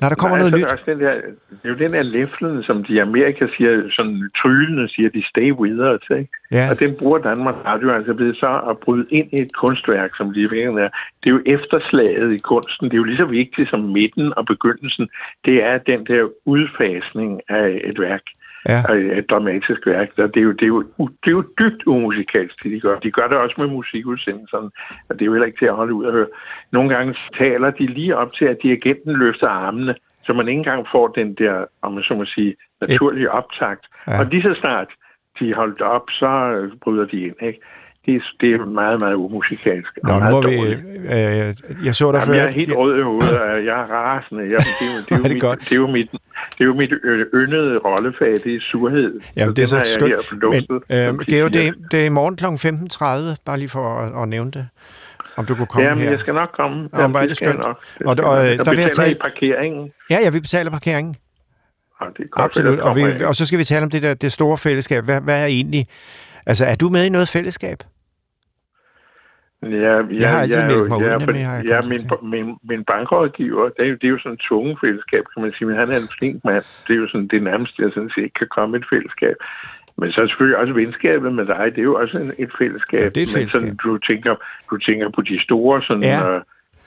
Når 0.00 0.08
der 0.08 0.16
kommer 0.16 0.38
Nej, 0.38 0.50
noget 0.50 0.70
nyt. 0.72 0.82
den 0.86 1.00
der, 1.00 1.14
det 1.50 1.64
er 1.64 1.68
jo 1.68 1.74
den 1.74 1.92
der 1.92 2.02
læflen, 2.02 2.62
som 2.62 2.84
de 2.84 2.92
i 2.92 2.98
Amerika 2.98 3.46
siger, 3.56 3.90
sådan 3.90 4.30
tryllende 4.36 4.88
siger, 4.88 5.10
de 5.10 5.26
stay 5.26 5.52
with 5.52 5.74
us, 5.74 6.16
ikke? 6.18 6.30
Ja, 6.50 6.70
Og 6.70 6.78
den 6.78 6.94
bruger 6.94 7.18
Danmark 7.18 7.54
Radio 7.64 7.90
altså 7.90 8.14
blevet 8.14 8.36
så 8.36 8.60
at 8.70 8.78
bryde 8.78 9.06
ind 9.10 9.28
i 9.32 9.42
et 9.42 9.52
kunstværk, 9.54 10.16
som 10.16 10.34
de 10.34 10.50
virkelig 10.50 10.82
er. 10.82 10.88
Det 11.24 11.30
er 11.30 11.34
jo 11.34 11.42
efterslaget 11.46 12.32
i 12.32 12.38
kunsten. 12.38 12.84
Det 12.88 12.94
er 12.94 12.98
jo 12.98 13.04
lige 13.04 13.16
så 13.16 13.24
vigtigt 13.24 13.70
som 13.70 13.80
midten 13.80 14.32
og 14.36 14.46
begyndelsen. 14.46 15.08
Det 15.44 15.64
er 15.64 15.78
den 15.78 16.06
der 16.06 16.28
udfasning 16.44 17.40
af 17.48 17.80
et 17.84 18.00
værk, 18.00 18.22
ja. 18.68 18.82
af 18.88 19.18
et 19.18 19.30
dramatisk 19.30 19.86
værk. 19.86 20.08
Og 20.18 20.34
det 20.34 20.40
er 20.40 20.44
jo, 20.44 20.52
det 20.52 20.62
er 20.62 20.66
jo, 20.66 20.82
det 20.98 21.26
er 21.26 21.30
jo 21.30 21.44
dybt 21.58 21.82
umusikalsk, 21.86 22.62
det 22.62 22.72
de 22.72 22.80
gør. 22.80 22.98
De 22.98 23.10
gør 23.10 23.28
det 23.28 23.36
også 23.36 23.54
med 23.58 23.66
musikudsendelserne, 23.66 24.70
og 25.08 25.14
det 25.14 25.22
er 25.22 25.26
jo 25.26 25.32
heller 25.32 25.46
ikke 25.46 25.58
til 25.58 25.66
at 25.66 25.74
holde 25.74 25.94
ud 25.94 26.06
at 26.06 26.12
høre. 26.12 26.26
Nogle 26.70 26.94
gange 26.94 27.16
taler 27.38 27.70
de 27.70 27.86
lige 27.86 28.16
op 28.16 28.32
til, 28.32 28.44
at 28.44 28.58
dirigenten 28.62 29.16
løfter 29.16 29.48
armene, 29.48 29.94
så 30.22 30.32
man 30.32 30.48
ikke 30.48 30.58
engang 30.58 30.86
får 30.92 31.08
den 31.08 31.34
der, 31.34 31.64
om 31.82 31.92
man 31.92 32.02
så 32.02 32.14
må 32.14 32.24
sige, 32.24 32.56
naturlige 32.80 33.30
optakt. 33.30 33.86
Ja. 34.06 34.18
Og 34.18 34.26
lige 34.26 34.42
så 34.42 34.54
snart 34.54 34.88
de 35.38 35.54
holdt 35.54 35.80
op, 35.80 36.10
så 36.10 36.26
øh, 36.26 36.72
bryder 36.82 37.04
de 37.04 37.20
ind. 37.20 37.34
Ikke? 37.42 37.60
Det, 38.06 38.14
er, 38.14 38.20
det 38.40 38.54
er 38.54 38.64
meget, 38.66 38.98
meget 38.98 39.14
umusikalsk. 39.14 39.98
og 40.04 40.20
Nå, 40.20 40.24
nu 40.24 40.30
må 40.30 40.48
vi... 40.48 40.56
dårligt. 40.56 40.80
Øh, 41.04 41.84
jeg 41.86 41.94
så 41.94 42.12
dig 42.12 42.18
Jamen, 42.18 42.26
før. 42.26 42.34
jeg 42.34 42.46
er 42.46 42.50
helt 42.52 42.72
rød 42.76 42.98
i 42.98 43.02
hovedet, 43.02 43.40
og 43.40 43.64
jeg 43.64 43.80
er 43.80 43.86
rasende. 43.92 44.42
Jeg, 44.42 44.50
det, 44.50 44.56
er, 44.56 44.94
jo- 44.94 45.00
det, 45.08 45.12
er 45.12 45.16
Hvor 45.16 45.16
er 45.16 45.18
jo 45.18 45.22
det 45.24 45.32
mit, 45.32 45.40
godt. 45.40 45.60
det, 45.60 45.72
er 45.72 45.76
jo 45.76 45.86
mit, 45.86 46.10
det 46.12 46.60
er 46.60 46.64
jo 46.64 46.74
mit 46.74 46.92
ø- 47.04 47.24
yndede 47.34 47.78
rollefag, 47.78 48.32
det 48.44 48.54
er 48.54 48.60
surhed. 48.60 49.20
Jamen, 49.36 49.56
det 49.56 49.62
er 49.62 49.66
så 49.66 49.82
skønt. 49.84 50.42
Men, 50.42 50.80
øh, 50.90 51.18
Geo, 51.18 51.48
det, 51.48 51.74
det 51.90 52.00
er 52.00 52.04
i 52.04 52.08
morgen 52.08 52.36
kl. 52.36 52.44
15.30, 52.44 53.36
bare 53.44 53.58
lige 53.58 53.68
for 53.68 53.98
at, 53.98 54.22
at 54.22 54.28
nævne 54.28 54.50
det. 54.50 54.68
Om 55.36 55.46
du 55.46 55.54
kunne 55.54 55.66
komme 55.66 55.88
Jamen, 55.88 56.02
her. 56.04 56.10
jeg 56.10 56.20
skal 56.20 56.34
nok 56.34 56.50
komme. 56.56 56.88
Hvor 56.88 56.98
er 57.20 57.26
det 57.26 57.36
skal 57.36 57.46
jeg 57.46 57.52
skønt. 57.52 57.66
nok. 57.66 57.80
Det 57.98 58.06
Og- 58.06 58.16
skal 58.16 58.24
og, 58.24 58.50
øh, 58.52 58.56
nok. 58.56 58.66
der 58.66 58.72
jeg 58.72 58.76
betaler 58.76 59.04
tale- 59.04 59.10
i 59.12 59.18
parkeringen. 59.20 59.90
Ja, 60.10 60.18
ja, 60.24 60.30
vi 60.30 60.40
betaler 60.40 60.70
parkeringen. 60.70 61.16
Ja, 62.00 62.06
det 62.16 62.24
er 62.24 62.28
godt, 62.30 62.44
Absolut. 62.44 62.80
Og, 62.80 62.96
vi, 62.96 63.02
jeg 63.02 63.26
og 63.26 63.34
så 63.36 63.46
skal 63.46 63.58
vi 63.58 63.64
tale 63.64 63.82
om 63.82 63.90
det 63.90 64.02
der 64.02 64.14
det 64.14 64.32
store 64.32 64.58
fællesskab. 64.58 65.04
Hvad, 65.04 65.20
hvad 65.20 65.42
er 65.42 65.46
egentlig... 65.46 65.86
Altså, 66.46 66.64
er 66.64 66.74
du 66.74 66.88
med 66.88 67.04
i 67.04 67.08
noget 67.08 67.28
fællesskab? 67.28 67.78
Ja, 69.70 69.96
ja, 69.96 70.02
Jeg 70.20 70.30
har 70.32 70.40
altid 70.40 70.58
er 70.60 70.66
meldt 70.66 70.88
mig 70.88 70.98
ud, 70.98 71.02
ja, 71.04 71.18
nemlig, 71.18 71.46
har 71.46 71.54
jeg 71.56 71.64
ja, 71.64 71.80
min, 71.88 72.10
min, 72.22 72.56
min 72.70 72.84
bankrådgiver, 72.84 73.64
det 73.68 73.84
er, 73.84 73.88
jo, 73.90 73.94
det 73.94 74.04
er 74.04 74.08
jo 74.08 74.18
sådan 74.18 74.32
et 74.32 74.38
tunge 74.40 74.76
fællesskab, 74.84 75.24
kan 75.34 75.42
man 75.42 75.52
sige, 75.58 75.68
men 75.68 75.76
han 75.76 75.90
er 75.90 75.96
en 75.96 76.08
flink 76.18 76.44
mand. 76.44 76.64
Det 76.86 76.92
er 76.96 76.98
jo 77.00 77.08
sådan 77.08 77.28
det 77.28 77.42
nærmeste, 77.42 77.82
jeg 77.82 77.90
sådan 77.94 78.10
set 78.14 78.34
kan 78.38 78.46
komme 78.50 78.76
et 78.76 78.84
fællesskab. 78.92 79.34
Men 79.98 80.12
så 80.12 80.22
er 80.22 80.26
selvfølgelig 80.26 80.58
også 80.58 80.72
venskabet 80.72 81.32
med 81.32 81.46
dig, 81.46 81.64
det 81.74 81.78
er 81.78 81.82
jo 81.82 81.94
også 81.94 82.18
en, 82.18 82.32
et 82.38 82.50
fællesskab. 82.58 83.00
Ja, 83.00 83.08
det 83.08 83.16
er 83.16 83.22
et 83.22 83.34
Men 83.36 83.48
sådan, 83.48 83.66
fællesskab. 83.66 83.78
du, 83.84 83.98
tænker, 83.98 84.34
du 84.70 84.76
tænker 84.78 85.08
på 85.14 85.20
de 85.22 85.40
store 85.40 85.82
sådan, 85.82 86.02
Ja. 86.02 86.28
ja. 86.28 86.34
øh, 86.36 86.40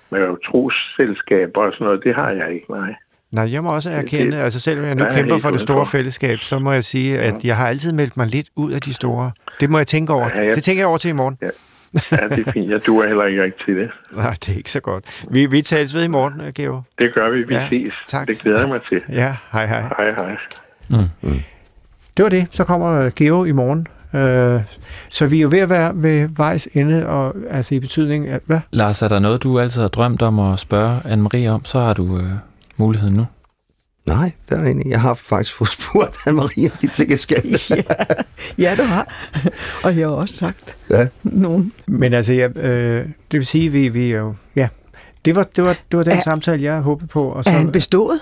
med 0.10 0.36
trosselskaber 0.46 1.62
og 1.62 1.74
sådan 1.74 1.86
noget, 1.86 2.04
det 2.04 2.16
har 2.16 2.30
jeg 2.30 2.54
ikke, 2.54 2.72
nej. 2.72 2.96
Nej, 3.32 3.52
jeg 3.54 3.64
må 3.64 3.74
også 3.76 3.90
erkende, 3.90 4.32
det- 4.32 4.44
altså 4.44 4.60
selvom 4.60 4.86
jeg 4.86 4.96
nu 4.96 5.04
er 5.04 5.14
kæmper 5.16 5.38
for 5.38 5.50
det 5.52 5.62
store 5.62 5.86
fællesskab, 5.86 6.40
så 6.40 6.60
må 6.60 6.72
jeg 6.72 6.84
sige, 6.84 7.20
at 7.20 7.44
jeg 7.44 7.58
har 7.58 7.68
altid 7.68 7.92
meldt 7.94 8.18
mig 8.18 8.28
lidt 8.28 8.50
ud 8.56 8.72
af 8.72 8.82
de 8.82 8.94
store. 8.94 9.32
Det 9.60 9.70
må 9.70 9.78
jeg 9.78 9.88
tænke 9.88 10.14
over. 10.14 10.30
Ja, 10.36 10.44
jeg- 10.46 10.56
Det 10.56 10.64
tænker 10.64 10.82
jeg 10.82 10.88
over 10.88 10.98
til 10.98 11.10
i 11.10 11.14
morgen. 11.14 11.38
Ja, 11.42 11.50
det 11.94 12.48
er 12.48 12.52
fint. 12.52 12.70
Jeg 12.72 12.86
duer 12.88 13.08
heller 13.08 13.26
ikke 13.26 13.44
rigtig 13.44 13.66
til 13.66 13.76
det. 13.78 13.90
Nej, 14.18 14.32
det 14.32 14.50
er 14.54 14.58
ikke 14.58 14.72
så 14.72 14.80
godt. 14.80 15.26
Vi, 15.32 15.46
vi 15.46 15.62
tales 15.62 15.94
ved 15.94 16.04
i 16.04 16.08
morgen, 16.08 16.42
Geo. 16.56 16.82
Det 17.00 17.14
gør 17.14 17.30
vi. 17.30 17.44
Vi 17.44 17.54
Ja, 17.54 17.62
ja, 17.62 17.68
ses. 17.70 17.94
tak. 18.08 18.28
Det 18.28 18.40
glæder 18.40 18.60
jeg 18.60 18.70
mig 18.70 18.80
til. 18.90 19.02
Ja, 19.10 19.36
hej 19.52 19.66
hej. 19.68 19.82
Hej, 19.82 20.12
hej. 20.12 20.38
Det 22.18 22.24
var 22.24 22.30
det. 22.30 22.48
Så 22.52 22.64
kommer 22.64 23.00
øh, 23.00 23.12
Geo 23.16 23.44
i 23.44 23.52
morgen. 23.52 23.88
Øh, 24.14 24.62
så 25.10 25.28
vi 25.28 25.38
er 25.38 25.42
jo 25.42 25.48
ved 25.52 25.60
at 25.60 25.70
være 25.70 25.92
ved 25.96 26.30
vejs 26.38 26.68
ende, 26.74 27.08
og 27.08 27.36
altså 27.50 27.76
i 27.76 27.80
betydning 27.80 28.28
af... 28.28 28.40
Hvad? 28.46 28.60
Lars, 28.72 29.02
er 29.02 29.08
der 29.08 29.20
noget, 29.20 29.44
du 29.44 29.60
altid 29.60 29.82
har 29.82 29.90
drømt 29.90 30.22
om 30.22 30.40
at 30.40 30.60
spørge 30.60 31.00
Anne-Marie 31.06 31.48
om, 31.48 31.66
så 31.66 31.80
har 31.80 31.94
du 31.94 32.18
øh, 32.18 32.26
muligheden 32.78 33.16
nu. 33.16 33.26
Nej, 34.08 34.32
det 34.50 34.56
er 34.56 34.58
der 34.60 34.66
egentlig. 34.66 34.90
Jeg 34.92 35.02
har 35.02 35.14
faktisk 35.14 35.56
fået 35.56 35.70
spurgt 35.70 36.16
Anne-Marie 36.16 36.72
om 36.72 36.78
de 36.82 36.88
ting, 36.88 37.10
jeg 37.10 37.20
skal. 37.20 37.44
Ja, 37.70 37.84
ja 38.58 38.76
du 38.78 38.84
har. 38.84 39.30
Og 39.84 39.98
jeg 39.98 40.08
har 40.08 40.14
også 40.16 40.36
sagt 40.36 40.76
Ja. 40.90 41.08
nogen. 41.24 41.74
Men 41.88 42.14
altså, 42.14 42.34
ja, 42.34 42.48
øh, 42.56 43.06
det 43.06 43.38
vil 43.40 43.46
sige, 43.46 43.70
vi, 43.70 43.88
vi 43.88 44.12
er 44.12 44.18
jo... 44.20 44.36
Ja, 44.56 44.68
det 45.26 45.36
var, 45.36 45.44
det 45.56 45.64
var, 45.64 45.76
det 45.92 45.98
var 45.98 46.04
den 46.04 46.14
Er- 46.14 46.22
samtale, 46.22 46.64
jeg 46.64 46.80
håbede 46.82 47.08
på. 47.08 47.24
Og 47.30 47.44
så, 47.44 47.50
Er 47.50 47.54
han 47.54 47.72
bestået? 47.72 48.20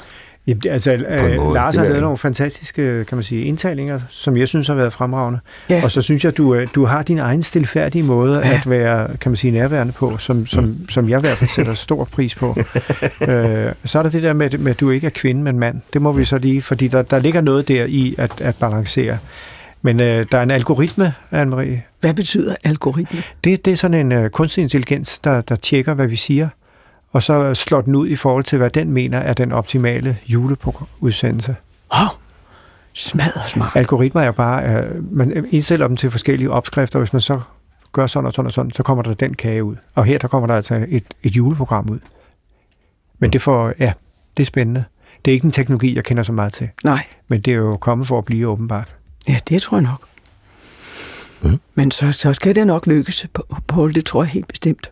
Jamen, 0.48 0.62
det, 0.62 0.70
altså, 0.70 0.94
øh, 0.94 1.54
Lars 1.54 1.76
har 1.76 1.84
lavet 1.84 2.02
nogle 2.02 2.18
fantastiske, 2.18 3.06
kan 3.06 3.18
man 3.18 3.24
sige, 3.24 3.46
indtalinger, 3.46 4.00
som 4.10 4.38
jeg 4.38 4.48
synes 4.48 4.68
har 4.68 4.76
været 4.76 4.94
fremragende. 4.94 5.40
Ja. 5.70 5.82
Og 5.84 5.92
så 5.92 6.02
synes 6.02 6.26
jeg, 6.26 6.38
du, 6.38 6.56
øh, 6.56 6.68
du 6.76 6.86
har 6.86 7.04
din 7.04 7.20
egen 7.20 7.44
stilfærdige 7.44 8.04
måde 8.04 8.40
ja. 8.40 8.54
at 8.54 8.70
være, 8.70 9.18
kan 9.18 9.32
man 9.32 9.38
sige, 9.38 9.52
nærværende 9.52 9.94
på, 9.94 10.18
som, 10.18 10.48
som, 10.48 10.64
Mm. 10.64 10.90
som 10.90 11.10
jeg 11.10 11.20
i 11.20 11.22
hvert 11.22 11.38
fald 11.38 11.50
sætter 11.50 11.74
stor 11.74 12.04
pris 12.04 12.36
på. 12.36 12.56
øh, 13.30 13.72
så 13.86 14.00
er 14.00 14.04
der 14.04 14.10
det 14.10 14.24
der 14.24 14.34
med, 14.34 14.58
med, 14.58 14.72
at 14.72 14.80
du 14.80 14.90
ikke 14.90 15.08
er 15.08 15.12
kvinde, 15.12 15.42
men 15.42 15.60
mand. 15.60 15.82
Det 15.94 16.02
må 16.02 16.12
vi 16.12 16.26
så 16.26 16.38
lige, 16.38 16.62
fordi 16.62 16.88
der, 16.88 17.02
der 17.02 17.20
ligger 17.20 17.42
noget 17.42 17.68
der 17.68 17.86
i 17.86 18.16
at, 18.18 18.32
at 18.42 18.56
balancere. 18.56 19.18
Men 19.82 20.00
øh, 20.00 20.26
der 20.32 20.38
er 20.38 20.44
en 20.44 20.52
algoritme, 20.52 21.14
Anne-Marie. 21.34 21.98
Hvad 22.00 22.14
betyder 22.14 22.56
algoritme? 22.64 23.24
Det, 23.44 23.66
det 23.66 23.74
er 23.74 23.78
sådan 23.78 24.00
en 24.00 24.12
øh, 24.12 24.30
kunstig 24.30 24.62
intelligens, 24.62 25.20
der, 25.20 25.42
der 25.42 25.56
tjekker, 25.56 25.94
hvad 25.94 26.08
vi 26.08 26.16
siger, 26.16 26.48
og 27.16 27.24
så 27.24 27.54
slår 27.54 27.82
den 27.82 27.96
ud 27.96 28.08
i 28.08 28.16
forhold 28.16 28.44
til, 28.44 28.58
hvad 28.58 28.70
den 28.70 28.92
mener 28.92 29.18
er 29.18 29.34
den 29.34 29.52
optimale 29.52 30.18
juleudsendelse. 30.28 31.56
Åh, 31.94 32.02
oh, 32.02 32.08
smadret 32.94 33.50
smart. 33.50 33.72
Algoritmer 33.76 34.22
er 34.22 34.32
bare, 34.32 34.84
øh, 34.84 35.14
man 35.14 35.48
indsætter 35.52 35.88
dem 35.88 35.98
til 35.98 36.12
forskellige 36.12 36.52
opskrifter, 36.52 37.00
hvis 37.00 37.14
man 37.14 37.22
så 37.22 37.42
gør 37.92 38.08
sådan 38.08 38.28
og 38.28 38.34
sådan 38.34 38.48
og 38.48 38.52
sådan, 38.52 38.72
så 38.72 38.84
kommer 38.84 39.04
der 39.04 39.14
den 39.14 39.34
kage 39.34 39.64
ud. 39.64 39.76
Og 39.94 40.06
her, 40.06 40.18
der 40.18 40.28
kommer 40.28 40.48
der 40.48 40.56
altså 40.56 40.86
et, 40.90 41.04
et 41.24 41.36
juleprogram 41.36 41.90
ud. 41.90 42.00
Men 43.20 43.34
det 43.34 43.42
får, 43.42 43.74
ja, 43.80 43.94
det 44.38 44.44
er 44.44 44.48
spændende. 44.48 44.84
Det 45.26 45.32
er 45.32 45.34
ikke 45.34 45.46
en 45.46 45.52
teknologi, 45.52 45.96
jeg 45.96 46.04
kender 46.04 46.24
så 46.24 46.32
meget 46.32 46.54
til. 46.54 46.70
Nej. 46.84 47.04
Men 47.28 47.42
det 47.42 47.52
er 47.52 47.58
jo 47.58 47.78
kommet 47.78 48.08
for 48.08 48.18
at 48.18 48.26
blive 48.26 48.48
åbenbart. 48.48 48.96
Ja, 49.28 49.38
det 49.50 49.62
tror 49.62 49.78
jeg 49.78 49.84
nok. 49.84 50.08
Mm. 51.42 51.60
Men 51.76 51.92
så, 51.92 52.12
så 52.12 52.34
skal 52.34 52.56
det 52.56 52.68
nok 52.68 52.88
lykkes, 52.88 53.28
på 53.68 53.88
det 53.88 54.06
tror 54.06 54.24
jeg 54.24 54.30
helt 54.30 54.48
bestemt. 54.48 54.92